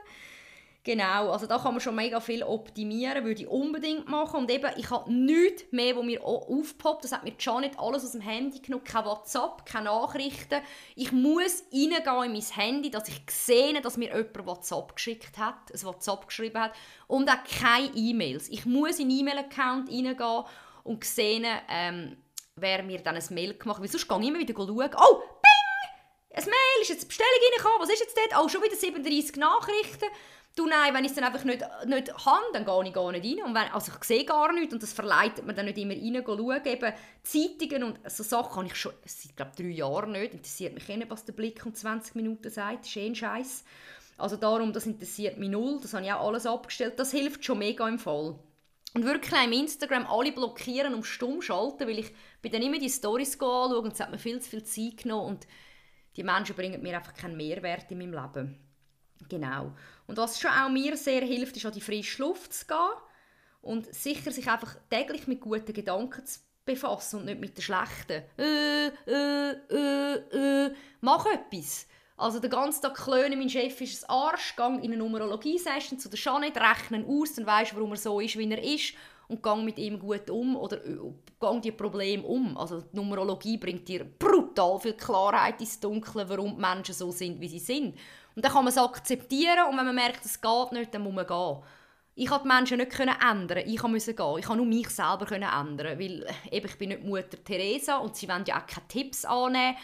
Genau, 0.88 1.32
also 1.32 1.46
da 1.46 1.58
kann 1.58 1.74
man 1.74 1.82
schon 1.82 1.94
mega 1.94 2.18
viel 2.18 2.42
optimieren, 2.42 3.22
würde 3.22 3.42
ich 3.42 3.46
unbedingt 3.46 4.08
machen. 4.08 4.40
Und 4.40 4.50
eben, 4.50 4.70
ich 4.78 4.88
habe 4.88 5.12
nichts 5.12 5.64
mehr, 5.70 5.94
wo 5.94 6.02
mir 6.02 6.24
aufpoppt. 6.24 7.04
Das 7.04 7.12
hat 7.12 7.24
mir 7.24 7.34
schon 7.36 7.60
nicht 7.60 7.78
alles 7.78 8.06
aus 8.06 8.12
dem 8.12 8.22
Handy 8.22 8.60
genommen. 8.60 8.84
Kein 8.84 9.04
WhatsApp, 9.04 9.66
keine 9.66 9.84
Nachrichten. 9.84 10.62
Ich 10.96 11.12
muss 11.12 11.64
reingehen 11.70 12.24
in 12.24 12.32
mein 12.32 12.40
Handy, 12.40 12.90
dass 12.90 13.06
ich 13.06 13.20
sehe, 13.28 13.78
dass 13.82 13.98
mir 13.98 14.16
jemand 14.16 14.46
WhatsApp 14.46 14.96
geschickt 14.96 15.36
hat, 15.36 15.70
ein 15.74 15.82
WhatsApp 15.82 16.26
geschrieben 16.26 16.58
hat. 16.58 16.72
Und 17.06 17.28
auch 17.28 17.44
keine 17.60 17.90
E-Mails. 17.94 18.48
Ich 18.48 18.64
muss 18.64 18.98
in 18.98 19.10
den 19.10 19.18
E-Mail-Account 19.18 19.90
reingehen 19.90 20.44
und 20.84 21.04
sehen, 21.04 21.44
ähm, 21.68 22.16
wer 22.56 22.82
mir 22.82 23.02
dann 23.02 23.16
ein 23.16 23.24
Mail 23.28 23.58
gemacht 23.58 23.76
hat. 23.76 23.82
Weil 23.82 23.90
sonst 23.90 24.08
gehe 24.08 24.20
ich 24.20 24.26
immer 24.26 24.38
wieder 24.38 24.54
schauen. 24.54 24.90
Oh, 24.96 25.16
bing! 25.18 25.68
Ein 26.30 26.44
Mail, 26.44 26.80
ist 26.80 26.88
jetzt 26.88 27.02
eine 27.02 27.08
Bestellung 27.08 27.32
reingekommen. 27.44 27.80
Was 27.82 27.90
ist 27.90 28.00
jetzt 28.00 28.16
dort? 28.16 28.42
Oh, 28.42 28.48
schon 28.48 28.62
wieder 28.62 28.76
37 28.76 29.36
Nachrichten. 29.36 30.06
Du, 30.58 30.66
nein, 30.66 30.92
wenn 30.92 31.04
ich 31.04 31.12
es 31.12 31.16
dann 31.16 31.22
einfach 31.22 31.44
nicht, 31.44 31.64
nicht 31.86 32.26
habe, 32.26 32.44
dann 32.52 32.64
gehe 32.64 32.88
ich 32.88 32.92
gar 32.92 33.12
nicht 33.12 33.24
rein. 33.24 33.46
Und 33.46 33.54
wenn, 33.54 33.70
also 33.72 33.92
ich 33.96 34.04
sehe 34.04 34.24
gar 34.24 34.52
nichts 34.52 34.74
und 34.74 34.82
das 34.82 34.92
verleitet 34.92 35.46
mir 35.46 35.54
dann 35.54 35.66
nicht 35.66 35.78
immer 35.78 35.94
rein, 35.94 36.24
schauen. 36.26 36.64
Eben 36.64 36.92
Zeitungen 37.22 37.84
und 37.84 38.10
so 38.10 38.24
Sachen 38.24 38.56
habe 38.56 38.66
ich 38.66 38.74
schon 38.74 38.92
seit, 39.04 39.36
glaube 39.36 39.52
drei 39.56 39.68
Jahren 39.68 40.10
nicht. 40.10 40.34
Interessiert 40.34 40.74
mich 40.74 40.88
nicht, 40.88 41.10
was 41.10 41.24
der 41.24 41.34
Blick 41.34 41.64
um 41.64 41.72
20 41.72 42.16
Minuten 42.16 42.50
sagt. 42.50 42.80
Das 42.80 42.88
ist 42.88 42.96
eh 42.96 43.14
Scheiß. 43.14 43.64
Also 44.16 44.34
darum, 44.34 44.72
das 44.72 44.86
interessiert 44.86 45.38
mich 45.38 45.48
null. 45.48 45.78
Das 45.80 45.94
habe 45.94 46.04
ich 46.04 46.12
auch 46.12 46.26
alles 46.26 46.44
abgestellt. 46.44 46.98
Das 46.98 47.12
hilft 47.12 47.44
schon 47.44 47.60
mega 47.60 47.88
im 47.88 48.00
Fall. 48.00 48.36
Und 48.94 49.04
wirklich 49.04 49.40
im 49.40 49.52
Instagram 49.52 50.06
alle 50.06 50.32
blockieren 50.32 50.92
und 50.92 51.04
stumm 51.04 51.40
schalten, 51.40 51.86
weil 51.86 52.00
ich 52.00 52.12
bin 52.42 52.50
dann 52.50 52.62
immer 52.62 52.80
die 52.80 52.90
Stories 52.90 53.34
anschaue 53.34 53.78
und 53.78 53.92
es 53.92 54.00
hat 54.00 54.10
mir 54.10 54.18
viel 54.18 54.40
zu 54.40 54.50
viel 54.50 54.64
Zeit 54.64 55.04
genommen 55.04 55.36
und 55.36 55.46
die 56.16 56.24
Menschen 56.24 56.56
bringen 56.56 56.82
mir 56.82 56.96
einfach 56.96 57.14
keinen 57.14 57.36
Mehrwert 57.36 57.88
in 57.92 57.98
meinem 57.98 58.12
Leben. 58.12 58.58
Genau. 59.28 59.72
Und 60.08 60.16
was 60.16 60.40
schon 60.40 60.50
auch 60.50 60.70
mir 60.70 60.96
sehr 60.96 61.20
hilft, 61.20 61.56
ist 61.56 61.66
an 61.66 61.72
die 61.72 61.80
frische 61.80 62.22
Luft 62.22 62.52
zu 62.52 62.66
gehen 62.66 62.78
und 63.62 63.94
sicher 63.94 64.32
sich 64.32 64.48
einfach 64.48 64.74
täglich 64.90 65.28
mit 65.28 65.40
guten 65.40 65.72
Gedanken 65.72 66.24
zu 66.26 66.40
befassen 66.64 67.20
und 67.20 67.26
nicht 67.26 67.40
mit 67.40 67.56
den 67.56 67.62
schlechten. 67.62 68.22
Äh, 68.38 68.86
äh, 69.06 69.50
äh, 69.70 70.66
äh. 70.66 70.74
Mach 71.02 71.26
etwas. 71.26 71.86
Also 72.16 72.40
den 72.40 72.50
ganzen 72.50 72.82
Tag 72.82 72.96
klönen, 72.96 73.38
mein 73.38 73.48
Chef 73.48 73.80
ist 73.80 74.04
ein 74.04 74.10
Arsch, 74.10 74.56
gang 74.56 74.82
in 74.82 74.92
eine 74.92 74.96
Numerologie-Session 74.96 76.00
zu 76.00 76.08
der 76.08 76.18
Janet, 76.18 76.56
rechnen 76.56 77.06
aus, 77.06 77.34
dann 77.34 77.46
weisst 77.46 77.76
warum 77.76 77.92
er 77.92 77.96
so 77.96 78.18
ist, 78.18 78.36
wie 78.36 78.50
er 78.50 78.62
ist 78.62 78.94
und 79.28 79.42
gang 79.42 79.64
mit 79.64 79.78
ihm 79.78 79.98
gut 80.00 80.28
um 80.30 80.56
oder 80.56 80.84
äh, 80.84 80.98
gang 81.38 81.62
die 81.62 81.70
Probleme 81.70 82.24
um. 82.24 82.56
Also 82.56 82.80
die 82.80 82.96
Numerologie 82.96 83.58
bringt 83.58 83.86
dir 83.86 84.04
brutal 84.04 84.80
viel 84.80 84.94
Klarheit 84.94 85.60
ins 85.60 85.78
Dunkle, 85.78 86.28
warum 86.28 86.56
die 86.56 86.60
Menschen 86.60 86.94
so 86.94 87.12
sind, 87.12 87.40
wie 87.40 87.48
sie 87.48 87.58
sind. 87.58 87.96
Und 88.34 88.44
dann 88.44 88.52
kann 88.52 88.64
man 88.64 88.72
es 88.72 88.78
akzeptieren 88.78 89.68
und 89.68 89.76
wenn 89.76 89.86
man 89.86 89.94
merkt, 89.94 90.24
es 90.24 90.40
geht 90.40 90.72
nicht, 90.72 90.94
dann 90.94 91.02
muss 91.02 91.14
man 91.14 91.26
gehen. 91.26 91.62
Ich 92.14 92.26
konnte 92.26 92.48
die 92.48 92.54
Menschen 92.54 92.78
nicht 92.78 92.98
ändern. 92.98 93.62
Ich 93.64 93.82
musste 93.82 94.14
gehen. 94.14 94.38
Ich 94.38 94.46
konnte 94.46 94.62
nur 94.62 94.66
mich 94.66 94.90
selber 94.90 95.30
ändern. 95.30 95.98
Weil 95.98 96.24
äh, 96.24 96.56
eben, 96.56 96.66
ich 96.66 96.76
bin 96.76 96.88
nicht 96.88 97.04
Mutter 97.04 97.42
Teresa 97.44 97.98
und 97.98 98.16
sie 98.16 98.28
wollen 98.28 98.44
ja 98.44 98.60
auch 98.60 98.66
keine 98.66 98.88
Tipps 98.88 99.24
annehmen. 99.24 99.76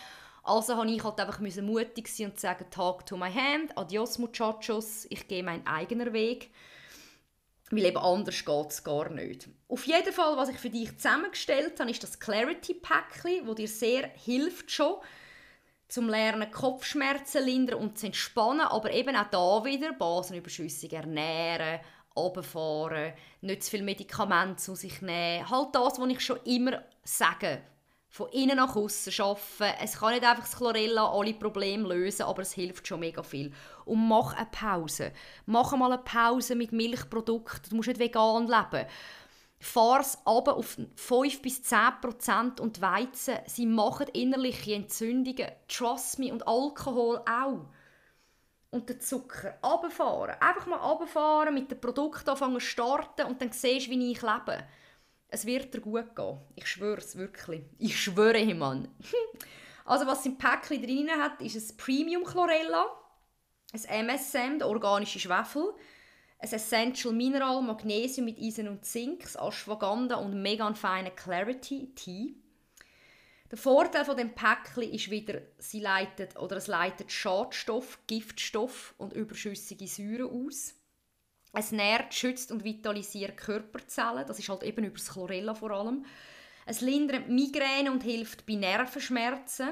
Also 0.43 0.75
musste 0.75 0.93
ich 0.93 1.05
halt 1.05 1.21
einfach 1.21 1.39
mutig 1.41 2.09
sein 2.09 2.31
und 2.31 2.41
sagen, 2.41 2.67
Talk 2.71 3.07
to 3.07 3.17
my 3.17 3.33
hand, 3.33 3.79
adios 3.79 4.19
muchachos, 4.19 5.07
ich 5.09 5.27
gehe 5.29 5.45
meinen 5.45 5.67
eigenen 5.67 6.13
Weg. 6.13 6.51
Weil 7.71 7.87
eben 7.87 7.97
anders 7.97 8.45
geht 8.45 8.71
es 8.71 8.85
gar 8.85 9.09
nicht. 9.11 9.49
Auf 9.69 9.87
jeden 9.87 10.13
Fall, 10.13 10.37
was 10.37 10.51
ich 10.51 10.59
für 10.59 10.71
dich 10.71 10.95
zusammengestellt 10.97 11.81
habe, 11.81 11.91
ist 11.91 12.03
das 12.03 12.21
Clarity 12.21 12.75
Packli, 12.75 13.43
wo 13.45 13.55
dir 13.55 13.69
sehr 13.69 14.09
hilft 14.09 14.71
schon 14.71 14.97
zum 15.89 16.09
Lernen 16.09 16.51
Kopfschmerzen 16.51 17.45
lindern 17.45 17.81
und 17.81 17.99
zu 17.99 18.07
entspannen, 18.07 18.67
aber 18.67 18.93
eben 18.93 19.17
auch 19.17 19.31
da 19.31 19.65
wieder 19.65 19.93
basenüberschüssig 19.93 20.93
ernähren, 20.93 21.81
runterfahren, 22.17 23.13
nicht 23.41 23.65
zu 23.65 23.71
viel 23.71 23.83
Medikamente 23.83 24.57
zu 24.57 24.75
sich 24.75 25.03
nehmen. 25.03 25.49
Halt 25.49 25.69
das, 25.75 25.99
was 25.99 26.09
ich 26.09 26.21
schon 26.21 26.39
immer 26.45 26.83
sage. 27.03 27.63
Von 28.09 28.29
innen 28.31 28.57
nach 28.57 28.77
außen 28.77 29.13
arbeiten. 29.19 29.77
Es 29.83 29.99
kann 29.99 30.13
nicht 30.13 30.25
einfach 30.25 30.45
das 30.45 30.57
Chlorella 30.57 31.11
alle 31.11 31.35
Probleme 31.35 31.89
lösen, 31.89 32.23
aber 32.23 32.43
es 32.43 32.53
hilft 32.53 32.87
schon 32.87 33.01
mega 33.01 33.25
viel. 33.25 33.53
Und 33.85 34.07
mach 34.07 34.35
eine 34.35 34.47
Pause. 34.47 35.13
Mach 35.47 35.77
mal 35.77 35.93
eine 35.93 36.03
Pause 36.03 36.55
mit 36.55 36.71
Milchprodukten. 36.71 37.71
Du 37.71 37.77
musst 37.77 37.89
nicht 37.89 37.99
vegan 37.99 38.47
leben 38.47 38.87
es 40.01 40.19
aber 40.25 40.57
auf 40.57 40.77
5 40.97 41.43
bis 41.43 41.63
10 41.63 41.79
Prozent 42.01 42.61
und 42.61 42.81
Weizen, 42.81 43.39
sie 43.47 43.67
machen 43.67 44.09
innerliche 44.09 44.75
Entzündungen. 44.75 45.51
Trust 45.69 46.19
me. 46.19 46.33
Und 46.33 46.47
Alkohol 46.47 47.23
auch. 47.27 47.67
Und 48.71 48.89
den 48.89 49.01
Zucker. 49.01 49.59
Runterfahren. 49.63 50.37
Einfach 50.41 50.67
mal 50.67 50.77
runterfahren, 50.77 51.55
mit 51.55 51.71
dem 51.71 51.81
Produkt 51.81 52.29
anfangen 52.29 52.55
zu 52.55 52.61
starten 52.61 53.27
und 53.27 53.41
dann 53.41 53.53
siehst 53.53 53.87
du, 53.87 53.91
wie 53.93 54.13
ich 54.13 54.23
lebe. 54.23 54.65
Es 55.29 55.47
wird 55.47 55.73
dir 55.73 55.81
gut 55.81 56.15
gehen. 56.15 56.39
Ich 56.55 56.69
schwöre 56.69 56.99
es 56.99 57.17
wirklich. 57.17 57.63
Ich 57.79 58.01
schwöre, 58.01 58.55
Mann. 58.55 58.89
also 59.85 60.07
was 60.07 60.27
im 60.27 60.39
Päckchen 60.39 60.83
drin 60.83 61.11
hat, 61.11 61.41
ist 61.41 61.57
ein 61.57 61.77
Premium 61.77 62.25
Chlorella, 62.25 62.87
ein 63.73 64.09
MSM, 64.09 64.59
der 64.59 64.69
organische 64.69 65.19
Schwefel, 65.19 65.75
ein 66.45 66.53
Essential 66.53 67.15
Mineral, 67.15 67.63
Magnesium 67.63 68.27
mit 68.27 68.39
Eisen 68.39 68.69
und 68.69 68.85
Zink, 68.85 69.25
Ashwagandha 69.35 70.17
und 70.17 70.43
mega 70.43 70.73
feine 70.75 71.11
Clarity 71.11 71.95
Tea. 71.95 72.35
Der 73.51 73.59
Vorteil 73.59 74.05
von 74.05 74.17
dem 74.17 74.35
Päckchen 74.35 74.93
ist 74.93 75.11
wieder, 75.11 75.41
sie 75.59 75.81
leitet 75.81 76.37
oder 76.37 76.57
es 76.57 76.67
leitet 76.67 77.11
Schadstoff, 77.11 77.99
Giftstoff 78.07 78.95
und 78.99 79.15
überschüssige 79.15 79.87
Säuren 79.87 80.47
aus. 80.47 80.75
Es 81.53 81.73
nährt, 81.73 82.13
schützt 82.13 82.51
und 82.51 82.65
vitalisiert 82.65 83.37
Körperzellen, 83.37 84.27
das 84.27 84.39
ist 84.39 84.49
halt 84.49 84.65
eben 84.65 84.85
über 84.85 84.99
das 84.99 85.13
Chlorella 85.13 85.55
vor 85.55 85.71
allem. 85.71 86.05
Es 86.67 86.81
lindert 86.81 87.29
Migräne 87.29 87.93
und 87.93 88.03
hilft 88.03 88.45
bei 88.45 88.55
Nervenschmerzen. 88.55 89.71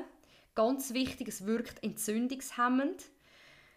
Ganz 0.54 0.94
wichtig, 0.94 1.28
es 1.28 1.44
wirkt 1.44 1.82
entzündungshemmend. 1.82 3.10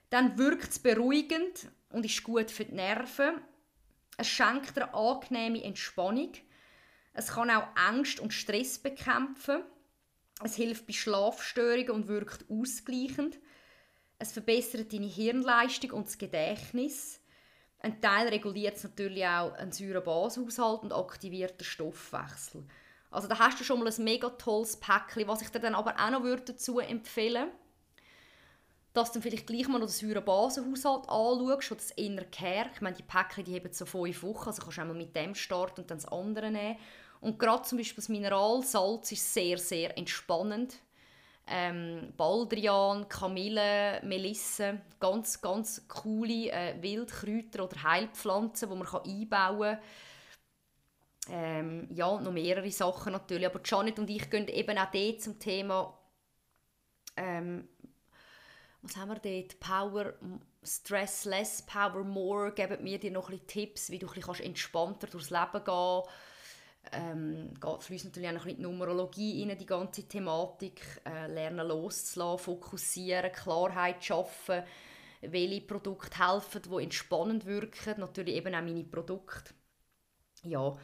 Dann 0.09 0.37
wirkt 0.37 0.69
es 0.69 0.79
beruhigend 0.79 1.67
und 1.95 2.05
ist 2.05 2.23
gut 2.23 2.51
für 2.51 2.65
die 2.65 2.75
Nerven. 2.75 3.41
Es 4.17 4.27
schenkt 4.27 4.77
eine 4.77 4.93
angenehme 4.93 5.63
Entspannung. 5.63 6.33
Es 7.13 7.29
kann 7.29 7.49
auch 7.49 7.67
Angst 7.75 8.19
und 8.19 8.33
Stress 8.33 8.77
bekämpfen. 8.77 9.63
Es 10.43 10.55
hilft 10.55 10.87
bei 10.87 10.93
Schlafstörungen 10.93 11.91
und 11.91 12.07
wirkt 12.09 12.45
ausgleichend. 12.49 13.39
Es 14.19 14.33
verbessert 14.33 14.91
deine 14.91 15.05
Hirnleistung 15.05 15.91
und 15.91 16.07
das 16.07 16.17
Gedächtnis. 16.17 17.21
Ein 17.79 18.01
Teil 18.01 18.27
reguliert 18.27 18.83
natürlich 18.83 19.25
auch 19.25 19.53
einen 19.53 19.71
Säurebashaushalt 19.71 20.81
und 20.81 20.91
aktiviert 20.91 21.61
den 21.61 21.65
Stoffwechsel. 21.65 22.65
Also 23.09 23.29
da 23.29 23.39
hast 23.39 23.61
du 23.61 23.63
schon 23.63 23.79
mal 23.79 23.87
ein 23.89 24.03
mega 24.03 24.29
tolles 24.31 24.77
Päckchen, 24.77 25.29
was 25.29 25.41
ich 25.41 25.49
dir 25.49 25.59
dann 25.59 25.75
aber 25.75 25.95
auch 25.97 26.09
noch 26.09 26.39
dazu 26.41 26.79
empfehlen 26.79 27.45
würde 27.45 27.64
dass 28.95 29.11
du 29.11 29.21
vielleicht 29.21 29.47
gleich 29.47 29.67
mal 29.67 29.79
noch 29.79 29.87
den 29.87 29.93
Säurebasenhaushalt 29.93 31.09
anschaust 31.09 31.71
oder 31.71 31.81
das 31.81 31.91
Inner 31.91 32.23
Care. 32.25 32.69
Ich 32.73 32.81
meine, 32.81 32.95
die 32.95 33.03
Päckchen 33.03 33.43
die 33.43 33.55
haben 33.55 33.71
so 33.71 33.85
fünf 33.85 34.23
Wochen, 34.23 34.47
also 34.47 34.61
kannst 34.61 34.77
du 34.77 34.81
einmal 34.81 34.95
mit 34.95 35.15
dem 35.15 35.35
starten 35.35 35.81
und 35.81 35.91
dann 35.91 35.97
das 35.97 36.07
andere 36.07 36.49
nehmen. 36.49 36.77
Und 37.19 37.37
gerade 37.37 37.63
zum 37.63 37.77
Beispiel 37.77 37.97
das 37.97 38.09
Mineralsalz 38.09 39.11
ist 39.11 39.33
sehr, 39.33 39.57
sehr 39.57 39.97
entspannend. 39.97 40.75
Ähm, 41.47 42.13
Baldrian, 42.17 43.07
Kamille, 43.07 44.01
Melisse, 44.03 44.81
ganz, 44.99 45.41
ganz 45.41 45.87
coole 45.87 46.49
äh, 46.51 46.81
Wildkräuter 46.81 47.65
oder 47.65 47.83
Heilpflanzen, 47.83 48.69
die 48.69 48.75
man 48.75 48.87
kann 48.87 49.03
einbauen 49.03 49.77
kann. 49.77 49.79
Ähm, 51.29 51.87
ja, 51.93 52.19
noch 52.19 52.31
mehrere 52.31 52.71
Sachen 52.71 53.11
natürlich. 53.13 53.45
Aber 53.45 53.59
Janet 53.63 53.99
und 53.99 54.09
ich 54.09 54.29
gehen 54.29 54.47
eben 54.47 54.77
auch 54.77 54.91
dort 54.91 55.21
zum 55.21 55.39
Thema 55.39 55.97
ähm, 57.17 57.67
was 58.85 58.97
haben 58.97 59.09
wir 59.09 59.19
dort? 59.19 59.59
Power, 59.59 60.13
Stress 60.63 61.25
less, 61.25 61.61
Power 61.61 62.03
more, 62.03 62.51
geben 62.51 62.83
mir 62.83 62.99
dir 62.99 63.11
noch 63.11 63.29
ein 63.29 63.39
bisschen 63.39 63.47
Tipps, 63.47 63.89
wie 63.89 63.99
du 63.99 64.07
ein 64.07 64.13
bisschen 64.13 64.45
entspannter 64.45 65.07
durchs 65.07 65.29
Leben 65.29 65.63
gehen. 65.63 66.01
Ähm, 66.91 67.53
geht 67.59 67.83
fließt 67.83 68.05
natürlich 68.05 68.29
auch 68.29 68.33
noch 68.33 68.41
ein 68.41 68.45
bisschen 68.45 68.57
die 68.57 68.63
Numerologie 68.63 69.43
rein, 69.43 69.57
die 69.57 69.65
ganze 69.65 70.07
Thematik, 70.07 70.81
äh, 71.05 71.27
lernen 71.27 71.67
loszulassen, 71.67 72.43
fokussieren, 72.43 73.31
Klarheit 73.31 74.03
schaffen, 74.03 74.63
welche 75.21 75.61
Produkte 75.61 76.19
helfen, 76.19 76.61
die 76.61 76.83
entspannend 76.83 77.45
wirken, 77.45 77.99
natürlich 77.99 78.35
eben 78.35 78.53
auch 78.53 78.61
meine 78.61 78.83
Produkte. 78.83 79.55
Ja, 80.43 80.77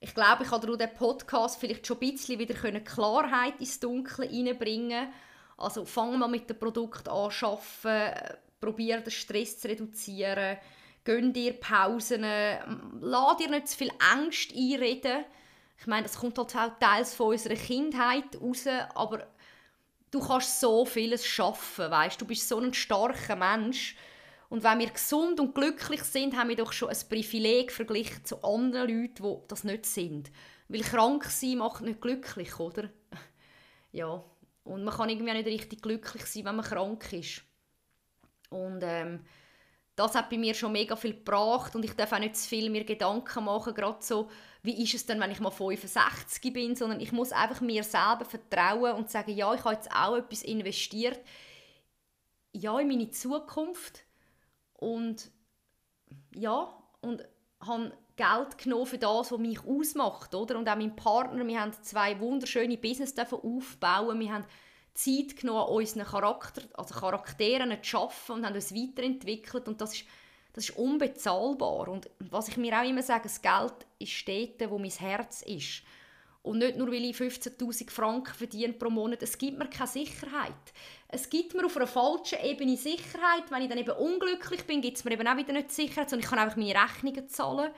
ich 0.00 0.14
glaube, 0.14 0.44
ich 0.44 0.50
habe 0.50 0.66
durch 0.66 0.78
diesen 0.78 0.94
Podcast 0.94 1.58
vielleicht 1.58 1.86
schon 1.86 1.96
ein 1.96 2.12
bisschen 2.12 2.38
wieder 2.38 2.80
Klarheit 2.80 3.58
ins 3.58 3.80
Dunkle 3.80 4.26
reinbringen 4.30 5.08
also 5.58 5.84
fang 5.84 6.18
mal 6.18 6.28
mit 6.28 6.48
dem 6.48 6.58
Produkt 6.58 7.08
an 7.08 7.30
arbeiten, 7.30 8.38
probier 8.60 9.00
den 9.00 9.10
Stress 9.10 9.58
zu 9.58 9.68
reduzieren, 9.68 10.58
gönn 11.04 11.32
dir 11.32 11.52
Pausen, 11.54 12.24
lass 13.00 13.36
dir 13.36 13.50
nicht 13.50 13.68
zu 13.68 13.76
viel 13.76 13.90
Angst 14.12 14.52
einreden. 14.54 15.24
Ich 15.78 15.86
meine, 15.86 16.04
das 16.04 16.18
kommt 16.18 16.38
halt 16.38 16.56
auch 16.56 16.78
teils 16.78 17.14
von 17.14 17.28
unserer 17.28 17.54
Kindheit 17.54 18.40
raus, 18.40 18.66
aber 18.94 19.26
du 20.10 20.20
kannst 20.20 20.60
so 20.60 20.84
vieles 20.84 21.24
schaffen, 21.24 21.90
weißt? 21.90 22.20
Du 22.20 22.24
bist 22.24 22.48
so 22.48 22.58
ein 22.58 22.74
starker 22.74 23.36
Mensch 23.36 23.96
Und 24.48 24.62
wenn 24.64 24.78
wir 24.78 24.90
gesund 24.90 25.40
und 25.40 25.54
glücklich 25.54 26.02
sind, 26.04 26.36
haben 26.36 26.48
wir 26.48 26.56
doch 26.56 26.72
schon 26.72 26.88
ein 26.88 26.96
Privileg 27.08 27.70
verglichen 27.70 28.24
zu 28.24 28.42
anderen 28.42 28.88
Leuten, 28.88 29.22
die 29.22 29.48
das 29.48 29.64
nicht 29.64 29.86
sind. 29.86 30.30
Weil 30.68 30.80
krank 30.80 31.24
sein 31.24 31.58
macht 31.58 31.82
nicht 31.82 32.00
glücklich, 32.00 32.58
oder? 32.58 32.88
ja. 33.92 34.24
Und 34.68 34.84
man 34.84 34.94
kann 34.94 35.08
irgendwie 35.08 35.32
nicht 35.32 35.46
richtig 35.46 35.82
glücklich 35.82 36.24
sein, 36.26 36.44
wenn 36.44 36.56
man 36.56 36.64
krank 36.64 37.12
ist. 37.12 37.42
Und 38.50 38.80
ähm, 38.82 39.24
das 39.98 40.14
hat 40.14 40.30
bei 40.30 40.38
mir 40.38 40.54
schon 40.54 40.72
mega 40.72 40.94
viel 40.94 41.14
gebracht 41.14 41.74
und 41.74 41.84
ich 41.84 41.92
darf 41.94 42.12
auch 42.12 42.20
nicht 42.20 42.36
zu 42.36 42.48
viel 42.48 42.70
mir 42.70 42.84
Gedanken 42.84 43.44
machen, 43.44 43.74
gerade 43.74 43.98
so, 44.00 44.30
wie 44.62 44.82
ist 44.84 44.94
es 44.94 45.06
denn, 45.06 45.18
wenn 45.20 45.32
ich 45.32 45.40
mal 45.40 45.50
65 45.50 46.52
bin, 46.52 46.76
sondern 46.76 47.00
ich 47.00 47.10
muss 47.10 47.32
einfach 47.32 47.60
mir 47.60 47.82
selber 47.82 48.24
vertrauen 48.24 48.94
und 48.94 49.10
sagen, 49.10 49.32
ja, 49.32 49.52
ich 49.54 49.64
habe 49.64 49.74
jetzt 49.74 49.90
auch 49.90 50.16
etwas 50.16 50.42
investiert, 50.42 51.18
ja, 52.52 52.78
in 52.78 52.86
meine 52.86 53.10
Zukunft 53.10 54.04
und 54.74 55.32
ja, 56.32 56.72
und 57.00 57.26
habe 57.60 57.92
Geld 58.18 58.58
genommen 58.58 58.86
für 58.86 58.98
das, 58.98 59.32
was 59.32 59.38
mich 59.38 59.60
ausmacht, 59.64 60.34
oder? 60.34 60.58
Und 60.58 60.68
auch 60.68 60.76
mein 60.76 60.94
Partner, 60.94 61.46
wir 61.46 61.60
haben 61.60 61.72
zwei 61.82 62.18
wunderschöne 62.18 62.76
Business 62.76 63.14
aufbauen, 63.16 64.20
wir 64.20 64.32
haben 64.32 64.44
Zeit 64.92 65.36
genommen, 65.36 65.68
unseren 65.68 66.04
Charakter, 66.04 66.62
also 66.74 66.94
Charakteren 66.94 67.70
zu 67.70 67.88
schaffen 67.88 68.36
und 68.36 68.46
haben 68.46 68.56
uns 68.56 68.74
weiterentwickelt 68.74 69.68
und 69.68 69.80
das 69.80 69.94
ist, 69.94 70.04
das 70.52 70.68
ist 70.68 70.76
unbezahlbar. 70.76 71.88
Und 71.88 72.10
was 72.18 72.48
ich 72.48 72.56
mir 72.56 72.78
auch 72.78 72.84
immer 72.84 73.02
sage, 73.02 73.22
das 73.24 73.40
Geld 73.40 73.86
ist 74.00 74.26
dort, 74.26 74.70
wo 74.70 74.78
mein 74.78 74.90
Herz 74.90 75.42
ist. 75.42 75.82
Und 76.42 76.58
nicht 76.58 76.76
nur, 76.76 76.88
weil 76.88 77.04
ich 77.04 77.16
15'000 77.16 77.90
Franken 77.90 78.34
verdiene 78.34 78.72
pro 78.72 78.90
Monat, 78.90 79.22
es 79.22 79.38
gibt 79.38 79.58
mir 79.58 79.68
keine 79.68 79.88
Sicherheit. 79.88 80.52
Es 81.08 81.28
gibt 81.30 81.54
mir 81.54 81.66
auf 81.66 81.76
einer 81.76 81.86
falschen 81.86 82.38
Ebene 82.42 82.76
Sicherheit. 82.76 83.50
Wenn 83.50 83.62
ich 83.62 83.68
dann 83.68 83.78
eben 83.78 83.90
unglücklich 83.90 84.64
bin, 84.64 84.80
gibt 84.80 84.96
es 84.96 85.04
mir 85.04 85.12
eben 85.12 85.28
auch 85.28 85.36
wieder 85.36 85.52
nicht 85.52 85.70
Sicherheit, 85.70 86.10
sondern 86.10 86.24
ich 86.24 86.30
kann 86.30 86.38
einfach 86.38 86.56
meine 86.56 86.74
Rechnungen 86.74 87.28
zahlen. 87.28 87.70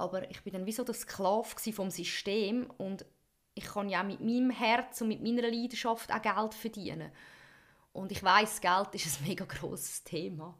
Aber 0.00 0.30
ich 0.30 0.40
bin 0.42 0.54
dann 0.54 0.64
wie 0.64 0.72
so 0.72 0.82
der 0.82 0.94
Sklave 0.94 1.72
vom 1.72 1.90
System 1.90 2.70
und 2.78 3.04
ich 3.54 3.64
kann 3.64 3.90
ja 3.90 4.00
auch 4.00 4.06
mit 4.06 4.20
meinem 4.20 4.48
Herz 4.48 5.02
und 5.02 5.08
mit 5.08 5.22
meiner 5.22 5.42
Leidenschaft 5.42 6.10
auch 6.10 6.22
Geld 6.22 6.54
verdienen. 6.54 7.12
Und 7.92 8.10
ich 8.10 8.22
weiß, 8.22 8.62
Geld 8.62 8.94
ist 8.94 9.20
ein 9.20 9.24
mega 9.28 9.44
grosses 9.44 10.02
Thema 10.02 10.56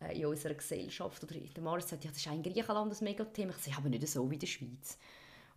äh, 0.00 0.18
in 0.18 0.26
unserer 0.26 0.54
Gesellschaft. 0.54 1.22
Oder 1.22 1.36
der 1.36 1.62
Maris 1.62 1.88
sagt, 1.88 2.04
ja, 2.04 2.10
das 2.10 2.18
ist 2.18 2.26
auch 2.26 2.32
in 2.32 2.42
Griechenland 2.42 2.92
ein 2.92 3.04
mega 3.04 3.24
Thema. 3.24 3.52
Ich 3.56 3.64
sage, 3.64 3.76
aber 3.76 3.88
nicht 3.88 4.08
so 4.08 4.28
wie 4.28 4.34
in 4.34 4.40
der 4.40 4.46
Schweiz. 4.48 4.98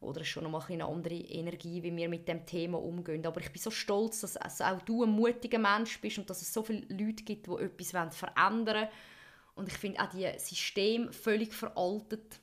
Oder 0.01 0.21
es 0.21 0.27
ist 0.27 0.33
schon 0.33 0.43
noch 0.43 0.51
mal 0.51 0.63
eine 0.69 0.85
andere 0.85 1.15
Energie, 1.15 1.81
wie 1.81 1.95
wir 1.95 2.07
mit 2.07 2.27
dem 2.27 2.45
Thema 2.45 2.77
umgehen. 2.77 3.25
Aber 3.25 3.41
ich 3.41 3.51
bin 3.51 3.59
so 3.59 3.71
stolz, 3.71 4.21
dass 4.21 4.37
also 4.37 4.65
auch 4.65 4.81
du 4.83 5.03
ein 5.03 5.09
mutiger 5.09 5.57
Mensch 5.57 5.99
bist 5.99 6.19
und 6.19 6.29
dass 6.29 6.43
es 6.43 6.53
so 6.53 6.61
viele 6.61 6.81
Leute 6.89 7.23
gibt, 7.23 7.47
die 7.47 7.51
etwas 7.51 8.15
verändern 8.15 8.75
wollen. 8.75 8.89
Und 9.55 9.69
ich 9.69 9.77
finde 9.79 10.01
auch 10.01 10.09
dieses 10.11 10.47
System 10.47 11.11
völlig 11.11 11.53
veraltet 11.53 12.39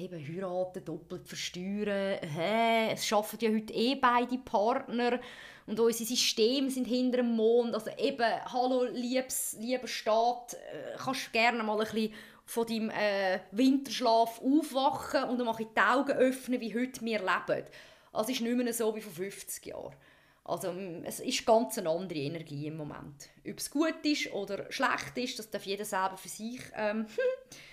eben 0.00 0.26
heiraten, 0.26 0.84
doppelt 0.84 1.28
versteuern, 1.28 2.18
hä, 2.22 2.92
es 2.92 3.06
schaffen 3.06 3.38
ja 3.40 3.50
heute 3.50 3.72
eh 3.72 3.94
beide 3.94 4.38
Partner 4.38 5.20
und 5.66 5.78
unsere 5.78 6.08
Systeme 6.08 6.70
sind 6.70 6.86
hinter 6.86 7.18
dem 7.18 7.36
Mond, 7.36 7.74
also 7.74 7.90
eben, 7.98 8.26
hallo 8.46 8.84
liebes, 8.84 9.56
lieber 9.60 9.86
Staat, 9.86 10.54
äh, 10.54 10.96
kannst 10.96 11.28
du 11.28 11.30
gerne 11.32 11.62
mal 11.62 11.78
ein 11.78 11.84
bisschen 11.84 12.14
von 12.44 12.66
deinem 12.66 12.90
äh, 12.90 13.40
Winterschlaf 13.52 14.40
aufwachen 14.40 15.24
und 15.24 15.44
mal 15.44 15.54
die 15.54 15.80
Augen 15.80 16.12
öffnen, 16.12 16.60
wie 16.60 16.74
heute 16.74 17.00
wir 17.02 17.20
leben. 17.20 17.64
Also 18.12 18.32
es 18.32 18.40
ist 18.40 18.40
nicht 18.40 18.56
mehr 18.56 18.74
so 18.74 18.94
wie 18.96 19.00
vor 19.00 19.12
50 19.12 19.66
Jahren. 19.66 19.94
Also 20.42 20.74
es 21.04 21.20
ist 21.20 21.46
ganz 21.46 21.78
eine 21.78 21.90
andere 21.90 22.18
Energie 22.18 22.66
im 22.66 22.76
Moment. 22.76 23.28
Ob 23.48 23.58
es 23.58 23.70
gut 23.70 24.04
ist 24.04 24.32
oder 24.32 24.70
schlecht 24.72 25.16
ist, 25.16 25.38
das 25.38 25.50
darf 25.50 25.64
jeder 25.64 25.84
selber 25.84 26.16
für 26.16 26.28
sich 26.28 26.60
ähm, 26.74 27.06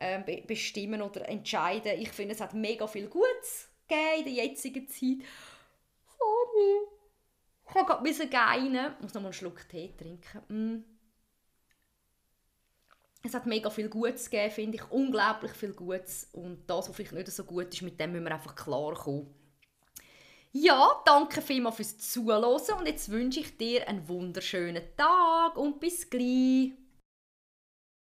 ähm, 0.00 0.24
bestimmen 0.46 1.02
oder 1.02 1.28
entscheiden. 1.28 2.00
Ich 2.00 2.10
finde, 2.10 2.34
es 2.34 2.40
hat 2.40 2.54
mega 2.54 2.86
viel 2.86 3.08
Gutes 3.08 3.68
in 3.88 4.24
der 4.24 4.32
jetzigen 4.32 4.88
Zeit. 4.88 5.18
Sorry. 6.18 6.86
Ich 7.68 7.74
habe 7.74 7.86
gerade 7.86 8.02
müssen 8.02 8.30
gehen. 8.30 8.74
Ich 8.74 9.02
muss 9.02 9.14
noch 9.14 9.22
mal 9.22 9.28
einen 9.28 9.32
Schluck 9.32 9.68
Tee 9.68 9.92
trinken. 9.96 10.42
Mm. 10.48 10.84
Es 13.22 13.34
hat 13.34 13.46
mega 13.46 13.68
viel 13.68 13.88
Gutes 13.88 14.30
gegeben, 14.30 14.52
finde 14.52 14.78
ich. 14.78 14.90
Unglaublich 14.90 15.52
viel 15.52 15.72
Gutes. 15.72 16.28
Und 16.32 16.68
das, 16.68 16.88
was 16.88 16.96
vielleicht 16.96 17.12
nicht 17.12 17.30
so 17.30 17.44
gut 17.44 17.72
ist, 17.72 17.82
mit 17.82 18.00
dem 18.00 18.12
müssen 18.12 18.24
wir 18.24 18.32
einfach 18.32 18.54
klar 18.54 18.94
kommen. 18.94 19.34
Ja, 20.52 21.00
danke 21.04 21.42
vielmals 21.42 21.76
fürs 21.76 21.98
Zuhören 21.98 22.60
und 22.78 22.86
jetzt 22.86 23.08
wünsche 23.10 23.38
ich 23.38 23.56
dir 23.56 23.86
einen 23.86 24.08
wunderschönen 24.08 24.82
Tag 24.96 25.56
und 25.56 25.78
bis 25.78 26.10
gleich. 26.10 26.72